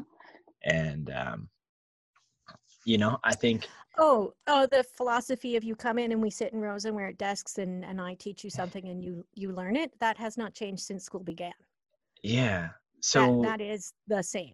And 0.64 1.12
um, 1.12 1.50
you 2.86 2.98
know, 2.98 3.18
I 3.24 3.36
think. 3.36 3.68
Oh, 3.98 4.34
oh, 4.48 4.68
the 4.72 4.84
philosophy 4.84 5.56
of 5.56 5.64
you 5.64 5.76
come 5.76 6.00
in 6.00 6.12
and 6.12 6.22
we 6.22 6.32
sit 6.32 6.52
in 6.52 6.60
rows 6.60 6.86
and 6.86 6.96
we're 6.96 7.10
at 7.10 7.18
desks 7.18 7.60
and 7.60 7.86
and 7.86 8.02
I 8.02 8.16
teach 8.16 8.44
you 8.44 8.50
something 8.50 8.88
and 8.88 9.04
you 9.04 9.26
you 9.36 9.52
learn 9.52 9.76
it. 9.76 9.92
That 10.00 10.18
has 10.18 10.38
not 10.38 10.54
changed 10.54 10.84
since 10.84 11.04
school 11.04 11.24
began. 11.24 11.54
Yeah. 12.24 12.70
So 13.02 13.42
that, 13.42 13.60
that 13.60 13.62
is 13.62 13.94
the 14.08 14.24
same. 14.24 14.54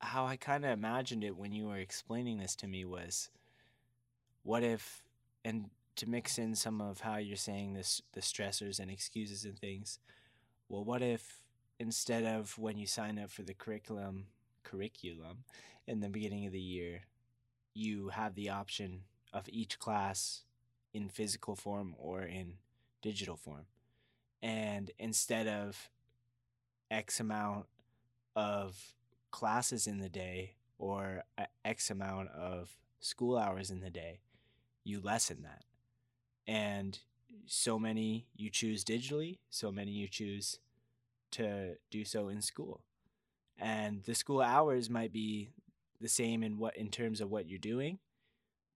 How 0.00 0.24
I 0.24 0.36
kind 0.36 0.64
of 0.64 0.72
imagined 0.72 1.22
it 1.22 1.36
when 1.36 1.52
you 1.52 1.66
were 1.68 1.76
explaining 1.76 2.38
this 2.38 2.56
to 2.56 2.66
me 2.66 2.84
was, 2.84 3.30
what 4.42 4.64
if, 4.64 5.04
and 5.44 5.66
to 5.96 6.08
mix 6.08 6.38
in 6.38 6.54
some 6.54 6.80
of 6.80 7.00
how 7.00 7.16
you're 7.16 7.36
saying 7.36 7.74
this 7.74 8.02
the 8.12 8.20
stressors 8.20 8.78
and 8.78 8.90
excuses 8.90 9.44
and 9.44 9.58
things 9.58 9.98
well 10.68 10.84
what 10.84 11.02
if 11.02 11.42
instead 11.78 12.24
of 12.24 12.58
when 12.58 12.78
you 12.78 12.86
sign 12.86 13.18
up 13.18 13.30
for 13.30 13.42
the 13.42 13.54
curriculum 13.54 14.26
curriculum 14.64 15.44
in 15.86 16.00
the 16.00 16.08
beginning 16.08 16.46
of 16.46 16.52
the 16.52 16.60
year 16.60 17.02
you 17.74 18.08
have 18.08 18.34
the 18.34 18.48
option 18.48 19.02
of 19.32 19.44
each 19.48 19.78
class 19.78 20.42
in 20.92 21.08
physical 21.08 21.56
form 21.56 21.94
or 21.98 22.22
in 22.22 22.54
digital 23.02 23.36
form 23.36 23.66
and 24.42 24.90
instead 24.98 25.46
of 25.46 25.90
x 26.90 27.20
amount 27.20 27.66
of 28.36 28.94
classes 29.30 29.86
in 29.86 29.98
the 29.98 30.08
day 30.08 30.54
or 30.78 31.24
uh, 31.38 31.44
x 31.64 31.90
amount 31.90 32.28
of 32.30 32.76
school 33.00 33.36
hours 33.36 33.70
in 33.70 33.80
the 33.80 33.90
day, 33.90 34.20
you 34.84 35.00
lessen 35.00 35.42
that. 35.42 35.64
And 36.46 36.98
so 37.46 37.78
many 37.78 38.26
you 38.36 38.50
choose 38.50 38.84
digitally, 38.84 39.38
so 39.50 39.70
many 39.70 39.92
you 39.92 40.08
choose 40.08 40.58
to 41.32 41.76
do 41.90 42.04
so 42.04 42.28
in 42.28 42.42
school. 42.42 42.80
And 43.58 44.02
the 44.04 44.14
school 44.14 44.40
hours 44.40 44.90
might 44.90 45.12
be 45.12 45.50
the 46.00 46.08
same 46.08 46.42
in 46.42 46.58
what 46.58 46.76
in 46.76 46.90
terms 46.90 47.20
of 47.20 47.30
what 47.30 47.48
you're 47.48 47.58
doing, 47.58 47.98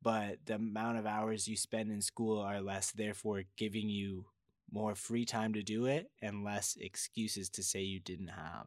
but 0.02 0.38
the 0.46 0.54
amount 0.54 0.98
of 0.98 1.06
hours 1.06 1.48
you 1.48 1.56
spend 1.56 1.90
in 1.90 2.00
school 2.00 2.40
are 2.40 2.60
less, 2.60 2.92
therefore 2.92 3.42
giving 3.56 3.88
you 3.88 4.26
more 4.70 4.94
free 4.94 5.24
time 5.24 5.52
to 5.54 5.62
do 5.62 5.86
it 5.86 6.10
and 6.22 6.44
less 6.44 6.76
excuses 6.80 7.48
to 7.48 7.62
say 7.62 7.80
you 7.80 8.00
didn't 8.00 8.28
have 8.28 8.66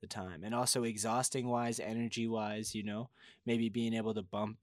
the 0.00 0.06
time. 0.06 0.42
And 0.44 0.54
also 0.54 0.84
exhausting 0.84 1.48
wise, 1.48 1.80
energy 1.80 2.26
wise, 2.26 2.74
you 2.74 2.82
know, 2.82 3.10
maybe 3.46 3.68
being 3.68 3.94
able 3.94 4.14
to 4.14 4.22
bump 4.22 4.58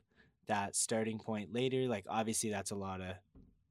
that 0.48 0.76
starting 0.76 1.20
point 1.20 1.54
later. 1.54 1.88
Like 1.88 2.06
obviously 2.10 2.50
that's 2.50 2.72
a 2.72 2.76
lot 2.76 3.02
of 3.02 3.16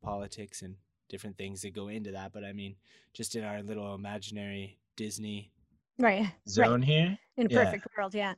politics 0.02 0.62
and 0.62 0.76
different 1.08 1.36
things 1.36 1.62
that 1.62 1.74
go 1.74 1.88
into 1.88 2.12
that. 2.12 2.32
But 2.32 2.44
I 2.44 2.52
mean, 2.52 2.76
just 3.12 3.36
in 3.36 3.44
our 3.44 3.62
little 3.62 3.94
imaginary 3.94 4.78
Disney 4.96 5.50
right 5.98 6.30
zone 6.48 6.80
right. 6.80 6.84
here. 6.84 7.18
In 7.36 7.46
a 7.46 7.48
perfect 7.48 7.86
world, 7.96 8.14
yeah. 8.14 8.34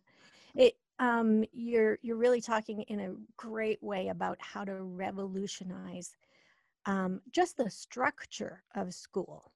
It 0.55 0.77
um 0.99 1.45
you're 1.53 1.99
you're 2.03 2.17
really 2.17 2.41
talking 2.41 2.83
in 2.83 3.01
a 3.01 3.15
great 3.37 3.83
way 3.83 4.09
about 4.09 4.39
how 4.41 4.65
to 4.65 4.83
revolutionize 4.83 6.17
um, 6.87 7.21
just 7.31 7.57
the 7.57 7.71
structure 7.71 8.63
of 8.75 8.93
school 8.93 9.53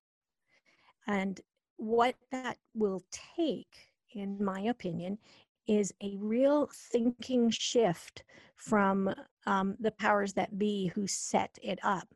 and 1.09 1.41
what 1.77 2.15
that 2.31 2.57
will 2.75 3.03
take 3.11 3.91
in 4.13 4.43
my 4.43 4.61
opinion 4.61 5.19
is 5.67 5.93
a 6.03 6.17
real 6.19 6.71
thinking 6.73 7.51
shift 7.51 8.23
from 8.55 9.13
um, 9.47 9.77
the 9.81 9.93
powers 9.93 10.33
that 10.35 10.59
be 10.59 10.89
who 10.89 11.07
set 11.07 11.59
it 11.63 11.79
up 11.83 12.09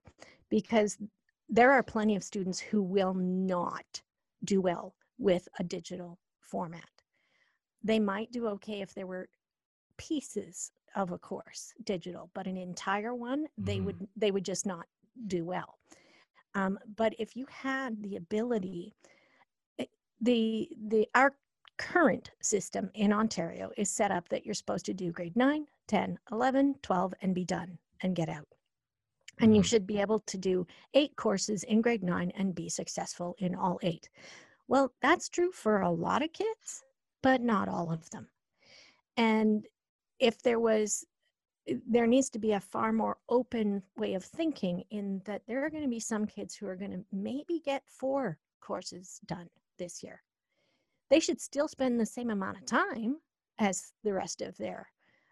because 0.48 0.98
there 1.48 1.72
are 1.72 1.82
plenty 1.82 2.16
of 2.16 2.24
students 2.24 2.60
who 2.60 2.82
will 2.82 3.14
not 3.14 4.02
do 4.44 4.60
well 4.60 4.94
with 5.18 5.48
a 5.58 5.64
digital 5.64 6.18
format 6.40 6.88
they 7.82 7.98
might 7.98 8.30
do 8.32 8.46
okay 8.46 8.80
if 8.80 8.94
there 8.94 9.06
were 9.06 9.28
pieces 9.96 10.72
of 10.96 11.12
a 11.12 11.18
course 11.18 11.72
digital 11.84 12.30
but 12.34 12.46
an 12.46 12.56
entire 12.56 13.14
one 13.14 13.44
mm-hmm. 13.44 13.64
they 13.64 13.80
would 13.80 14.08
they 14.16 14.30
would 14.30 14.44
just 14.44 14.66
not 14.66 14.86
do 15.26 15.44
well 15.44 15.78
um, 16.54 16.78
but 16.96 17.14
if 17.18 17.36
you 17.36 17.46
had 17.48 18.02
the 18.02 18.16
ability 18.16 18.94
eh, 19.78 19.84
the 20.20 20.68
the 20.88 21.06
our 21.14 21.32
current 21.80 22.30
system 22.42 22.90
in 22.92 23.10
Ontario 23.10 23.70
is 23.78 23.90
set 23.90 24.10
up 24.10 24.28
that 24.28 24.44
you're 24.44 24.54
supposed 24.54 24.84
to 24.84 24.92
do 24.92 25.10
grade 25.10 25.34
9, 25.34 25.64
10, 25.88 26.18
11, 26.30 26.74
12, 26.82 27.14
and 27.22 27.34
be 27.34 27.44
done 27.44 27.78
and 28.02 28.14
get 28.14 28.28
out. 28.28 28.46
And 29.40 29.54
you 29.54 29.62
mm-hmm. 29.62 29.66
should 29.66 29.86
be 29.86 29.98
able 29.98 30.20
to 30.20 30.36
do 30.36 30.66
eight 30.92 31.16
courses 31.16 31.64
in 31.64 31.80
grade 31.80 32.02
9 32.02 32.32
and 32.36 32.54
be 32.54 32.68
successful 32.68 33.34
in 33.38 33.54
all 33.54 33.78
eight. 33.82 34.10
Well, 34.68 34.92
that's 35.00 35.30
true 35.30 35.52
for 35.52 35.80
a 35.80 35.90
lot 35.90 36.22
of 36.22 36.34
kids, 36.34 36.84
but 37.22 37.40
not 37.40 37.66
all 37.66 37.90
of 37.90 38.10
them. 38.10 38.28
And 39.16 39.66
if 40.18 40.42
there 40.42 40.60
was, 40.60 41.06
eh, 41.66 41.76
there 41.88 42.06
needs 42.06 42.28
to 42.30 42.38
be 42.38 42.52
a 42.52 42.60
far 42.60 42.92
more 42.92 43.16
open 43.30 43.82
way 43.96 44.12
of 44.12 44.24
thinking 44.24 44.84
in 44.90 45.22
that 45.24 45.42
there 45.48 45.64
are 45.64 45.70
going 45.70 45.84
to 45.84 45.88
be 45.88 45.98
some 45.98 46.26
kids 46.26 46.54
who 46.54 46.66
are 46.66 46.76
going 46.76 46.92
to 46.92 47.04
maybe 47.10 47.62
get 47.64 47.82
four 47.86 48.36
courses 48.60 49.18
done 49.26 49.48
this 49.78 50.02
year 50.02 50.20
they 51.10 51.20
should 51.20 51.40
still 51.40 51.68
spend 51.68 51.98
the 51.98 52.06
same 52.06 52.30
amount 52.30 52.58
of 52.58 52.66
time 52.66 53.16
as 53.58 53.92
the 54.04 54.12
rest 54.12 54.40
of 54.40 54.56
their 54.56 54.88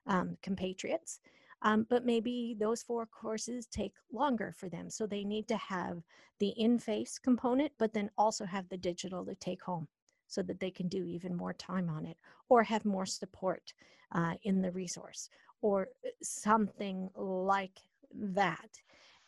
um, 0.06 0.36
compatriots. 0.42 1.20
Um, 1.62 1.86
but 1.90 2.04
maybe 2.04 2.56
those 2.58 2.82
four 2.82 3.06
courses 3.06 3.66
take 3.66 3.94
longer 4.12 4.54
for 4.56 4.68
them. 4.68 4.90
So 4.90 5.06
they 5.06 5.24
need 5.24 5.48
to 5.48 5.56
have 5.56 6.02
the 6.38 6.50
in 6.50 6.78
face 6.78 7.18
component, 7.18 7.72
but 7.78 7.92
then 7.92 8.10
also 8.16 8.44
have 8.44 8.68
the 8.68 8.76
digital 8.76 9.24
to 9.24 9.34
take 9.34 9.62
home 9.62 9.88
so 10.28 10.42
that 10.42 10.60
they 10.60 10.70
can 10.70 10.88
do 10.88 11.04
even 11.04 11.34
more 11.34 11.54
time 11.54 11.88
on 11.88 12.06
it 12.06 12.18
or 12.48 12.62
have 12.62 12.84
more 12.84 13.06
support 13.06 13.72
uh, 14.12 14.34
in 14.42 14.60
the 14.60 14.70
resource 14.70 15.30
or 15.62 15.88
uh, 16.04 16.10
something 16.22 17.10
like 17.16 17.80
that. 18.14 18.70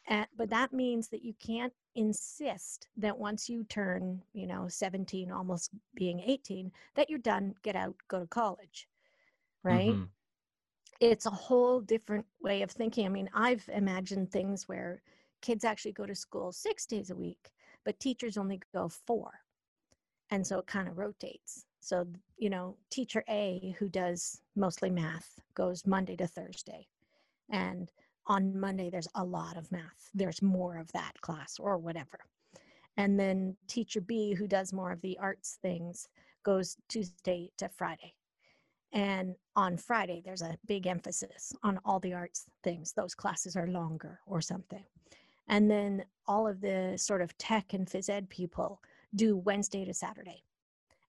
Uh, 0.08 0.24
but 0.36 0.50
that 0.50 0.72
means 0.72 1.08
that 1.08 1.24
you 1.24 1.34
can't 1.44 1.72
insist 1.94 2.88
that 2.96 3.18
once 3.18 3.48
you 3.48 3.64
turn, 3.64 4.22
you 4.32 4.46
know, 4.46 4.66
17, 4.68 5.30
almost 5.30 5.70
being 5.94 6.20
18, 6.20 6.70
that 6.94 7.10
you're 7.10 7.18
done, 7.18 7.54
get 7.62 7.76
out, 7.76 7.94
go 8.08 8.20
to 8.20 8.26
college, 8.26 8.88
right? 9.62 9.90
Mm-hmm. 9.90 10.04
It's 11.00 11.26
a 11.26 11.30
whole 11.30 11.80
different 11.80 12.26
way 12.42 12.62
of 12.62 12.70
thinking. 12.70 13.06
I 13.06 13.08
mean, 13.08 13.30
I've 13.34 13.68
imagined 13.72 14.30
things 14.30 14.68
where 14.68 15.02
kids 15.40 15.64
actually 15.64 15.92
go 15.92 16.06
to 16.06 16.14
school 16.14 16.52
six 16.52 16.86
days 16.86 17.10
a 17.10 17.16
week, 17.16 17.50
but 17.84 17.98
teachers 17.98 18.36
only 18.36 18.60
go 18.74 18.88
four. 18.88 19.30
And 20.30 20.46
so 20.46 20.58
it 20.58 20.66
kind 20.66 20.88
of 20.88 20.98
rotates. 20.98 21.64
So, 21.80 22.06
you 22.36 22.50
know, 22.50 22.76
teacher 22.90 23.24
A, 23.28 23.74
who 23.78 23.88
does 23.88 24.42
mostly 24.54 24.90
math, 24.90 25.40
goes 25.54 25.86
Monday 25.86 26.16
to 26.16 26.26
Thursday. 26.26 26.86
And 27.50 27.90
on 28.30 28.58
Monday, 28.58 28.90
there's 28.90 29.08
a 29.16 29.24
lot 29.24 29.56
of 29.56 29.72
math. 29.72 30.08
There's 30.14 30.40
more 30.40 30.78
of 30.78 30.92
that 30.92 31.20
class 31.20 31.58
or 31.58 31.76
whatever. 31.78 32.20
And 32.96 33.18
then 33.18 33.56
teacher 33.66 34.00
B, 34.00 34.34
who 34.34 34.46
does 34.46 34.72
more 34.72 34.92
of 34.92 35.00
the 35.00 35.18
arts 35.18 35.58
things, 35.60 36.06
goes 36.44 36.76
Tuesday 36.88 37.50
to 37.58 37.68
Friday. 37.68 38.14
And 38.92 39.34
on 39.56 39.76
Friday, 39.76 40.22
there's 40.24 40.42
a 40.42 40.56
big 40.68 40.86
emphasis 40.86 41.52
on 41.64 41.80
all 41.84 41.98
the 41.98 42.12
arts 42.12 42.46
things. 42.62 42.92
Those 42.92 43.16
classes 43.16 43.56
are 43.56 43.66
longer 43.66 44.20
or 44.26 44.40
something. 44.40 44.84
And 45.48 45.68
then 45.68 46.04
all 46.28 46.46
of 46.46 46.60
the 46.60 46.94
sort 46.96 47.22
of 47.22 47.36
tech 47.36 47.72
and 47.72 47.88
phys 47.88 48.08
ed 48.08 48.30
people 48.30 48.80
do 49.16 49.38
Wednesday 49.38 49.84
to 49.84 49.92
Saturday. 49.92 50.44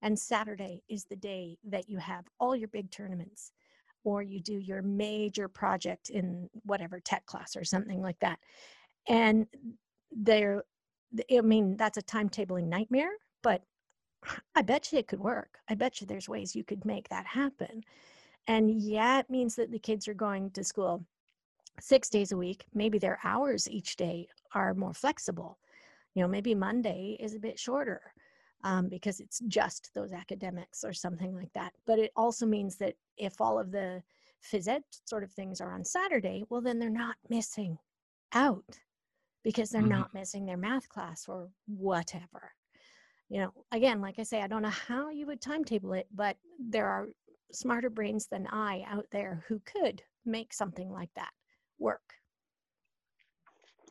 And 0.02 0.18
Saturday 0.18 0.82
is 0.90 1.06
the 1.06 1.16
day 1.16 1.60
that 1.66 1.88
you 1.88 2.00
have 2.00 2.26
all 2.40 2.56
your 2.56 2.70
big 2.70 2.90
tournaments 2.90 3.52
or 4.04 4.22
you 4.22 4.40
do 4.40 4.58
your 4.58 4.82
major 4.82 5.48
project 5.48 6.10
in 6.10 6.50
whatever 6.64 7.00
tech 7.00 7.26
class 7.26 7.56
or 7.56 7.64
something 7.64 8.02
like 8.02 8.20
that. 8.20 8.40
And 9.08 9.48
there, 10.12 10.64
I 11.32 11.42
mean, 11.42 11.78
that's 11.78 11.98
a 11.98 12.04
timetabling 12.04 12.68
nightmare, 12.68 13.12
but 13.44 13.64
I 14.56 14.62
bet 14.62 14.92
you 14.92 15.00
it 15.00 15.08
could 15.08 15.20
work. 15.20 15.58
I 15.70 15.76
bet 15.76 16.02
you 16.02 16.08
there's 16.08 16.30
ways 16.30 16.56
you 16.56 16.64
could 16.64 16.86
make 16.86 17.10
that 17.10 17.26
happen. 17.26 17.84
And 18.48 18.72
yeah, 18.72 19.20
it 19.20 19.30
means 19.30 19.56
that 19.56 19.72
the 19.72 19.80
kids 19.80 20.08
are 20.08 20.14
going 20.14 20.52
to 20.52 20.64
school 20.64 21.06
six 21.80 22.10
days 22.10 22.32
a 22.32 22.38
week. 22.38 22.66
Maybe 22.74 23.00
their 23.00 23.20
hours 23.24 23.70
each 23.70 23.96
day 23.96 24.28
are 24.54 24.74
more 24.74 24.94
flexible. 24.94 25.58
You 26.14 26.22
know, 26.22 26.28
maybe 26.28 26.54
Monday 26.54 27.18
is 27.20 27.36
a 27.36 27.40
bit 27.40 27.58
shorter 27.58 28.02
um, 28.64 28.88
because 28.90 29.20
it's 29.20 29.40
just 29.48 29.92
those 29.94 30.12
academics 30.12 30.84
or 30.84 30.94
something 30.94 31.36
like 31.36 31.52
that. 31.54 31.74
But 31.86 32.00
it 32.00 32.12
also 32.16 32.46
means 32.46 32.78
that 32.78 32.96
if 33.18 33.40
all 33.40 33.60
of 33.60 33.72
the 33.72 34.02
phys 34.52 34.68
ed 34.68 34.84
sort 35.06 35.24
of 35.24 35.32
things 35.32 35.62
are 35.62 35.74
on 35.74 35.84
Saturday, 35.84 36.44
well, 36.50 36.62
then 36.62 36.80
they're 36.80 36.90
not 36.90 37.16
missing 37.30 37.78
out 38.34 38.80
because 39.44 39.70
they're 39.70 39.82
mm-hmm. 39.82 39.92
not 39.92 40.14
missing 40.14 40.46
their 40.46 40.58
math 40.58 40.88
class 40.90 41.26
or 41.28 41.50
whatever. 41.68 42.54
You 43.30 43.42
know, 43.42 43.54
again, 43.72 44.02
like 44.02 44.20
I 44.20 44.24
say, 44.24 44.42
I 44.42 44.48
don't 44.48 44.62
know 44.62 44.70
how 44.70 45.10
you 45.10 45.26
would 45.28 45.42
timetable 45.42 45.94
it, 45.94 46.08
but 46.14 46.38
there 46.60 46.88
are 46.88 47.08
smarter 47.52 47.90
brains 47.90 48.28
than 48.28 48.48
I 48.48 48.84
out 48.88 49.06
there 49.12 49.44
who 49.48 49.62
could 49.66 50.02
make 50.26 50.54
something 50.54 50.92
like 50.92 51.10
that 51.16 51.32
work. 51.80 52.14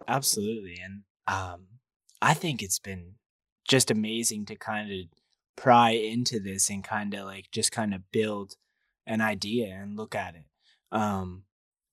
Absolutely. 0.09 0.79
And 0.83 1.03
um, 1.27 1.67
I 2.23 2.35
think 2.35 2.63
it's 2.63 2.79
been 2.79 3.15
just 3.71 3.89
amazing 3.89 4.45
to 4.45 4.57
kind 4.57 4.91
of 4.91 4.99
pry 5.57 5.91
into 5.91 6.41
this 6.41 6.69
and 6.69 6.83
kind 6.83 7.15
of 7.15 7.25
like 7.25 7.53
just 7.53 7.71
kind 7.71 7.95
of 7.95 8.11
build 8.11 8.57
an 9.07 9.21
idea 9.21 9.67
and 9.67 9.97
look 9.97 10.17
at 10.17 10.35
it. 10.35 10.47
Um, 10.91 11.45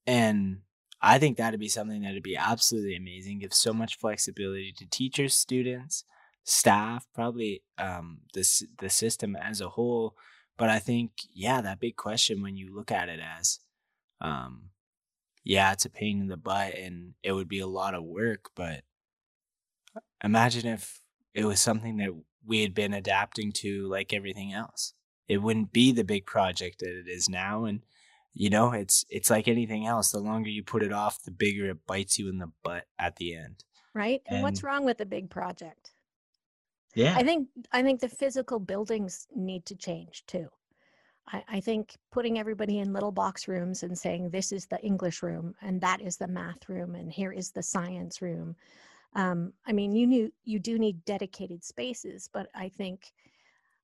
and 0.08 0.62
I 1.00 1.20
think 1.20 1.38
that'd 1.38 1.60
be 1.60 1.70
something 1.70 2.02
that'd 2.02 2.24
be 2.24 2.36
absolutely 2.36 2.96
amazing. 2.96 3.40
Give 3.40 3.54
so 3.54 3.74
much 3.74 4.00
flexibility 4.00 4.74
to 4.76 4.90
teachers, 4.90 5.36
students, 5.36 6.04
staff, 6.44 7.06
probably 7.14 7.62
um, 7.78 8.22
the 8.34 8.44
the 8.80 8.90
system 8.90 9.36
as 9.36 9.62
a 9.62 9.70
whole. 9.70 10.16
But 10.58 10.72
I 10.72 10.80
think, 10.80 11.12
yeah, 11.32 11.62
that 11.62 11.80
big 11.80 11.96
question 11.96 12.42
when 12.42 12.58
you 12.58 12.76
look 12.76 12.92
at 12.92 13.10
it 13.10 13.20
as, 13.20 13.60
um, 14.20 14.70
yeah, 15.44 15.74
it's 15.74 15.86
a 15.86 15.92
pain 15.92 16.22
in 16.22 16.28
the 16.28 16.38
butt 16.38 16.74
and 16.74 17.14
it 17.22 17.34
would 17.34 17.48
be 17.48 17.60
a 17.60 17.68
lot 17.68 17.94
of 17.94 18.04
work. 18.04 18.50
But 18.56 18.82
imagine 20.24 20.66
if 20.66 21.02
it 21.38 21.46
was 21.46 21.62
something 21.62 21.98
that 21.98 22.10
we 22.46 22.64
had 22.64 22.74
been 22.74 22.94
adapting 22.94 23.52
to 23.52 23.88
like 23.88 24.12
everything 24.12 24.52
else. 24.52 24.94
It 25.28 25.38
wouldn't 25.38 25.72
be 25.72 25.92
the 25.92 26.04
big 26.04 26.26
project 26.26 26.80
that 26.80 26.90
it 26.90 27.08
is 27.08 27.30
now. 27.30 27.66
And 27.66 27.82
you 28.34 28.50
know, 28.50 28.72
it's 28.72 29.06
it's 29.08 29.30
like 29.30 29.48
anything 29.48 29.86
else. 29.86 30.12
The 30.12 30.20
longer 30.20 30.50
you 30.50 30.64
put 30.64 30.82
it 30.82 30.92
off, 30.92 31.24
the 31.24 31.32
bigger 31.32 31.70
it 31.70 31.86
bites 31.86 32.18
you 32.18 32.28
in 32.28 32.40
the 32.40 32.52
butt 32.64 32.86
at 32.98 33.18
the 33.18 33.36
end. 33.36 33.64
Right. 33.94 34.22
And, 34.26 34.38
and 34.38 34.44
what's 34.44 34.64
wrong 34.64 34.84
with 34.84 35.00
a 35.00 35.06
big 35.06 35.30
project? 35.30 35.92
Yeah. 36.96 37.16
I 37.16 37.22
think 37.22 37.50
I 37.72 37.84
think 37.84 38.00
the 38.00 38.10
physical 38.10 38.58
buildings 38.58 39.28
need 39.36 39.66
to 39.68 39.76
change 39.76 40.26
too. 40.26 40.48
I, 41.32 41.44
I 41.48 41.60
think 41.60 41.98
putting 42.12 42.40
everybody 42.40 42.80
in 42.80 42.94
little 42.94 43.12
box 43.12 43.48
rooms 43.48 43.84
and 43.84 43.96
saying 43.96 44.32
this 44.32 44.52
is 44.52 44.66
the 44.66 44.82
English 44.82 45.22
room 45.22 45.54
and 45.62 45.82
that 45.82 46.02
is 46.02 46.18
the 46.18 46.28
math 46.28 46.68
room 46.68 46.96
and 46.96 47.12
here 47.12 47.32
is 47.32 47.52
the 47.52 47.62
science 47.62 48.24
room. 48.24 48.56
Um, 49.16 49.54
I 49.66 49.72
mean, 49.72 49.94
you 49.94 50.06
knew 50.06 50.32
you 50.44 50.60
do 50.60 50.78
need 50.78 51.04
dedicated 51.06 51.64
spaces, 51.64 52.30
but 52.32 52.48
I 52.54 52.70
think 52.70 53.12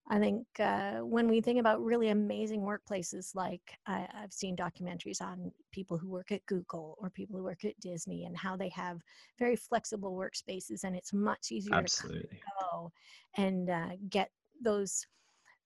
I 0.09 0.19
think 0.19 0.45
uh, 0.59 0.97
when 0.97 1.29
we 1.29 1.39
think 1.39 1.59
about 1.59 1.81
really 1.81 2.09
amazing 2.09 2.61
workplaces, 2.61 3.35
like 3.35 3.61
I, 3.87 4.05
have 4.13 4.33
seen 4.33 4.55
documentaries 4.55 5.21
on 5.21 5.49
people 5.71 5.97
who 5.97 6.09
work 6.09 6.31
at 6.33 6.45
Google 6.45 6.97
or 6.99 7.09
people 7.09 7.37
who 7.37 7.43
work 7.43 7.63
at 7.63 7.79
Disney 7.79 8.25
and 8.25 8.35
how 8.35 8.57
they 8.57 8.67
have 8.69 9.01
very 9.39 9.55
flexible 9.55 10.13
workspaces, 10.13 10.83
and 10.83 10.95
it's 10.95 11.13
much 11.13 11.51
easier 11.51 11.75
Absolutely. 11.75 12.21
to 12.21 12.37
go 12.59 12.91
and 13.37 13.69
uh, 13.69 13.89
get 14.09 14.29
those 14.61 15.05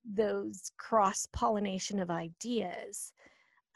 those 0.05 0.71
cross 0.77 1.27
pollination 1.33 1.99
of 1.99 2.11
ideas 2.11 3.11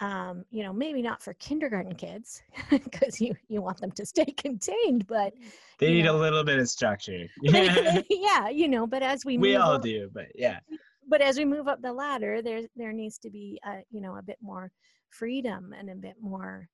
um, 0.01 0.43
you 0.49 0.63
know, 0.63 0.73
maybe 0.73 1.01
not 1.01 1.21
for 1.21 1.35
kindergarten 1.35 1.93
kids 1.93 2.41
because 2.69 3.21
you 3.21 3.35
you 3.47 3.61
want 3.61 3.79
them 3.79 3.91
to 3.91 4.05
stay 4.05 4.25
contained, 4.37 5.05
but 5.07 5.33
they 5.77 5.91
need 5.91 6.05
know, 6.05 6.17
a 6.17 6.19
little 6.19 6.43
bit 6.43 6.59
of 6.59 6.67
structure. 6.67 7.27
yeah, 7.41 8.49
you 8.49 8.67
know, 8.67 8.87
but 8.87 9.03
as 9.03 9.23
we 9.23 9.37
we 9.37 9.55
all 9.55 9.73
up, 9.73 9.83
do, 9.83 10.09
but 10.11 10.27
yeah. 10.35 10.59
But 11.07 11.21
as 11.21 11.37
we 11.37 11.45
move 11.45 11.67
up 11.67 11.81
the 11.81 11.93
ladder, 11.93 12.41
there 12.41 12.61
there 12.75 12.91
needs 12.91 13.19
to 13.19 13.29
be 13.29 13.59
a, 13.63 13.79
you 13.91 14.01
know 14.01 14.17
a 14.17 14.23
bit 14.23 14.37
more 14.41 14.71
freedom 15.09 15.73
and 15.77 15.89
a 15.89 15.95
bit 15.95 16.15
more. 16.19 16.67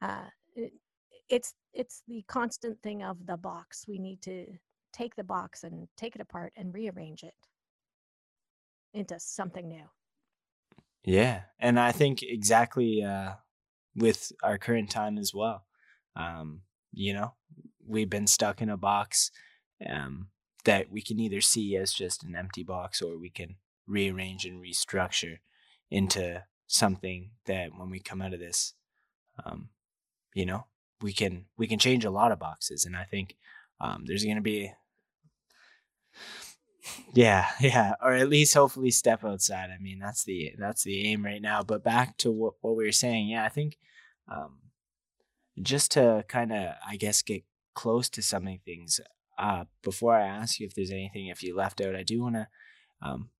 Uh, 0.00 0.28
it, 0.56 0.72
it's 1.28 1.54
it's 1.74 2.02
the 2.08 2.24
constant 2.28 2.80
thing 2.82 3.02
of 3.02 3.26
the 3.26 3.36
box. 3.36 3.84
We 3.86 3.98
need 3.98 4.22
to 4.22 4.46
take 4.94 5.14
the 5.16 5.24
box 5.24 5.64
and 5.64 5.86
take 5.98 6.14
it 6.14 6.22
apart 6.22 6.52
and 6.56 6.72
rearrange 6.72 7.24
it 7.24 7.34
into 8.94 9.18
something 9.18 9.68
new. 9.68 9.84
Yeah, 11.04 11.42
and 11.58 11.78
I 11.78 11.92
think 11.92 12.22
exactly 12.22 13.02
uh, 13.02 13.32
with 13.94 14.32
our 14.42 14.56
current 14.56 14.90
time 14.90 15.18
as 15.18 15.34
well. 15.34 15.64
Um, 16.16 16.62
you 16.92 17.12
know, 17.12 17.34
we've 17.86 18.08
been 18.08 18.26
stuck 18.26 18.62
in 18.62 18.70
a 18.70 18.76
box 18.76 19.30
um, 19.86 20.28
that 20.64 20.90
we 20.90 21.02
can 21.02 21.20
either 21.20 21.42
see 21.42 21.76
as 21.76 21.92
just 21.92 22.22
an 22.24 22.34
empty 22.34 22.62
box 22.62 23.02
or 23.02 23.18
we 23.18 23.28
can 23.28 23.56
rearrange 23.86 24.46
and 24.46 24.62
restructure 24.62 25.38
into 25.90 26.42
something 26.66 27.32
that 27.44 27.70
when 27.76 27.90
we 27.90 28.00
come 28.00 28.22
out 28.22 28.32
of 28.32 28.40
this, 28.40 28.72
um, 29.44 29.68
you 30.34 30.46
know, 30.46 30.66
we 31.02 31.12
can 31.12 31.44
we 31.58 31.66
can 31.66 31.78
change 31.78 32.04
a 32.06 32.10
lot 32.10 32.32
of 32.32 32.38
boxes, 32.38 32.86
and 32.86 32.96
I 32.96 33.04
think 33.04 33.36
um, 33.78 34.04
there's 34.06 34.24
going 34.24 34.36
to 34.36 34.42
be 34.42 34.72
yeah, 37.12 37.48
yeah, 37.60 37.94
or 38.02 38.12
at 38.12 38.28
least 38.28 38.54
hopefully 38.54 38.90
step 38.90 39.24
outside. 39.24 39.70
I 39.70 39.80
mean, 39.80 39.98
that's 39.98 40.24
the 40.24 40.52
that's 40.58 40.82
the 40.82 41.06
aim 41.06 41.24
right 41.24 41.42
now. 41.42 41.62
But 41.62 41.84
back 41.84 42.16
to 42.18 42.30
what 42.30 42.54
what 42.60 42.76
we 42.76 42.84
were 42.84 42.92
saying, 42.92 43.28
yeah, 43.28 43.44
I 43.44 43.48
think 43.48 43.78
um, 44.30 44.58
just 45.60 45.92
to 45.92 46.24
kind 46.28 46.52
of, 46.52 46.74
I 46.86 46.96
guess, 46.96 47.22
get 47.22 47.44
close 47.74 48.08
to 48.10 48.22
something 48.22 48.60
things. 48.64 49.00
Uh, 49.36 49.64
before 49.82 50.14
I 50.14 50.26
ask 50.26 50.60
you 50.60 50.66
if 50.66 50.74
there's 50.74 50.92
anything 50.92 51.26
if 51.26 51.42
you 51.42 51.56
left 51.56 51.80
out, 51.80 51.96
I 51.96 52.04
do 52.04 52.22
want 52.22 52.36
to 52.36 52.48
um, 53.02 53.30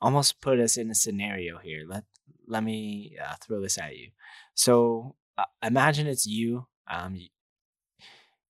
almost 0.00 0.40
put 0.40 0.60
us 0.60 0.76
in 0.76 0.90
a 0.90 0.94
scenario 0.94 1.58
here. 1.58 1.84
Let 1.88 2.04
let 2.46 2.62
me 2.64 3.16
uh, 3.22 3.34
throw 3.40 3.60
this 3.60 3.78
at 3.78 3.96
you. 3.96 4.10
So 4.54 5.16
uh, 5.38 5.44
imagine 5.62 6.06
it's 6.06 6.26
you. 6.26 6.66
Um, 6.88 7.20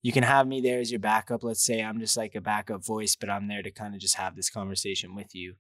you 0.03 0.13
can 0.13 0.23
have 0.23 0.47
me 0.47 0.61
there 0.61 0.81
as 0.81 0.91
your 0.91 1.01
backup. 1.01 1.43
Let's 1.43 1.65
say 1.65 1.83
I'm 1.83 2.01
just 2.01 2.17
like 2.17 2.35
a 2.35 2.41
backup 2.41 2.85
voice, 2.85 3.17
but 3.17 3.29
I'm 3.29 3.49
there 3.49 3.63
to 3.63 3.71
kind 3.71 3.95
of 3.95 4.01
just 4.01 4.17
have 4.17 4.37
this 4.37 4.51
conversation 4.51 5.15
with 5.15 5.35
you 5.35 5.55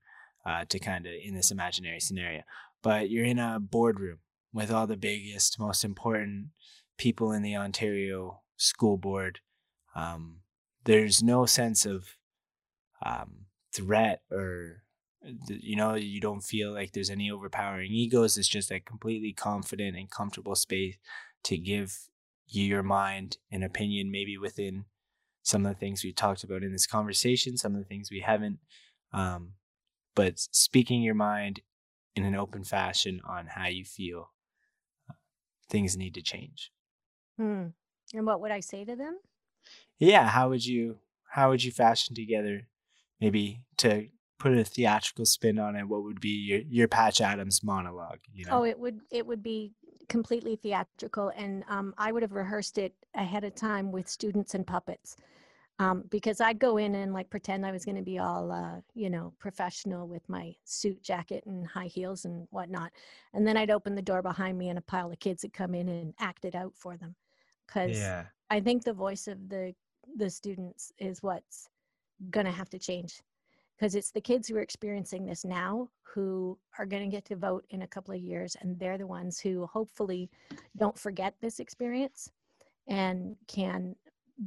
uh, 0.47 0.65
to 0.69 0.79
kind 0.79 1.07
of 1.07 1.13
in 1.23 1.35
this 1.35 1.51
imaginary 1.51 2.01
scenario. 2.01 2.43
But 2.83 3.11
you're 3.11 3.25
in 3.25 3.39
a 3.39 3.61
boardroom 3.61 4.19
with 4.53 4.71
all 4.71 4.87
the 4.87 4.97
biggest, 4.97 5.59
most 5.59 5.85
important 5.85 6.49
people 6.97 7.33
in 7.33 7.43
the 7.43 7.57
Ontario 7.57 8.41
school 8.57 8.97
board. 8.97 9.41
Um, 9.95 10.41
there's 10.85 11.23
no 11.23 11.47
sense 11.47 11.85
of 11.85 12.17
um, 13.05 13.47
threat 13.75 14.23
or 14.31 14.83
you 15.49 15.77
know 15.77 15.95
you 15.95 16.19
don't 16.21 16.41
feel 16.41 16.73
like 16.73 16.93
there's 16.93 17.11
any 17.11 17.31
overpowering 17.31 17.93
egos 17.93 18.39
it's 18.39 18.49
just 18.49 18.71
a 18.71 18.81
completely 18.81 19.35
confident 19.35 19.95
and 19.95 20.11
comfortable 20.11 20.55
space 20.55 20.97
to 21.43 21.59
give 21.59 22.09
your 22.51 22.83
mind 22.83 23.39
and 23.51 23.65
opinion 23.65 24.11
maybe 24.11 24.37
within 24.37 24.85
some 25.43 25.65
of 25.65 25.73
the 25.73 25.79
things 25.79 26.05
we 26.05 26.13
talked 26.13 26.45
about 26.45 26.63
in 26.63 26.73
this 26.73 26.87
conversation, 26.87 27.57
some 27.57 27.75
of 27.75 27.81
the 27.81 27.87
things 27.87 28.11
we 28.11 28.21
haven't. 28.21 28.59
Um, 29.13 29.55
but 30.15 30.39
speaking 30.39 31.03
your 31.03 31.15
mind 31.15 31.61
in 32.15 32.25
an 32.25 32.35
open 32.35 32.65
fashion 32.65 33.21
on 33.27 33.47
how 33.47 33.69
you 33.69 33.85
feel 33.85 34.31
uh, 35.09 35.15
things 35.69 35.97
need 35.97 36.15
to 36.15 36.23
change. 36.23 36.73
Hmm. 37.39 37.69
And 38.13 38.27
what 38.27 38.41
would 38.41 38.51
I 38.51 38.61
say 38.61 38.85
to 38.85 38.97
them? 38.97 39.19
Yeah, 39.99 40.27
how 40.29 40.49
would 40.49 40.65
you 40.65 40.99
how 41.31 41.51
would 41.51 41.63
you 41.63 41.71
fashion 41.71 42.15
together 42.15 42.67
maybe 43.21 43.63
to 43.79 44.09
put 44.41 44.57
a 44.57 44.65
theatrical 44.65 45.27
spin 45.27 45.59
on 45.59 45.77
it 45.77 45.87
what 45.87 46.03
would 46.03 46.21
be 46.21 46.31
your 46.31 46.61
your 46.69 46.89
Patch 46.89 47.21
Adams 47.21 47.63
monologue, 47.63 48.19
you 48.33 48.45
know? 48.47 48.61
Oh, 48.61 48.65
it 48.65 48.77
would 48.77 49.01
it 49.13 49.25
would 49.25 49.43
be 49.43 49.73
completely 50.09 50.57
theatrical, 50.57 51.31
and 51.37 51.63
um, 51.69 51.95
I 51.97 52.11
would 52.11 52.23
have 52.23 52.33
rehearsed 52.33 52.79
it 52.79 52.95
ahead 53.15 53.45
of 53.45 53.55
time 53.55 53.93
with 53.93 54.09
students 54.09 54.55
and 54.55 54.67
puppets. 54.67 55.17
Um, 55.79 56.05
because 56.11 56.43
I'd 56.43 56.59
go 56.59 56.77
in 56.77 56.95
and 56.95 57.15
like 57.15 57.31
pretend 57.31 57.65
I 57.65 57.73
was 57.73 57.87
going 57.87 57.97
to 57.97 58.03
be 58.03 58.19
all, 58.19 58.53
uh, 58.53 58.83
you 58.95 59.09
know, 59.09 59.33
professional 59.39 60.07
with 60.07 60.29
my 60.29 60.55
suit 60.65 61.03
jacket 61.03 61.43
and 61.47 61.67
high 61.67 61.87
heels 61.87 62.27
and 62.27 62.47
whatnot, 62.51 62.93
and 63.33 63.47
then 63.47 63.57
I'd 63.57 63.71
open 63.71 63.95
the 63.95 64.03
door 64.03 64.21
behind 64.21 64.59
me 64.59 64.69
and 64.69 64.79
a 64.79 64.83
pile 64.83 65.11
of 65.11 65.19
kids 65.21 65.43
would 65.43 65.55
come 65.55 65.75
in 65.75 65.89
and 65.89 66.13
act 66.19 66.45
it 66.45 66.55
out 66.55 66.75
for 66.75 66.97
them. 66.97 67.15
Because 67.67 67.99
yeah. 67.99 68.25
I 68.51 68.61
think 68.61 68.85
the 68.85 68.93
voice 68.93 69.29
of 69.29 69.49
the 69.49 69.75
the 70.17 70.29
students 70.29 70.93
is 70.99 71.23
what's 71.23 71.69
going 72.31 72.47
to 72.47 72.53
have 72.53 72.69
to 72.71 72.79
change 72.79 73.23
because 73.81 73.95
it's 73.95 74.11
the 74.11 74.21
kids 74.21 74.47
who 74.47 74.57
are 74.57 74.63
experiencing 74.63 75.25
this 75.25 75.45
now 75.45 75.89
who 76.03 76.59
are 76.79 76.85
going 76.85 77.03
to 77.03 77.15
get 77.17 77.25
to 77.25 77.37
vote 77.37 77.65
in 77.71 77.83
a 77.83 77.87
couple 77.87 78.13
of 78.13 78.21
years 78.21 78.57
and 78.61 78.79
they're 78.79 78.99
the 78.99 79.07
ones 79.07 79.41
who 79.41 79.67
hopefully 79.67 80.29
don't 80.77 80.99
forget 80.99 81.35
this 81.41 81.61
experience 81.61 82.31
and 82.89 83.37
can 83.49 83.95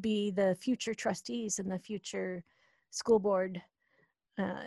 be 0.01 0.29
the 0.29 0.55
future 0.61 0.93
trustees 0.93 1.57
and 1.57 1.71
the 1.71 1.79
future 1.79 2.43
school 2.91 3.17
board 3.17 3.59
uh, 4.37 4.65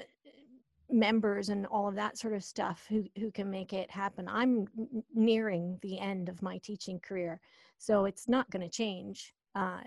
members 0.90 1.48
and 1.48 1.66
all 1.66 1.87
of 1.87 1.94
that 1.94 2.18
sort 2.18 2.35
of 2.35 2.42
stuff 2.42 2.87
who, 2.88 3.05
who 3.18 3.31
can 3.31 3.48
make 3.48 3.72
it 3.72 3.90
happen. 3.90 4.26
I'm 4.29 4.66
nearing 5.14 5.79
the 5.83 5.98
end 5.98 6.29
of 6.29 6.42
my 6.42 6.59
teaching 6.59 6.98
career 6.98 7.40
so 7.79 8.05
it's 8.07 8.29
not 8.29 8.50
going 8.50 8.62
to 8.62 8.68
change 8.68 9.33
uh, 9.55 9.81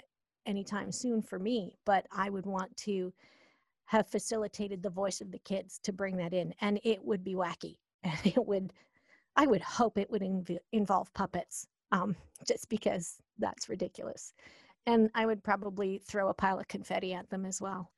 anytime 0.46 0.92
soon 0.92 1.22
for 1.22 1.38
me 1.38 1.78
but 1.86 2.08
i 2.12 2.30
would 2.30 2.46
want 2.46 2.76
to 2.78 3.14
have 3.90 4.08
facilitated 4.08 4.84
the 4.84 4.90
voice 4.90 5.20
of 5.20 5.32
the 5.32 5.40
kids 5.40 5.80
to 5.82 5.92
bring 5.92 6.16
that 6.16 6.32
in 6.32 6.54
and 6.62 6.80
it 6.84 7.04
would 7.04 7.24
be 7.24 7.34
wacky. 7.34 7.78
And 8.04 8.20
it 8.24 8.46
would 8.46 8.72
i 9.36 9.48
would 9.48 9.62
hope 9.62 9.98
it 9.98 10.10
would 10.12 10.22
inv- 10.22 10.66
involve 10.72 11.12
puppets 11.14 11.66
um, 11.92 12.16
just 12.48 12.70
because 12.70 13.18
that's 13.40 13.68
ridiculous. 13.68 14.34
And 14.86 15.10
i 15.16 15.26
would 15.26 15.44
probably 15.44 15.98
throw 16.08 16.30
a 16.30 16.36
pile 16.36 16.60
of 16.60 16.68
confetti 16.68 17.14
at 17.16 17.30
them 17.32 17.46
as 17.46 17.60
well 17.62 17.90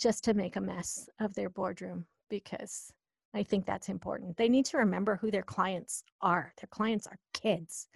just 0.00 0.24
to 0.24 0.34
make 0.34 0.56
a 0.56 0.60
mess 0.60 1.08
of 1.20 1.34
their 1.34 1.50
boardroom 1.50 2.06
because 2.30 2.90
i 3.34 3.42
think 3.42 3.66
that's 3.66 3.90
important. 3.90 4.38
They 4.38 4.48
need 4.48 4.64
to 4.66 4.78
remember 4.78 5.16
who 5.16 5.30
their 5.30 5.42
clients 5.42 6.04
are. 6.22 6.54
Their 6.58 6.68
clients 6.70 7.06
are 7.06 7.18
kids. 7.34 7.86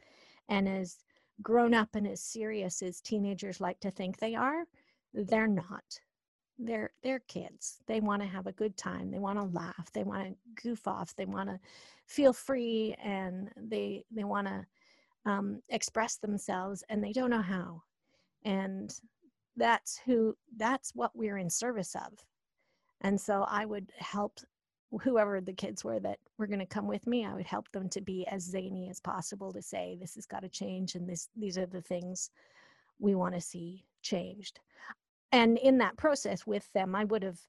And 0.50 0.68
as 0.68 0.98
grown 1.42 1.72
up 1.72 1.94
and 1.94 2.06
as 2.06 2.20
serious 2.20 2.82
as 2.82 3.00
teenagers 3.00 3.58
like 3.58 3.80
to 3.80 3.90
think 3.90 4.18
they 4.18 4.34
are 4.34 4.64
they're 5.14 5.48
not 5.48 5.98
they're 6.58 6.90
they're 7.02 7.20
kids. 7.20 7.78
They 7.86 8.00
want 8.00 8.22
to 8.22 8.28
have 8.28 8.46
a 8.46 8.52
good 8.52 8.76
time. 8.76 9.10
They 9.10 9.18
want 9.18 9.38
to 9.38 9.44
laugh. 9.44 9.90
They 9.92 10.04
want 10.04 10.24
to 10.24 10.62
goof 10.62 10.86
off. 10.88 11.14
They 11.14 11.26
want 11.26 11.48
to 11.48 11.60
feel 12.06 12.32
free 12.32 12.94
and 13.02 13.50
they 13.56 14.04
they 14.10 14.24
want 14.24 14.48
to 14.48 14.66
um, 15.24 15.62
express 15.68 16.16
themselves 16.16 16.82
and 16.88 17.02
they 17.02 17.12
don't 17.12 17.30
know 17.30 17.42
how. 17.42 17.82
And 18.44 18.92
that's 19.56 19.98
who 20.04 20.36
that's 20.56 20.94
what 20.94 21.12
we're 21.14 21.38
in 21.38 21.50
service 21.50 21.94
of. 21.94 22.12
And 23.02 23.20
so 23.20 23.46
i 23.48 23.64
would 23.64 23.90
help 23.98 24.40
whoever 25.02 25.40
the 25.40 25.52
kids 25.52 25.84
were 25.84 26.00
that 26.00 26.18
were 26.38 26.46
going 26.46 26.58
to 26.58 26.66
come 26.66 26.86
with 26.86 27.06
me 27.06 27.24
i 27.24 27.34
would 27.34 27.46
help 27.46 27.70
them 27.72 27.88
to 27.88 28.00
be 28.00 28.26
as 28.26 28.42
zany 28.42 28.88
as 28.88 29.00
possible 29.00 29.52
to 29.52 29.60
say 29.60 29.96
this 30.00 30.14
has 30.14 30.26
got 30.26 30.40
to 30.40 30.48
change 30.48 30.94
and 30.94 31.08
this 31.08 31.28
these 31.36 31.58
are 31.58 31.66
the 31.66 31.82
things 31.82 32.30
we 32.98 33.14
want 33.14 33.34
to 33.34 33.40
see 33.40 33.84
changed 34.02 34.60
and 35.32 35.58
in 35.58 35.78
that 35.78 35.96
process 35.96 36.46
with 36.46 36.72
them 36.72 36.94
i 36.94 37.04
would 37.04 37.22
have 37.22 37.40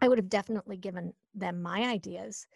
i 0.00 0.08
would 0.08 0.18
have 0.18 0.28
definitely 0.28 0.76
given 0.76 1.12
them 1.34 1.62
my 1.62 1.82
ideas 1.82 2.46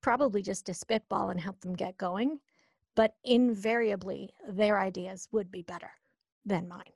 probably 0.00 0.42
just 0.42 0.66
to 0.66 0.74
spitball 0.74 1.30
and 1.30 1.40
help 1.40 1.60
them 1.60 1.74
get 1.74 1.96
going 1.98 2.38
but 2.98 3.14
invariably 3.24 4.30
their 4.48 4.80
ideas 4.80 5.28
would 5.30 5.52
be 5.52 5.62
better 5.62 5.90
than 6.44 6.66
mine. 6.66 6.92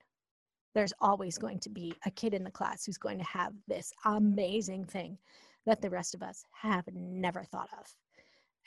There's 0.75 0.91
always 0.99 1.37
going 1.37 1.59
to 1.59 1.69
be 1.69 1.95
a 2.05 2.11
kid 2.11 2.33
in 2.33 2.43
the 2.43 2.51
class 2.51 2.85
who's 2.85 2.97
going 2.97 3.19
to 3.19 3.23
have 3.23 3.53
this 3.69 3.93
amazing 4.03 4.83
thing 4.83 5.17
that 5.65 5.81
the 5.81 5.89
rest 5.89 6.13
of 6.13 6.21
us 6.21 6.43
have 6.51 6.83
never 6.93 7.45
thought 7.45 7.69
of 7.79 7.85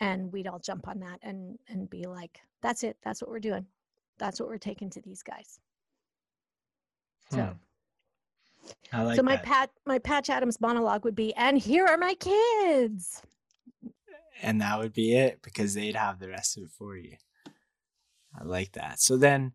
and 0.00 0.32
we'd 0.32 0.46
all 0.46 0.58
jump 0.58 0.88
on 0.88 1.00
that 1.00 1.18
and 1.22 1.58
and 1.68 1.90
be 1.90 2.06
like 2.06 2.40
that's 2.62 2.82
it. 2.84 2.96
That's 3.04 3.20
what 3.20 3.30
we're 3.30 3.38
doing. 3.38 3.66
That's 4.18 4.40
what 4.40 4.48
we're 4.48 4.58
taking 4.58 4.88
to 4.90 5.02
these 5.02 5.22
guys. 5.22 5.60
So 7.30 7.38
Hmm. 7.42 7.65
I 8.92 9.02
like 9.02 9.16
so 9.16 9.22
my 9.22 9.36
that. 9.36 9.44
pat 9.44 9.70
my 9.84 9.98
patch 9.98 10.30
adams 10.30 10.60
monologue 10.60 11.04
would 11.04 11.16
be 11.16 11.34
and 11.34 11.58
here 11.58 11.86
are 11.86 11.98
my 11.98 12.14
kids 12.14 13.22
and 14.42 14.60
that 14.60 14.78
would 14.78 14.92
be 14.92 15.16
it 15.16 15.40
because 15.42 15.74
they'd 15.74 15.96
have 15.96 16.18
the 16.18 16.28
rest 16.28 16.56
of 16.56 16.64
it 16.64 16.70
for 16.70 16.96
you. 16.96 17.16
I 18.38 18.44
like 18.44 18.72
that. 18.72 19.00
So 19.00 19.16
then, 19.16 19.52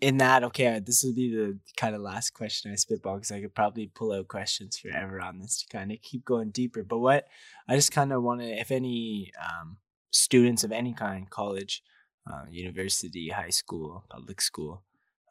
in 0.00 0.16
that, 0.18 0.44
okay, 0.44 0.80
this 0.84 1.02
would 1.04 1.16
be 1.16 1.34
the 1.34 1.58
kind 1.76 1.94
of 1.94 2.00
last 2.00 2.30
question 2.30 2.72
I 2.72 2.76
spitball 2.76 3.16
because 3.16 3.32
I 3.32 3.40
could 3.40 3.54
probably 3.54 3.88
pull 3.88 4.12
out 4.12 4.28
questions 4.28 4.78
forever 4.78 5.20
on 5.20 5.40
this 5.40 5.62
to 5.62 5.76
kind 5.76 5.92
of 5.92 6.00
keep 6.00 6.24
going 6.24 6.50
deeper. 6.50 6.82
But 6.82 6.98
what 6.98 7.26
I 7.68 7.74
just 7.74 7.92
kind 7.92 8.12
of 8.12 8.22
want 8.22 8.40
to, 8.40 8.46
if 8.46 8.70
any 8.70 9.32
um, 9.38 9.78
students 10.10 10.64
of 10.64 10.72
any 10.72 10.94
kind, 10.94 11.28
college, 11.28 11.82
uh, 12.30 12.44
university, 12.48 13.28
high 13.28 13.50
school, 13.50 14.04
public 14.08 14.40
school, 14.40 14.84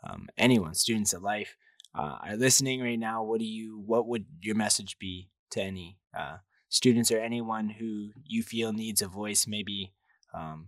um, 0.04 0.28
anyone, 0.38 0.76
students 0.76 1.14
of 1.14 1.24
life, 1.24 1.56
uh, 1.96 2.18
are 2.24 2.36
listening 2.38 2.82
right 2.82 3.00
now, 3.00 3.24
what 3.24 3.40
do 3.40 3.46
you, 3.46 3.82
what 3.86 4.08
would 4.08 4.26
your 4.42 4.56
message 4.56 4.98
be 5.00 5.30
to 5.52 5.62
any 5.62 5.98
uh, 6.18 6.38
students 6.70 7.12
or 7.12 7.20
anyone 7.20 7.70
who 7.70 8.10
you 8.26 8.44
feel 8.44 8.74
needs 8.74 9.02
a 9.02 9.08
voice, 9.08 9.48
maybe 9.48 9.94
um, 10.34 10.68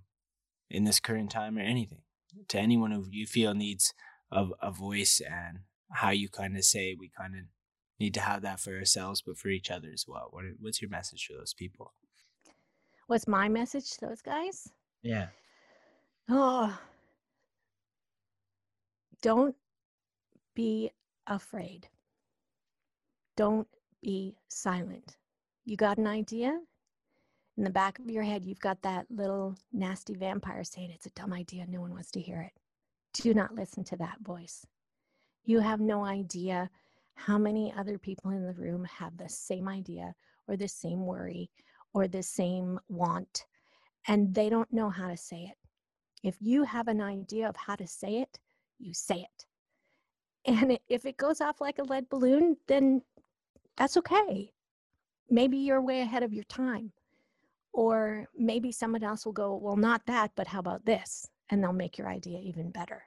in 0.69 0.83
this 0.83 0.99
current 0.99 1.29
time 1.29 1.57
or 1.57 1.61
anything, 1.61 2.01
to 2.47 2.57
anyone 2.57 2.91
who 2.91 3.05
you 3.11 3.25
feel 3.27 3.53
needs 3.53 3.93
a, 4.31 4.47
a 4.61 4.71
voice 4.71 5.21
and 5.21 5.59
how 5.91 6.09
you 6.09 6.29
kind 6.29 6.57
of 6.57 6.63
say 6.63 6.95
we 6.97 7.09
kind 7.15 7.35
of 7.35 7.41
need 7.99 8.13
to 8.15 8.21
have 8.21 8.41
that 8.41 8.59
for 8.59 8.75
ourselves, 8.75 9.21
but 9.21 9.37
for 9.37 9.49
each 9.49 9.69
other 9.69 9.89
as 9.93 10.05
well. 10.07 10.27
What, 10.31 10.45
what's 10.59 10.81
your 10.81 10.89
message 10.89 11.27
for 11.27 11.33
those 11.37 11.53
people? 11.53 11.93
what's 13.07 13.27
my 13.27 13.49
message 13.49 13.91
to 13.91 14.05
those 14.05 14.21
guys 14.21 14.69
Yeah. 15.03 15.27
oh 16.29 16.79
don't 19.21 19.55
be 20.55 20.91
afraid. 21.35 21.87
Don't 23.37 23.67
be 24.01 24.35
silent. 24.49 25.17
You 25.65 25.77
got 25.77 25.97
an 25.97 26.07
idea? 26.07 26.59
In 27.57 27.63
the 27.63 27.69
back 27.69 27.99
of 27.99 28.09
your 28.09 28.23
head 28.23 28.45
you've 28.45 28.59
got 28.59 28.81
that 28.81 29.05
little 29.09 29.55
nasty 29.71 30.15
vampire 30.15 30.63
saying 30.63 30.91
it's 30.91 31.05
a 31.05 31.11
dumb 31.11 31.33
idea. 31.33 31.65
No 31.67 31.81
one 31.81 31.91
wants 31.91 32.11
to 32.11 32.21
hear 32.21 32.41
it. 32.41 32.53
Do 33.13 33.33
not 33.33 33.55
listen 33.55 33.83
to 33.85 33.97
that 33.97 34.19
voice. 34.21 34.65
You 35.45 35.59
have 35.59 35.79
no 35.79 36.05
idea 36.05 36.69
how 37.15 37.37
many 37.37 37.73
other 37.77 37.97
people 37.97 38.31
in 38.31 38.45
the 38.45 38.53
room 38.53 38.85
have 38.85 39.17
the 39.17 39.29
same 39.29 39.67
idea 39.67 40.15
or 40.47 40.55
the 40.55 40.67
same 40.67 41.05
worry 41.05 41.51
or 41.93 42.07
the 42.07 42.23
same 42.23 42.79
want 42.89 43.45
and 44.07 44.33
they 44.33 44.49
don't 44.49 44.71
know 44.73 44.89
how 44.89 45.07
to 45.07 45.17
say 45.17 45.43
it. 45.51 45.57
If 46.23 46.35
you 46.39 46.63
have 46.63 46.87
an 46.87 47.01
idea 47.01 47.47
of 47.47 47.55
how 47.55 47.75
to 47.75 47.87
say 47.87 48.17
it 48.17 48.39
you 48.79 48.93
say 48.93 49.19
it 49.19 49.45
and 50.45 50.77
if 50.89 51.05
it 51.05 51.17
goes 51.17 51.41
off 51.41 51.61
like 51.61 51.79
a 51.79 51.83
lead 51.83 52.09
balloon 52.09 52.57
then 52.67 53.01
that's 53.77 53.97
okay. 53.97 54.51
Maybe 55.29 55.57
you're 55.57 55.81
way 55.81 56.01
ahead 56.01 56.23
of 56.23 56.33
your 56.33 56.43
time. 56.45 56.91
Or 57.73 58.27
maybe 58.37 58.71
someone 58.71 59.03
else 59.03 59.25
will 59.25 59.33
go 59.33 59.55
well 59.55 59.77
not 59.77 60.05
that 60.07 60.31
but 60.35 60.47
how 60.47 60.59
about 60.59 60.85
this? 60.85 61.27
And 61.49 61.63
they'll 61.63 61.73
make 61.73 61.97
your 61.97 62.09
idea 62.09 62.39
even 62.39 62.71
better. 62.71 63.03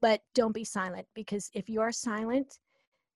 But 0.00 0.22
don't 0.34 0.52
be 0.52 0.64
silent 0.64 1.06
because 1.14 1.50
if 1.54 1.68
you're 1.68 1.92
silent 1.92 2.58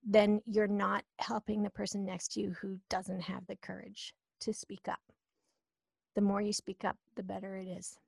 then 0.04 0.40
you're 0.46 0.66
not 0.66 1.04
helping 1.18 1.62
the 1.62 1.70
person 1.70 2.04
next 2.04 2.32
to 2.32 2.40
you 2.40 2.54
who 2.60 2.78
doesn't 2.88 3.20
have 3.20 3.46
the 3.46 3.56
courage 3.56 4.14
to 4.40 4.52
speak 4.54 4.88
up. 4.88 5.00
The 6.14 6.22
more 6.22 6.40
you 6.40 6.54
speak 6.54 6.84
up 6.84 6.96
the 7.16 7.22
better 7.22 7.56
it 7.56 7.66
is. 7.68 7.98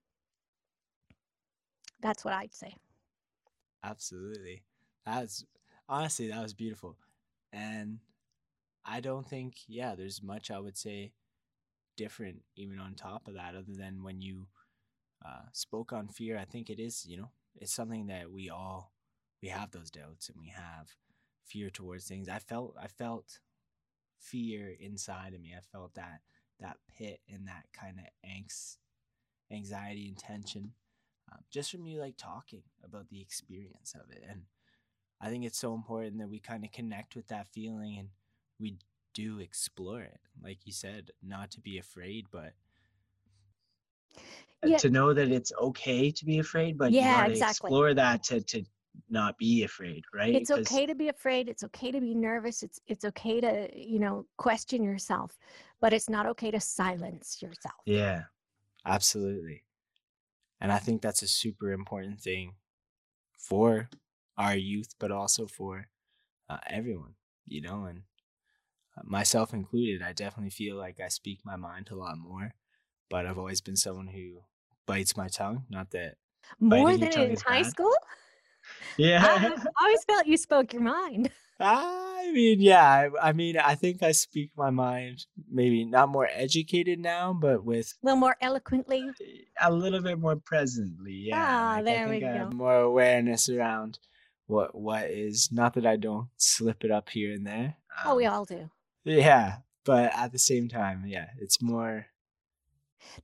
That's 2.01 2.25
what 2.25 2.35
i'd 2.35 2.55
say. 2.55 2.75
Absolutely. 3.85 4.63
That's 5.07 5.45
honestly 5.89 6.29
that 6.29 6.43
was 6.43 6.55
beautiful. 6.55 6.97
And 7.53 7.99
I 8.85 9.01
don't 9.01 9.27
think 9.29 9.57
yeah, 9.69 9.95
there's 9.95 10.23
much 10.23 10.51
I 10.51 10.59
would 10.59 10.77
say 10.77 11.13
different 11.97 12.43
even 12.57 12.79
on 12.79 12.95
top 12.95 13.29
of 13.29 13.35
that 13.35 13.55
other 13.55 13.75
than 13.75 14.03
when 14.03 14.21
you 14.21 14.47
uh, 15.25 15.47
spoke 15.53 15.93
on 15.93 16.09
fear. 16.09 16.39
I 16.39 16.45
think 16.45 16.71
it 16.71 16.81
is, 16.81 17.07
you 17.07 17.17
know, 17.17 17.31
it's 17.57 17.73
something 17.73 18.07
that 18.07 18.31
we 18.31 18.51
all 18.51 18.93
we 19.43 19.49
have 19.49 19.71
those 19.71 19.91
doubts 19.91 20.29
and 20.29 20.39
we 20.41 20.49
have 20.49 20.89
fear 21.45 21.71
towards 21.71 22.07
things. 22.07 22.29
I 22.29 22.39
felt 22.39 22.77
I 22.81 22.87
felt 22.89 23.41
fear 24.19 24.75
inside 24.79 25.35
of 25.35 25.41
me. 25.41 25.55
I 25.57 25.61
felt 25.61 25.95
that 25.95 26.21
that 26.61 26.79
pit 26.97 27.21
and 27.33 27.47
that 27.49 27.65
kind 27.73 27.99
of 27.99 28.05
angst, 28.29 28.77
anxiety 29.51 30.09
and 30.09 30.17
tension 30.19 30.73
um, 31.33 31.41
just 31.51 31.71
from 31.71 31.87
you 31.87 32.01
like 32.01 32.17
talking 32.17 32.63
about 32.85 33.09
the 33.09 33.21
experience 33.21 33.95
of 33.95 34.11
it. 34.11 34.25
And 34.29 34.43
I 35.23 35.31
think 35.31 35.45
it's 35.47 35.59
so 35.59 35.75
important 35.75 36.19
that 36.19 36.29
we 36.29 36.41
kind 36.41 36.65
of 36.65 36.73
connect 36.73 37.17
with 37.17 37.29
that 37.29 37.49
feeling 37.49 37.99
and 37.99 38.11
we 38.61 38.79
do 39.15 39.41
explore 39.41 40.03
it. 40.03 40.21
Like 40.43 40.67
you 40.67 40.73
said, 40.75 41.13
not 41.23 41.51
to 41.53 41.61
be 41.61 41.79
afraid, 41.79 42.27
but 42.33 42.55
uh, 44.65 44.71
Yeah. 44.71 44.79
to 44.79 44.91
know 44.91 45.13
that 45.15 45.31
it's 45.31 45.53
okay 45.61 46.11
to 46.11 46.25
be 46.25 46.39
afraid, 46.39 46.79
but 46.79 46.93
Yeah, 46.93 47.25
you 47.25 47.27
exactly. 47.27 47.71
explore 47.71 47.95
that 47.95 48.23
to, 48.25 48.41
to 48.43 48.65
not 49.09 49.39
be 49.39 49.65
afraid, 49.65 50.05
right? 50.15 50.35
It's 50.35 50.51
okay 50.51 50.87
to 50.87 50.95
be 50.95 51.09
afraid 51.09 51.49
it's 51.49 51.63
okay 51.65 51.91
to 51.93 52.01
be 52.01 52.15
nervous 52.15 52.63
it's 52.63 52.81
it's 52.87 53.05
okay 53.05 53.41
to 53.41 53.69
you 53.79 53.99
know 53.99 54.27
question 54.37 54.83
yourself 54.83 55.39
but 55.81 55.93
it's 55.93 56.09
not 56.09 56.27
okay 56.27 56.51
to 56.51 56.61
silence 56.61 57.43
yourself 57.43 57.85
Yeah, 57.85 58.25
absolutely. 58.87 59.65
And 60.61 60.73
I 60.73 60.79
think 60.79 61.03
that's 61.03 61.23
a 61.23 61.29
super 61.29 61.73
important 61.73 62.21
thing 62.21 62.57
for 63.39 63.91
our 64.37 64.57
youth, 64.57 64.95
but 64.99 65.11
also 65.11 65.47
for 65.47 65.89
uh, 66.49 66.59
everyone, 66.69 67.15
you 67.47 67.61
know, 67.61 67.85
and 67.85 68.03
uh, 68.97 69.03
myself 69.05 69.53
included. 69.53 70.03
I 70.03 70.13
definitely 70.13 70.51
feel 70.51 70.77
like 70.77 71.01
I 71.01 71.09
speak 71.09 71.41
my 71.45 71.57
mind 71.57 71.89
a 71.91 71.97
lot 71.97 72.19
more, 72.19 72.55
but 73.11 73.27
I've 73.27 73.39
always 73.39 73.61
been 73.61 73.77
someone 73.77 74.09
who 74.09 74.43
bites 74.87 75.17
my 75.17 75.29
tongue. 75.29 75.65
Not 75.71 75.91
that. 75.91 76.17
more 76.61 76.97
than 76.97 77.13
in 77.13 77.37
high 77.37 77.63
bad. 77.63 77.71
school 77.71 77.95
Yeah. 78.97 79.23
I 79.25 79.85
always 79.85 80.05
felt 80.05 80.27
you 80.27 80.37
spoke 80.37 80.73
your 80.73 80.83
mind 80.83 81.31
I 81.61 82.31
mean, 82.33 82.61
yeah. 82.61 82.85
I, 82.85 83.29
I 83.29 83.33
mean, 83.33 83.57
I 83.57 83.77
think 83.77 84.03
I 84.03 84.11
speak 84.13 84.51
my 84.57 84.71
mind. 84.71 85.27
Maybe 85.49 85.85
not 85.85 86.09
more 86.09 86.29
educated 86.33 86.99
now, 86.99 87.33
but 87.33 87.65
with 87.65 87.95
a 88.03 88.07
little 88.07 88.19
more 88.19 88.37
eloquently 88.41 89.09
a 89.61 89.73
little 89.73 90.01
bit 90.01 90.19
more 90.19 90.37
presently. 90.37 91.13
Yeah, 91.29 91.47
Ah, 91.47 91.75
like, 91.77 91.85
there 91.85 92.09
we 92.09 92.13
think 92.21 92.25
I 92.25 92.37
have 92.39 92.51
go. 92.51 92.57
more 92.57 92.81
awareness 92.81 93.49
around 93.49 93.99
what 94.53 94.75
what 94.75 95.11
is. 95.11 95.51
Not 95.53 95.75
that 95.75 95.87
I 95.87 95.97
don't 95.97 96.29
slip 96.37 96.85
it 96.85 96.91
up 96.91 97.09
here 97.09 97.33
and 97.33 97.47
there. 97.47 97.77
oh 98.05 98.17
we 98.17 98.27
um, 98.27 98.35
all 98.35 98.45
do 98.45 98.71
Yeah, 99.05 99.59
but 99.85 100.13
at 100.15 100.33
the 100.33 100.39
same 100.39 100.69
time, 100.69 101.05
yeah, 101.07 101.29
it's 101.41 101.61
more. 101.63 102.07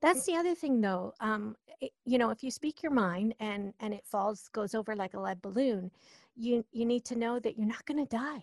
that's 0.01 0.25
the 0.27 0.35
other 0.37 0.55
thing 0.55 0.81
though 0.81 1.13
um 1.21 1.57
it- 1.81 1.93
you 2.05 2.19
know 2.19 2.31
if 2.31 2.43
you 2.43 2.51
speak 2.51 2.83
your 2.83 2.93
mind 2.93 3.35
and 3.41 3.73
and 3.81 3.95
it 3.95 4.05
falls 4.07 4.49
goes 4.49 4.75
over 4.75 4.97
like 4.97 5.15
a 5.15 5.21
lead 5.21 5.41
balloon 5.41 5.91
you 6.37 6.65
you 6.73 6.85
need 6.85 7.05
to 7.05 7.17
know 7.17 7.39
that 7.39 7.57
you're 7.57 7.67
not 7.77 7.85
going 7.87 7.99
to 8.05 8.17
die 8.17 8.43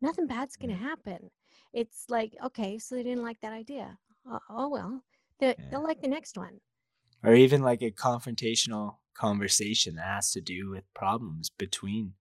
nothing 0.00 0.26
bad's 0.26 0.56
going 0.56 0.70
to 0.74 0.80
Yeah. 0.82 0.88
happen 0.90 1.30
it's 1.72 2.06
like 2.08 2.34
okay 2.42 2.78
so 2.78 2.94
they 2.94 3.02
didn't 3.02 3.22
like 3.28 3.40
that 3.40 3.52
idea 3.52 3.98
oh, 4.26 4.40
oh 4.48 4.68
well 4.68 5.02
they, 5.38 5.54
Yeah. 5.58 5.68
they'll 5.70 5.82
like 5.90 6.00
the 6.00 6.08
next 6.08 6.36
one 6.38 6.60
or 7.22 7.34
even 7.34 7.60
like 7.62 7.82
a 7.82 7.90
confrontational 7.90 8.96
conversation 9.14 9.96
that 9.96 10.06
has 10.06 10.30
to 10.32 10.40
do 10.40 10.70
with 10.70 10.84
problems 10.94 11.50
between 11.50 12.14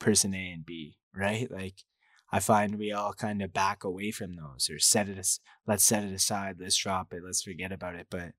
person 0.00 0.34
A 0.34 0.50
and 0.50 0.66
B, 0.66 0.96
right? 1.14 1.48
Like 1.50 1.84
I 2.32 2.40
find 2.40 2.76
we 2.78 2.90
all 2.90 3.12
kind 3.12 3.42
of 3.42 3.52
back 3.52 3.84
away 3.84 4.10
from 4.10 4.34
those 4.34 4.68
or 4.68 4.80
set 4.80 5.08
it 5.08 5.18
as 5.18 5.38
let's 5.66 5.84
set 5.84 6.02
it 6.02 6.12
aside, 6.12 6.56
let's 6.58 6.76
drop 6.76 7.12
it, 7.12 7.22
let's 7.24 7.42
forget 7.42 7.70
about 7.70 7.94
it. 7.94 8.08
But 8.10 8.32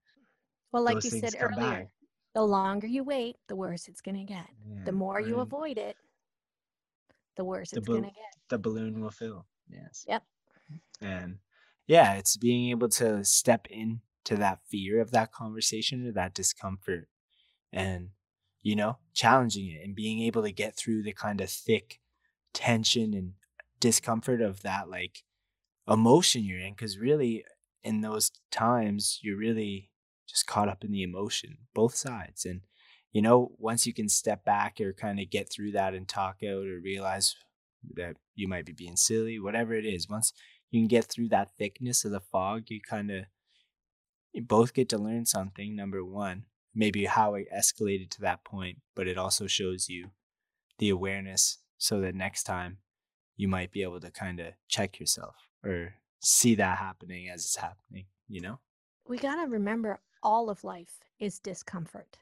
well 0.73 0.83
like 0.83 1.03
you 1.03 1.09
said 1.09 1.35
earlier 1.39 1.55
back. 1.55 1.87
the 2.35 2.43
longer 2.43 2.87
you 2.87 3.03
wait 3.03 3.35
the 3.47 3.55
worse 3.55 3.87
it's 3.87 4.01
going 4.01 4.15
to 4.15 4.23
get 4.23 4.47
the 4.85 4.91
Yeah, 4.91 4.97
more 4.97 5.19
you 5.19 5.35
mm. 5.35 5.41
avoid 5.41 5.77
it 5.77 5.95
the 7.37 7.43
worse 7.43 7.71
The 7.71 7.79
it's 7.79 7.87
going 7.87 8.03
to 8.03 8.09
get 8.09 8.35
the 8.49 8.57
balloon 8.57 9.01
will 9.01 9.11
fill. 9.11 9.45
Yes. 9.69 10.05
Yep. 10.07 10.23
And 11.01 11.37
yeah, 11.87 12.15
it's 12.15 12.37
being 12.37 12.69
able 12.69 12.89
to 12.89 13.23
step 13.23 13.67
into 13.69 13.95
that 14.29 14.59
fear 14.69 15.01
of 15.01 15.11
that 15.11 15.31
conversation 15.31 16.07
or 16.07 16.11
that 16.13 16.33
discomfort 16.33 17.07
and, 17.73 18.09
you 18.61 18.75
know, 18.75 18.97
challenging 19.13 19.67
it 19.67 19.83
and 19.83 19.95
being 19.95 20.21
able 20.21 20.43
to 20.43 20.51
get 20.51 20.75
through 20.75 21.03
the 21.03 21.13
kind 21.13 21.41
of 21.41 21.49
thick 21.49 21.99
tension 22.53 23.13
and 23.13 23.33
discomfort 23.79 24.41
of 24.41 24.61
that 24.61 24.89
like 24.89 25.23
emotion 25.87 26.43
you're 26.43 26.59
in. 26.59 26.75
Cause 26.75 26.97
really, 26.97 27.43
in 27.83 28.01
those 28.01 28.31
times, 28.51 29.19
you're 29.21 29.37
really 29.37 29.89
just 30.27 30.47
caught 30.47 30.69
up 30.69 30.83
in 30.83 30.91
the 30.91 31.03
emotion, 31.03 31.57
both 31.73 31.95
sides. 31.95 32.45
And, 32.45 32.61
you 33.11 33.21
know, 33.21 33.51
once 33.57 33.85
you 33.85 33.93
can 33.93 34.07
step 34.07 34.45
back 34.45 34.79
or 34.79 34.93
kind 34.93 35.19
of 35.19 35.29
get 35.29 35.51
through 35.51 35.71
that 35.71 35.93
and 35.93 36.07
talk 36.07 36.37
out 36.43 36.67
or 36.67 36.79
realize 36.79 37.35
that 37.95 38.15
you 38.35 38.47
might 38.47 38.65
be 38.65 38.71
being 38.71 38.95
silly, 38.95 39.39
whatever 39.39 39.73
it 39.73 39.85
is, 39.85 40.07
once 40.07 40.31
you 40.69 40.79
can 40.79 40.87
get 40.87 41.05
through 41.05 41.29
that 41.29 41.49
thickness 41.57 42.05
of 42.05 42.11
the 42.11 42.21
fog, 42.21 42.65
you 42.67 42.79
kind 42.79 43.11
of 43.11 43.25
you 44.31 44.41
both 44.41 44.73
get 44.73 44.87
to 44.89 44.97
learn 44.97 45.25
something, 45.25 45.75
number 45.75 46.05
one, 46.05 46.45
maybe 46.73 47.05
how 47.05 47.35
it 47.35 47.47
escalated 47.53 48.09
to 48.11 48.21
that 48.21 48.43
point, 48.43 48.79
but 48.95 49.07
it 49.07 49.17
also 49.17 49.47
shows 49.47 49.89
you 49.89 50.11
the 50.77 50.89
awareness 50.89 51.57
so 51.77 52.01
that 52.01 52.15
next 52.15 52.43
time 52.43 52.77
you 53.35 53.47
might 53.47 53.71
be 53.71 53.83
able 53.83 53.99
to 53.99 54.11
kind 54.11 54.39
of 54.39 54.53
check 54.67 54.99
yourself 54.99 55.35
or 55.63 55.95
see 56.21 56.55
that 56.55 56.77
happening 56.77 57.29
as 57.29 57.41
it's 57.41 57.55
happening, 57.57 58.05
you 58.27 58.41
know? 58.41 58.59
We 59.07 59.17
got 59.17 59.43
to 59.43 59.49
remember 59.49 59.99
all 60.23 60.49
of 60.49 60.63
life 60.63 60.99
is 61.19 61.39
discomfort. 61.39 62.17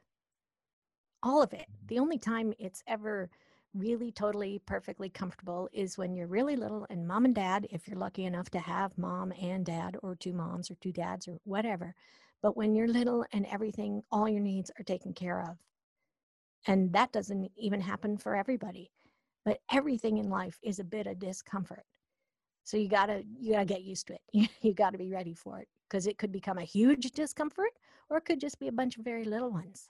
All 1.22 1.42
of 1.42 1.54
it. 1.54 1.60
Mm-hmm. 1.60 1.88
The 1.88 2.00
only 2.00 2.18
time 2.18 2.54
it's 2.58 2.84
ever 2.88 3.30
really 3.76 4.12
totally 4.12 4.62
perfectly 4.66 5.10
comfortable 5.10 5.70
is 5.72 5.98
when 5.98 6.16
you're 6.16 6.28
really 6.28 6.56
little 6.56 6.88
and 6.90 7.08
mom 7.08 7.26
and 7.26 7.36
dad, 7.36 7.68
if 7.70 7.88
you're 7.88 8.00
lucky 8.00 8.26
enough 8.26 8.50
to 8.52 8.60
have 8.60 8.98
mom 8.98 9.32
and 9.40 9.66
dad 9.66 9.98
or 10.02 10.16
two 10.16 10.34
moms 10.34 10.72
or 10.72 10.76
two 10.76 10.92
dads 10.92 11.28
or 11.28 11.38
whatever. 11.44 11.94
But 12.42 12.56
when 12.56 12.76
you're 12.76 12.88
little 12.88 13.26
and 13.34 13.46
everything, 13.48 14.04
all 14.12 14.30
your 14.30 14.40
needs 14.40 14.72
are 14.80 14.84
taken 14.84 15.14
care 15.14 15.42
of. 15.42 15.58
And 16.68 16.92
that 16.94 17.12
doesn't 17.12 17.52
even 17.58 17.82
happen 17.82 18.18
for 18.18 18.36
everybody. 18.36 18.92
But 19.46 19.60
everything 19.72 20.18
in 20.18 20.30
life 20.30 20.60
is 20.64 20.80
a 20.80 20.84
bit 20.84 21.08
of 21.08 21.20
discomfort. 21.20 21.84
So 22.64 22.78
you 22.78 22.88
gotta 22.88 23.24
you 23.40 23.54
gotta 23.54 23.66
get 23.66 23.82
used 23.82 24.08
to 24.08 24.14
it. 24.14 24.22
You, 24.34 24.48
you 24.62 24.74
gotta 24.74 24.98
be 24.98 25.10
ready 25.10 25.34
for 25.34 25.60
it 25.60 25.68
because 25.90 26.08
it 26.08 26.18
could 26.18 26.32
become 26.32 26.58
a 26.58 26.64
huge 26.64 27.12
discomfort 27.12 27.72
or 28.10 28.18
it 28.18 28.26
could 28.26 28.40
just 28.40 28.60
be 28.60 28.68
a 28.68 28.72
bunch 28.72 28.98
of 28.98 29.04
very 29.04 29.24
little 29.24 29.50
ones. 29.50 29.90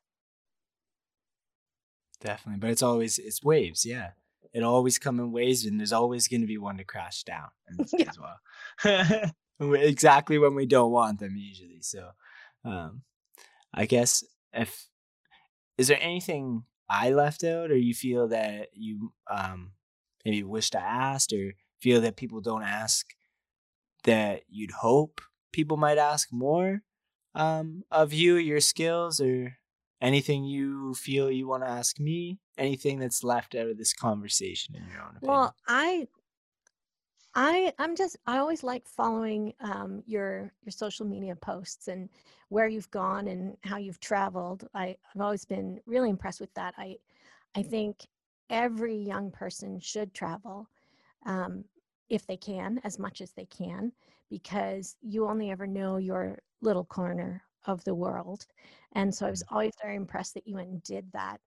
Definitely, 2.21 2.59
but 2.59 2.69
it's 2.69 2.83
always 2.83 3.17
it's 3.19 3.43
waves, 3.43 3.85
yeah. 3.85 4.11
It 4.53 4.63
always 4.63 4.97
come 4.97 5.19
in 5.19 5.31
waves, 5.31 5.65
and 5.65 5.79
there's 5.79 5.93
always 5.93 6.27
going 6.27 6.41
to 6.41 6.47
be 6.47 6.57
one 6.57 6.77
to 6.77 6.83
crash 6.83 7.23
down 7.23 7.49
yeah. 7.93 8.09
as 8.09 8.17
well. 8.19 9.31
exactly 9.75 10.39
when 10.39 10.55
we 10.55 10.65
don't 10.65 10.91
want 10.91 11.19
them, 11.19 11.35
usually. 11.37 11.81
So, 11.81 12.09
um, 12.65 13.03
I 13.73 13.85
guess 13.85 14.23
if 14.53 14.87
is 15.77 15.87
there 15.87 15.99
anything 16.01 16.63
I 16.89 17.11
left 17.11 17.43
out, 17.43 17.71
or 17.71 17.77
you 17.77 17.93
feel 17.93 18.27
that 18.29 18.69
you 18.73 19.13
um 19.29 19.71
maybe 20.25 20.43
wish 20.43 20.69
to 20.71 20.79
ask, 20.81 21.31
or 21.33 21.53
feel 21.81 22.01
that 22.01 22.17
people 22.17 22.41
don't 22.41 22.63
ask 22.63 23.05
that 24.03 24.43
you'd 24.49 24.71
hope 24.71 25.21
people 25.51 25.77
might 25.77 25.97
ask 25.97 26.29
more 26.31 26.81
um 27.35 27.83
of 27.91 28.11
you, 28.13 28.35
your 28.35 28.59
skills, 28.59 29.21
or 29.21 29.57
anything 30.01 30.45
you 30.45 30.93
feel 30.95 31.29
you 31.31 31.47
want 31.47 31.63
to 31.63 31.69
ask 31.69 31.99
me? 31.99 32.39
Anything 32.57 32.99
that's 32.99 33.23
left 33.23 33.55
out 33.55 33.67
of 33.67 33.77
this 33.77 33.93
conversation 33.93 34.75
in 34.75 34.83
your 34.91 35.01
own 35.03 35.15
opinion? 35.17 35.29
Well 35.29 35.55
i 35.67 36.07
i 37.35 37.71
i'm 37.79 37.95
just 37.95 38.17
i 38.25 38.37
always 38.37 38.63
like 38.63 38.87
following 38.87 39.53
um, 39.61 40.03
your 40.05 40.51
your 40.63 40.71
social 40.71 41.05
media 41.05 41.35
posts 41.35 41.87
and 41.87 42.09
where 42.49 42.67
you've 42.67 42.89
gone 42.91 43.27
and 43.27 43.55
how 43.63 43.77
you've 43.77 43.99
traveled 43.99 44.67
I, 44.73 44.95
i've 45.13 45.21
always 45.21 45.45
been 45.45 45.79
really 45.85 46.09
impressed 46.09 46.39
with 46.39 46.53
that 46.55 46.73
i 46.77 46.97
i 47.55 47.61
think 47.61 48.07
every 48.49 48.95
young 48.95 49.31
person 49.31 49.79
should 49.79 50.13
travel 50.13 50.67
um, 51.25 51.63
if 52.09 52.25
they 52.25 52.37
can 52.37 52.79
as 52.83 52.97
much 52.97 53.21
as 53.21 53.31
they 53.31 53.45
can 53.45 53.91
because 54.29 54.95
you 55.01 55.27
only 55.27 55.51
ever 55.51 55.67
know 55.67 55.97
your 55.97 56.39
little 56.61 56.85
corner 56.85 57.41
of 57.65 57.83
the 57.83 57.93
world. 57.93 58.45
And 58.93 59.13
so 59.13 59.27
I 59.27 59.29
was 59.29 59.43
mm. 59.43 59.51
always 59.51 59.73
very 59.81 59.95
impressed 59.95 60.33
that 60.35 60.47
you 60.47 60.55
went 60.55 60.69
and 60.69 60.83
did 60.83 61.11
that 61.13 61.39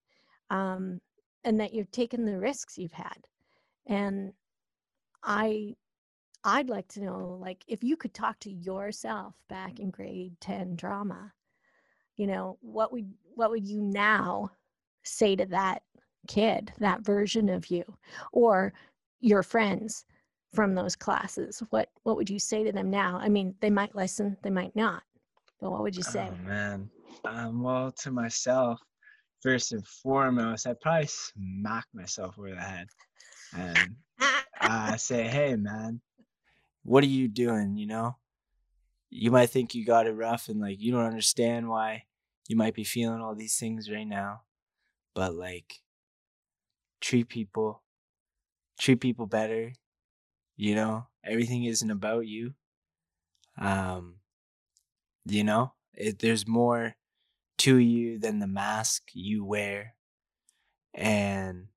um, 0.50 1.00
and 1.44 1.58
that 1.60 1.72
you've 1.72 1.90
taken 1.90 2.24
the 2.24 2.38
risks 2.38 2.78
you've 2.78 2.92
had. 2.92 3.26
And 3.86 4.32
I, 5.22 5.74
I'd 6.44 6.68
like 6.68 6.88
to 6.88 7.02
know, 7.02 7.38
like, 7.40 7.64
if 7.66 7.82
you 7.84 7.96
could 7.96 8.14
talk 8.14 8.38
to 8.40 8.50
yourself 8.50 9.34
back 9.48 9.78
in 9.78 9.90
grade 9.90 10.36
10 10.40 10.76
drama, 10.76 11.32
you 12.16 12.26
know, 12.26 12.58
what 12.60 12.92
would, 12.92 13.12
what 13.34 13.50
would 13.50 13.66
you 13.66 13.80
now 13.80 14.50
say 15.04 15.36
to 15.36 15.46
that 15.46 15.82
kid, 16.28 16.72
that 16.78 17.02
version 17.02 17.48
of 17.48 17.70
you, 17.70 17.84
or 18.32 18.72
your 19.20 19.42
friends 19.42 20.04
from 20.52 20.74
those 20.74 20.96
classes? 20.96 21.62
What, 21.70 21.88
what 22.02 22.16
would 22.16 22.28
you 22.28 22.38
say 22.38 22.64
to 22.64 22.72
them 22.72 22.90
now? 22.90 23.18
I 23.20 23.28
mean, 23.28 23.54
they 23.60 23.70
might 23.70 23.94
listen, 23.94 24.36
they 24.42 24.50
might 24.50 24.76
not 24.76 25.02
but 25.62 25.70
what 25.70 25.82
would 25.82 25.96
you 25.96 26.02
say? 26.02 26.28
Oh 26.28 26.48
man. 26.48 26.90
Um, 27.24 27.62
well, 27.62 27.92
to 27.92 28.10
myself, 28.10 28.80
first 29.40 29.70
and 29.70 29.86
foremost, 29.86 30.66
I'd 30.66 30.80
probably 30.80 31.06
smack 31.06 31.86
myself 31.94 32.34
over 32.36 32.50
the 32.50 32.60
head 32.60 32.88
and 33.56 33.94
uh, 34.62 34.96
say, 34.96 35.28
"Hey, 35.28 35.56
man, 35.56 36.00
what 36.84 37.04
are 37.04 37.08
you 37.08 37.28
doing? 37.28 37.76
You 37.76 37.86
know, 37.86 38.16
you 39.10 39.30
might 39.30 39.50
think 39.50 39.74
you 39.74 39.84
got 39.84 40.06
it 40.06 40.12
rough 40.12 40.48
and 40.48 40.60
like 40.60 40.80
you 40.80 40.92
don't 40.92 41.04
understand 41.04 41.68
why 41.68 42.04
you 42.48 42.56
might 42.56 42.74
be 42.74 42.84
feeling 42.84 43.20
all 43.20 43.34
these 43.34 43.58
things 43.58 43.90
right 43.90 44.06
now, 44.06 44.42
but 45.14 45.34
like, 45.34 45.80
treat 47.00 47.28
people, 47.28 47.82
treat 48.78 49.00
people 49.00 49.26
better. 49.26 49.72
You 50.56 50.74
know, 50.74 51.06
everything 51.24 51.64
isn't 51.64 51.90
about 51.90 52.26
you. 52.26 52.54
Um, 53.58 54.16
you 55.24 55.44
know, 55.44 55.72
it, 55.94 56.18
there's 56.18 56.46
more 56.46 56.96
to 57.58 57.76
you 57.76 58.18
than 58.18 58.38
the 58.38 58.46
mask 58.46 59.10
you 59.12 59.44
wear. 59.44 59.94
And 60.94 61.68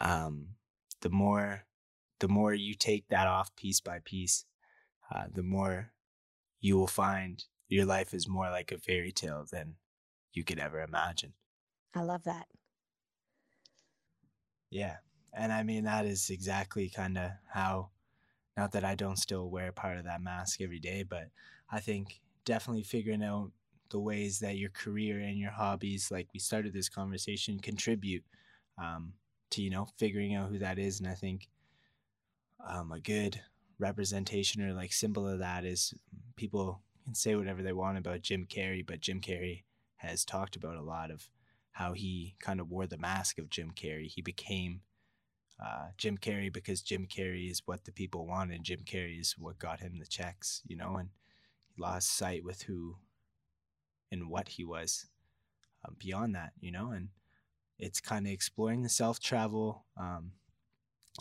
um, 0.00 0.50
the 1.00 1.10
more 1.10 1.64
the 2.20 2.28
more 2.28 2.54
you 2.54 2.74
take 2.74 3.08
that 3.08 3.26
off 3.26 3.54
piece 3.56 3.80
by 3.80 4.00
piece, 4.00 4.44
uh, 5.14 5.24
the 5.32 5.42
more 5.42 5.92
you 6.60 6.76
will 6.76 6.86
find 6.86 7.44
your 7.68 7.84
life 7.84 8.14
is 8.14 8.28
more 8.28 8.50
like 8.50 8.72
a 8.72 8.78
fairy 8.78 9.12
tale 9.12 9.46
than 9.50 9.76
you 10.32 10.44
could 10.44 10.58
ever 10.58 10.80
imagine. 10.80 11.34
I 11.94 12.02
love 12.02 12.24
that. 12.24 12.46
Yeah. 14.70 14.96
And 15.32 15.52
I 15.52 15.62
mean, 15.62 15.84
that 15.84 16.06
is 16.06 16.30
exactly 16.30 16.88
kind 16.88 17.16
of 17.18 17.30
how, 17.52 17.90
not 18.56 18.72
that 18.72 18.84
I 18.84 18.94
don't 18.94 19.18
still 19.18 19.48
wear 19.50 19.72
part 19.72 19.98
of 19.98 20.04
that 20.04 20.22
mask 20.22 20.60
every 20.60 20.78
day, 20.80 21.02
but 21.02 21.28
I 21.70 21.80
think 21.80 22.20
definitely 22.44 22.82
figuring 22.82 23.22
out 23.22 23.52
the 23.90 24.00
ways 24.00 24.40
that 24.40 24.56
your 24.56 24.70
career 24.70 25.20
and 25.20 25.38
your 25.38 25.50
hobbies, 25.50 26.10
like 26.10 26.28
we 26.32 26.40
started 26.40 26.72
this 26.72 26.88
conversation, 26.88 27.58
contribute 27.58 28.24
um, 28.76 29.14
to 29.50 29.62
you 29.62 29.70
know 29.70 29.86
figuring 29.96 30.34
out 30.34 30.50
who 30.50 30.58
that 30.58 30.78
is. 30.78 31.00
And 31.00 31.08
I 31.08 31.14
think 31.14 31.48
um, 32.66 32.92
a 32.92 33.00
good 33.00 33.40
representation 33.78 34.62
or 34.62 34.72
like 34.72 34.92
symbol 34.92 35.26
of 35.26 35.38
that 35.38 35.64
is 35.64 35.94
people 36.36 36.80
can 37.04 37.14
say 37.14 37.34
whatever 37.36 37.62
they 37.62 37.72
want 37.72 37.98
about 37.98 38.22
Jim 38.22 38.46
Carrey, 38.48 38.84
but 38.86 39.00
Jim 39.00 39.20
Carrey 39.20 39.64
has 39.96 40.24
talked 40.24 40.56
about 40.56 40.76
a 40.76 40.82
lot 40.82 41.10
of 41.10 41.28
how 41.72 41.92
he 41.92 42.34
kind 42.40 42.60
of 42.60 42.70
wore 42.70 42.86
the 42.86 42.98
mask 42.98 43.38
of 43.38 43.50
Jim 43.50 43.70
Carrey. 43.70 44.06
He 44.06 44.20
became 44.20 44.80
uh, 45.64 45.88
Jim 45.96 46.18
Carrey 46.18 46.52
because 46.52 46.82
Jim 46.82 47.06
Carrey 47.06 47.50
is 47.50 47.62
what 47.66 47.84
the 47.84 47.92
people 47.92 48.26
wanted. 48.26 48.62
Jim 48.62 48.80
Carrey 48.84 49.20
is 49.20 49.34
what 49.38 49.58
got 49.58 49.80
him 49.80 49.98
the 49.98 50.06
checks, 50.06 50.62
you 50.66 50.76
know, 50.76 50.96
and 50.96 51.10
he 51.68 51.80
lost 51.80 52.16
sight 52.16 52.44
with 52.44 52.62
who 52.62 52.96
and 54.10 54.28
what 54.28 54.48
he 54.48 54.64
was 54.64 55.06
um, 55.84 55.96
beyond 55.98 56.34
that, 56.34 56.52
you 56.60 56.70
know, 56.70 56.90
and 56.90 57.08
it's 57.78 58.00
kind 58.00 58.26
of 58.26 58.32
exploring 58.32 58.82
the 58.82 58.88
self 58.88 59.20
travel. 59.20 59.84
Um, 59.96 60.32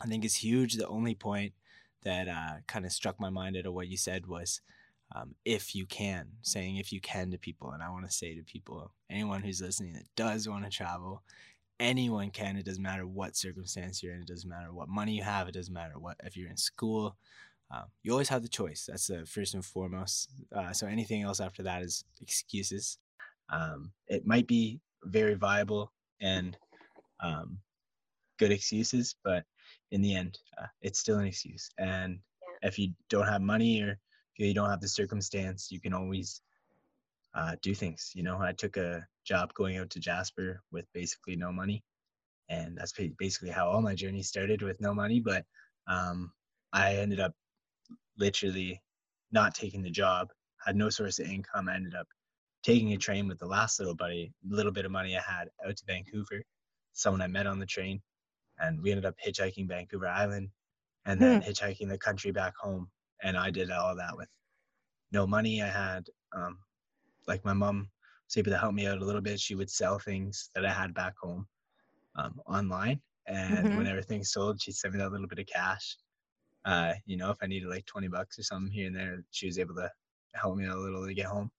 I 0.02 0.08
think 0.08 0.26
is 0.26 0.36
huge. 0.36 0.76
The 0.76 0.88
only 0.88 1.16
point 1.16 1.54
that 2.04 2.28
uh, 2.28 2.62
kind 2.68 2.86
of 2.86 2.92
struck 2.92 3.20
my 3.20 3.30
mind 3.30 3.58
out 3.58 3.66
of 3.66 3.74
what 3.74 3.88
you 3.88 3.98
said 3.98 4.28
was 4.28 4.62
um, 5.16 5.36
if 5.46 5.74
you 5.76 5.86
can, 5.86 6.28
saying 6.42 6.78
if 6.78 6.92
you 6.92 7.02
can 7.02 7.32
to 7.32 7.38
people. 7.38 7.72
And 7.72 7.82
I 7.82 7.90
want 7.90 8.06
to 8.06 8.12
say 8.12 8.36
to 8.36 8.44
people, 8.44 8.92
anyone 9.10 9.42
who's 9.42 9.62
listening 9.62 9.94
that 9.94 10.08
does 10.16 10.48
want 10.48 10.66
to 10.66 10.70
travel, 10.70 11.24
anyone 11.80 12.30
can. 12.30 12.58
It 12.58 12.66
doesn't 12.66 12.84
matter 12.84 13.08
what 13.08 13.36
circumstance 13.36 14.04
you're 14.04 14.14
in. 14.14 14.22
It 14.22 14.28
doesn't 14.28 14.50
matter 14.50 14.74
what 14.74 14.90
money 14.90 15.14
you 15.14 15.24
have. 15.24 15.48
It 15.48 15.54
doesn't 15.54 15.74
matter 15.74 15.98
what 15.98 16.18
if 16.24 16.36
you're 16.36 16.50
in 16.50 16.58
school. 16.58 17.18
Um, 17.70 17.86
you 18.04 18.12
always 18.12 18.30
have 18.30 18.44
the 18.44 18.48
choice. 18.48 18.86
That's 18.88 19.08
the 19.08 19.26
first 19.26 19.54
and 19.54 19.66
foremost. 19.66 20.30
Uh, 20.56 20.72
so 20.72 20.88
anything 20.88 21.24
else 21.24 21.40
after 21.40 21.64
that 21.64 21.82
is 21.82 22.04
excuses. 22.22 22.98
Um, 23.50 23.92
it 24.08 24.26
might 24.26 24.48
be 24.48 24.80
very 25.04 25.36
viable 25.36 25.92
and 26.22 26.58
um, 27.22 27.60
good 28.38 28.52
excuses, 28.52 29.16
but 29.24 29.44
in 29.92 30.02
the 30.02 30.16
end, 30.16 30.38
uh, 30.62 30.68
it's 30.82 31.00
still 31.00 31.20
an 31.20 31.26
excuse. 31.26 31.70
And 31.78 32.20
yeah. 32.62 32.68
if 32.68 32.78
you 32.80 32.90
don't 33.10 33.28
have 33.28 33.42
money 33.42 33.82
or 33.82 33.98
you 34.38 34.54
don't 34.54 34.70
have 34.70 34.82
the 34.82 34.88
circumstance, 34.88 35.70
you 35.72 35.80
can 35.80 35.94
always 35.94 36.42
uh, 37.36 37.56
do 37.62 37.74
things. 37.74 38.12
You 38.16 38.24
know, 38.24 38.40
I 38.40 38.54
took 38.54 38.78
a 38.78 39.06
job 39.26 39.54
going 39.54 39.78
out 39.78 39.90
to 39.92 40.00
Jasper 40.00 40.62
with 40.72 40.86
basically 40.94 41.36
no 41.36 41.52
money, 41.52 41.84
and 42.50 42.78
that's 42.78 42.94
basically 43.18 43.50
how 43.50 43.68
all 43.68 43.82
my 43.82 43.96
journey 43.96 44.24
started 44.24 44.62
with 44.62 44.80
no 44.80 44.94
money. 44.94 45.20
But 45.20 45.46
um, 45.88 46.32
I 46.74 46.96
ended 46.96 47.20
up 47.20 47.34
literally 48.18 48.82
not 49.32 49.56
taking 49.56 49.82
the 49.82 49.90
job, 49.90 50.30
had 50.66 50.76
no 50.76 50.90
source 50.90 51.20
of 51.20 51.28
income. 51.28 51.70
I 51.70 51.76
ended 51.76 51.96
up 51.96 52.08
taking 52.64 52.94
a 52.94 52.98
train 52.98 53.28
with 53.28 53.40
the 53.40 53.46
last 53.46 53.80
little 53.80 53.96
buddy, 53.96 54.34
little 54.48 54.72
bit 54.72 54.86
of 54.86 54.92
money 54.92 55.16
I 55.16 55.22
had 55.22 55.50
out 55.66 55.76
to 55.78 55.86
Vancouver, 55.86 56.42
someone 56.94 57.22
I 57.22 57.28
met 57.28 57.48
on 57.48 57.60
the 57.60 57.66
train, 57.66 58.02
and 58.60 58.82
we 58.82 58.92
ended 58.92 59.06
up 59.06 59.16
hitchhiking 59.26 59.68
Vancouver 59.68 60.08
Island 60.08 60.50
and 61.06 61.22
then 61.22 61.40
hmm. 61.40 61.42
hitchhiking 61.42 61.90
the 61.90 61.98
country 61.98 62.32
back 62.32 62.54
home. 62.58 62.90
And 63.24 63.38
I 63.38 63.50
did 63.52 63.72
all 63.72 63.96
that 63.96 64.18
with 64.18 64.30
no 65.12 65.26
money. 65.28 65.62
I 65.62 65.68
had 65.68 66.08
um, 66.34 66.60
like 67.28 67.44
my 67.46 67.54
mom 67.54 67.90
was 68.28 68.38
able 68.38 68.52
to 68.52 68.58
help 68.58 68.74
me 68.74 68.88
out 68.88 69.00
a 69.02 69.06
little 69.06 69.22
bit. 69.22 69.40
She 69.40 69.56
would 69.56 69.70
sell 69.70 70.00
things 70.00 70.50
that 70.56 70.66
I 70.66 70.72
had 70.72 70.94
back 70.94 71.16
home 71.22 71.48
um, 72.16 72.42
online, 72.46 73.02
and 73.28 73.70
Mhm. 73.70 73.76
when 73.76 73.88
everything 73.88 74.24
sold, 74.24 74.62
she'd 74.62 74.74
send 74.76 74.94
me 74.94 75.00
that 75.00 75.12
little 75.12 75.28
bit 75.28 75.40
of 75.40 75.48
cash. 75.48 75.98
Uh, 76.66 76.94
you 77.06 77.18
know, 77.18 77.30
if 77.32 77.38
I 77.42 77.48
needed 77.48 77.70
like 77.70 77.86
twenty 77.86 78.08
bucks 78.08 78.38
or 78.40 78.44
something 78.44 78.72
here 78.72 78.88
and 78.88 78.96
there, 78.96 79.24
she 79.32 79.46
was 79.48 79.58
able 79.60 79.76
to 79.76 79.92
help 80.36 80.58
me 80.58 80.66
out 80.66 80.78
a 80.78 80.80
little 80.80 81.06
to 81.06 81.14
get 81.14 81.26
home. 81.28 81.52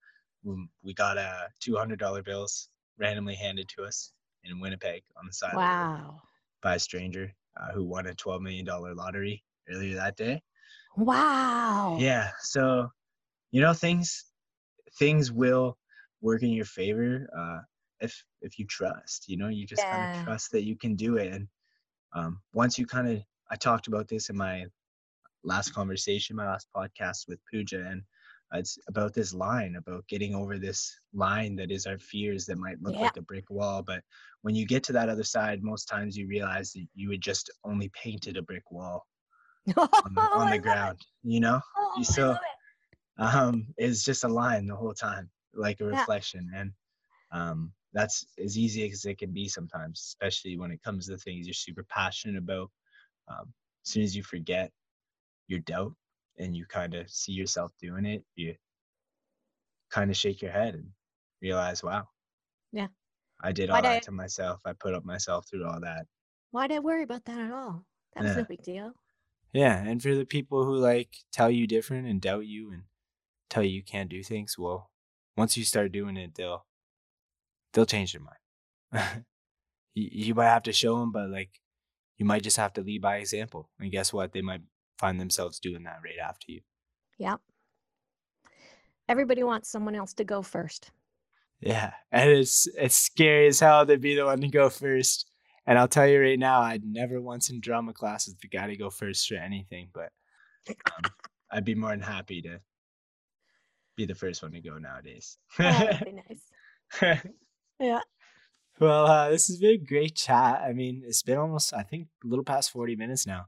We- 0.82 0.94
got 0.94 1.18
uh, 1.18 1.48
two 1.60 1.76
hundred 1.76 1.98
dollar 1.98 2.22
bills 2.22 2.70
randomly 2.98 3.34
handed 3.36 3.68
to 3.70 3.84
us 3.84 4.12
in 4.44 4.60
Winnipeg 4.60 5.02
on 5.16 5.26
the 5.26 5.32
side 5.32 5.60
of 5.60 5.68
the 5.68 5.76
Wow. 5.76 6.22
By 6.62 6.74
a 6.76 6.78
stranger 6.78 7.32
uh, 7.60 7.72
who 7.72 7.84
won 7.84 8.06
a 8.06 8.14
twelve 8.14 8.42
million 8.42 8.64
dollar 8.64 8.94
lottery 8.94 9.42
earlier 9.70 9.94
that 9.96 10.16
day. 10.16 10.42
Wow. 10.96 11.96
Yeah. 11.98 12.30
So, 12.40 12.88
you 13.50 13.60
know, 13.60 13.72
things 13.72 14.24
things 14.98 15.30
will 15.30 15.76
work 16.20 16.42
in 16.42 16.50
your 16.50 16.64
favor 16.64 17.28
uh, 17.36 17.60
if 18.00 18.24
if 18.40 18.58
you 18.58 18.66
trust. 18.66 19.28
You 19.28 19.36
know, 19.36 19.48
you 19.48 19.66
just 19.66 19.88
kind 19.88 20.02
of 20.02 20.10
trust 20.12 20.52
that 20.52 20.64
you 20.64 20.76
can 20.76 20.96
do 20.96 21.16
it. 21.16 21.32
And 21.32 21.48
um, 22.14 22.40
once 22.52 22.78
you 22.78 22.86
kind 22.86 23.08
of, 23.08 23.22
I 23.50 23.56
talked 23.56 23.86
about 23.88 24.08
this 24.08 24.28
in 24.28 24.36
my 24.36 24.64
last 25.44 25.72
conversation, 25.72 26.36
my 26.36 26.46
last 26.46 26.68
podcast 26.74 27.28
with 27.28 27.38
Pooja, 27.50 27.86
and 27.86 28.02
it's 28.52 28.78
about 28.88 29.12
this 29.14 29.34
line, 29.34 29.76
about 29.76 30.06
getting 30.08 30.34
over 30.34 30.58
this 30.58 30.98
line 31.12 31.54
that 31.56 31.70
is 31.70 31.86
our 31.86 31.98
fears 31.98 32.46
that 32.46 32.58
might 32.58 32.80
look 32.80 32.94
Yeah. 32.94 33.02
like 33.02 33.16
a 33.16 33.22
brick 33.22 33.50
wall. 33.50 33.82
But 33.82 34.02
when 34.42 34.54
you 34.54 34.66
get 34.66 34.82
to 34.84 34.92
that 34.94 35.08
other 35.08 35.24
side, 35.24 35.62
most 35.62 35.84
times 35.86 36.16
you 36.16 36.26
realize 36.26 36.72
that 36.72 36.86
you 36.94 37.10
had 37.10 37.20
just 37.20 37.50
only 37.64 37.90
painted 37.90 38.36
a 38.36 38.42
brick 38.42 38.70
wall 38.70 39.06
on 39.76 40.14
the, 40.14 40.22
on 40.34 40.50
the 40.50 40.58
ground. 40.58 40.98
You 41.22 41.40
know, 41.40 41.60
Oh, 41.76 42.02
so- 42.02 42.36
um 43.18 43.66
it's 43.76 44.04
just 44.04 44.22
a 44.24 44.28
line 44.28 44.66
the 44.66 44.76
whole 44.76 44.94
time 44.94 45.28
like 45.52 45.80
a 45.80 45.84
Yeah. 45.84 45.90
reflection 45.90 46.48
and 46.54 46.72
um 47.32 47.72
that's 47.92 48.24
as 48.38 48.56
easy 48.56 48.88
as 48.88 49.04
it 49.04 49.18
can 49.18 49.32
be 49.32 49.48
sometimes 49.48 49.98
especially 50.00 50.56
when 50.56 50.70
it 50.70 50.80
comes 50.84 51.08
to 51.08 51.16
things 51.18 51.46
you're 51.46 51.54
super 51.54 51.84
passionate 51.88 52.38
about 52.38 52.70
um 53.28 53.52
as 53.84 53.90
soon 53.92 54.04
as 54.04 54.14
you 54.14 54.22
forget 54.22 54.70
your 55.48 55.58
doubt 55.60 55.92
and 56.38 56.56
you 56.56 56.64
kind 56.66 56.94
of 56.94 57.10
see 57.10 57.32
yourself 57.32 57.72
doing 57.80 58.04
it 58.06 58.24
you 58.36 58.54
kind 59.90 60.10
of 60.10 60.16
shake 60.16 60.42
your 60.42 60.52
head 60.52 60.74
and 60.74 60.86
realize 61.42 61.82
wow 61.82 62.06
Yeah. 62.72 62.88
i 63.42 63.52
did 63.52 63.70
Why'd 63.70 63.84
all 63.84 63.90
that 63.90 63.96
I- 63.96 64.00
to 64.00 64.10
myself 64.12 64.60
i 64.64 64.72
put 64.72 64.94
up 64.94 65.04
myself 65.04 65.46
through 65.48 65.66
all 65.66 65.80
that 65.80 66.06
Why'd 66.50 66.72
I 66.72 66.78
worry 66.78 67.02
about 67.02 67.26
that 67.26 67.38
at 67.38 67.52
all? 67.52 67.84
That 68.14 68.22
was 68.24 68.32
Yeah. 68.32 68.38
no 68.38 68.44
big 68.44 68.62
deal. 68.62 68.92
Yeah, 69.52 69.76
and 69.84 70.02
for 70.02 70.14
the 70.14 70.24
people 70.24 70.64
who 70.64 70.76
like 70.78 71.14
tell 71.30 71.50
you 71.50 71.66
different 71.66 72.06
and 72.06 72.22
doubt 72.22 72.46
you 72.46 72.72
and 72.72 72.84
tell 73.50 73.62
you 73.62 73.68
you 73.68 73.82
can't 73.82 74.08
do 74.08 74.22
things, 74.22 74.56
well, 74.58 74.90
once 75.36 75.58
you 75.58 75.64
start 75.64 75.92
doing 75.92 76.16
it, 76.16 76.36
they'll 76.36 76.64
they'll 77.74 77.84
change 77.84 78.14
their 78.14 78.22
mind. 78.22 79.24
you, 79.94 80.08
you 80.10 80.34
might 80.34 80.48
have 80.48 80.62
to 80.62 80.72
show 80.72 80.98
them, 80.98 81.12
but 81.12 81.28
like 81.28 81.60
you 82.16 82.24
might 82.24 82.42
just 82.42 82.56
have 82.56 82.72
to 82.72 82.80
lead 82.80 83.02
by 83.02 83.16
example. 83.18 83.68
And 83.78 83.92
guess 83.92 84.10
what? 84.10 84.32
They 84.32 84.40
might 84.40 84.62
find 84.98 85.20
themselves 85.20 85.58
doing 85.58 85.84
that 85.84 86.00
right 86.04 86.18
after 86.22 86.52
you. 86.52 86.60
Yep. 87.18 87.40
Everybody 89.08 89.42
wants 89.42 89.70
someone 89.70 89.94
else 89.94 90.12
to 90.14 90.24
go 90.24 90.42
first. 90.42 90.90
Yeah, 91.60 91.92
and 92.12 92.30
it's 92.30 92.68
it's 92.76 92.94
scary 92.94 93.48
as 93.48 93.58
hell 93.60 93.84
to 93.86 93.98
be 93.98 94.14
the 94.14 94.26
one 94.26 94.40
to 94.42 94.48
go 94.48 94.68
first. 94.68 95.30
And 95.66 95.78
I'll 95.78 95.88
tell 95.88 96.06
you 96.06 96.20
right 96.20 96.38
now, 96.38 96.60
I'd 96.60 96.84
never 96.84 97.20
once 97.20 97.50
in 97.50 97.60
drama 97.60 97.92
classes 97.92 98.36
the 98.40 98.48
guy 98.48 98.68
to 98.68 98.76
go 98.76 98.90
first 98.90 99.28
for 99.28 99.34
anything, 99.34 99.88
but 99.92 100.10
um, 100.68 101.10
I'd 101.50 101.64
be 101.64 101.74
more 101.74 101.90
than 101.90 102.00
happy 102.00 102.40
to 102.42 102.60
be 103.96 104.06
the 104.06 104.14
first 104.14 104.42
one 104.42 104.52
to 104.52 104.60
go 104.60 104.78
nowadays. 104.78 105.36
Oh, 105.58 105.62
that'd 105.64 106.04
be 106.04 106.22
nice. 107.02 107.22
Yeah. 107.80 108.00
well, 108.80 109.06
uh, 109.06 109.30
this 109.30 109.48
has 109.48 109.58
been 109.58 109.74
a 109.74 109.84
great 109.84 110.14
chat. 110.16 110.62
I 110.62 110.72
mean, 110.72 111.02
it's 111.04 111.22
been 111.22 111.38
almost, 111.38 111.74
I 111.74 111.82
think, 111.82 112.08
a 112.24 112.26
little 112.26 112.44
past 112.44 112.70
40 112.70 112.96
minutes 112.96 113.26
now. 113.26 113.46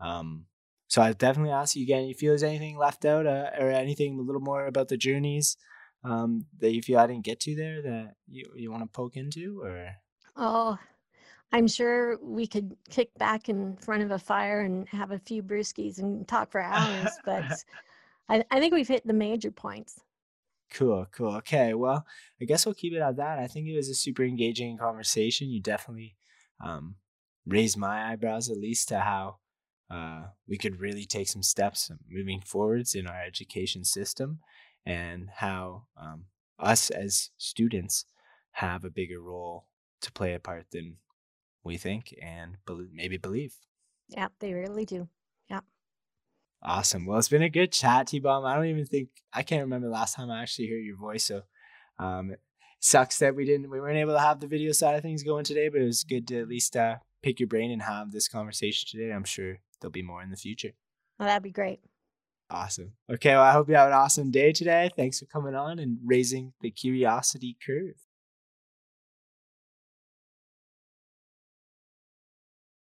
Um, 0.00 0.46
so 0.88 1.02
I 1.02 1.12
definitely 1.12 1.52
ask 1.52 1.76
you 1.76 1.82
again, 1.82 2.04
you 2.04 2.14
feel 2.14 2.32
there's 2.32 2.42
anything 2.42 2.78
left 2.78 3.04
out 3.04 3.26
uh, 3.26 3.50
or 3.58 3.70
anything 3.70 4.18
a 4.18 4.22
little 4.22 4.40
more 4.40 4.66
about 4.66 4.88
the 4.88 4.96
journeys 4.96 5.56
um, 6.04 6.46
that 6.58 6.72
you 6.72 6.82
feel 6.82 6.98
I 6.98 7.06
didn't 7.06 7.24
get 7.24 7.40
to 7.40 7.56
there 7.56 7.82
that 7.82 8.14
you, 8.28 8.44
you 8.54 8.70
want 8.70 8.84
to 8.84 8.88
poke 8.88 9.16
into 9.16 9.62
or? 9.62 9.90
Oh, 10.36 10.78
I'm 11.52 11.68
sure 11.68 12.18
we 12.18 12.46
could 12.46 12.76
kick 12.90 13.14
back 13.18 13.48
in 13.48 13.76
front 13.76 14.02
of 14.02 14.10
a 14.10 14.18
fire 14.18 14.60
and 14.60 14.88
have 14.88 15.10
a 15.10 15.18
few 15.18 15.42
brewskis 15.42 15.98
and 15.98 16.26
talk 16.26 16.50
for 16.50 16.60
hours, 16.60 17.18
but 17.24 17.64
I, 18.28 18.44
I 18.50 18.60
think 18.60 18.74
we've 18.74 18.88
hit 18.88 19.06
the 19.06 19.12
major 19.12 19.50
points. 19.50 20.00
Cool, 20.72 21.06
cool. 21.12 21.36
Okay, 21.36 21.74
well, 21.74 22.04
I 22.40 22.44
guess 22.44 22.66
we'll 22.66 22.74
keep 22.74 22.92
it 22.92 23.00
at 23.00 23.16
that. 23.16 23.38
I 23.38 23.46
think 23.46 23.68
it 23.68 23.76
was 23.76 23.88
a 23.88 23.94
super 23.94 24.24
engaging 24.24 24.76
conversation. 24.76 25.48
You 25.48 25.60
definitely 25.60 26.16
um, 26.60 26.96
raised 27.46 27.76
my 27.76 28.10
eyebrows, 28.10 28.50
at 28.50 28.58
least, 28.58 28.88
to 28.88 29.00
how 29.00 29.38
uh, 29.90 30.24
we 30.48 30.58
could 30.58 30.80
really 30.80 31.04
take 31.04 31.28
some 31.28 31.42
steps 31.42 31.90
moving 32.08 32.40
forwards 32.40 32.94
in 32.94 33.06
our 33.06 33.22
education 33.22 33.84
system 33.84 34.40
and 34.84 35.28
how 35.36 35.84
um, 36.00 36.24
us 36.58 36.90
as 36.90 37.30
students 37.36 38.04
have 38.52 38.84
a 38.84 38.90
bigger 38.90 39.20
role 39.20 39.66
to 40.00 40.12
play 40.12 40.34
a 40.34 40.38
part 40.38 40.66
than 40.72 40.96
we 41.64 41.76
think 41.76 42.14
and 42.22 42.56
bel 42.66 42.86
maybe 42.92 43.16
believe. 43.16 43.54
Yeah, 44.08 44.28
they 44.40 44.54
really 44.54 44.84
do. 44.84 45.08
Yeah. 45.50 45.60
Awesome. 46.62 47.06
Well, 47.06 47.18
it's 47.18 47.28
been 47.28 47.42
a 47.42 47.50
good 47.50 47.72
chat, 47.72 48.08
T 48.08 48.20
Bomb. 48.20 48.44
I 48.44 48.54
don't 48.54 48.66
even 48.66 48.86
think 48.86 49.08
I 49.32 49.42
can't 49.42 49.62
remember 49.62 49.88
the 49.88 49.92
last 49.92 50.14
time 50.14 50.30
I 50.30 50.42
actually 50.42 50.68
heard 50.68 50.84
your 50.84 50.96
voice. 50.96 51.24
So, 51.24 51.42
um, 51.98 52.30
it 52.30 52.40
sucks 52.80 53.18
that 53.18 53.34
we 53.34 53.44
didn't 53.44 53.70
we 53.70 53.80
weren't 53.80 53.98
able 53.98 54.14
to 54.14 54.20
have 54.20 54.40
the 54.40 54.46
video 54.46 54.72
side 54.72 54.94
of 54.94 55.02
things 55.02 55.22
going 55.22 55.44
today, 55.44 55.68
but 55.68 55.80
it 55.80 55.86
was 55.86 56.04
good 56.04 56.26
to 56.28 56.40
at 56.40 56.48
least 56.48 56.76
uh, 56.76 56.96
pick 57.22 57.40
your 57.40 57.48
brain 57.48 57.70
and 57.70 57.82
have 57.82 58.12
this 58.12 58.28
conversation 58.28 58.88
today. 58.90 59.12
I'm 59.12 59.24
sure 59.24 59.58
there'll 59.80 59.92
be 59.92 60.02
more 60.02 60.22
in 60.22 60.30
the 60.30 60.36
future. 60.36 60.72
Well, 61.18 61.28
that'd 61.28 61.42
be 61.42 61.50
great. 61.50 61.80
Awesome. 62.50 62.92
Okay. 63.10 63.30
Well, 63.30 63.42
I 63.42 63.52
hope 63.52 63.68
you 63.68 63.74
have 63.74 63.88
an 63.88 63.94
awesome 63.94 64.30
day 64.30 64.52
today. 64.52 64.90
Thanks 64.94 65.18
for 65.18 65.26
coming 65.26 65.54
on 65.54 65.78
and 65.78 65.98
raising 66.04 66.52
the 66.60 66.70
curiosity 66.70 67.56
curve. 67.64 68.05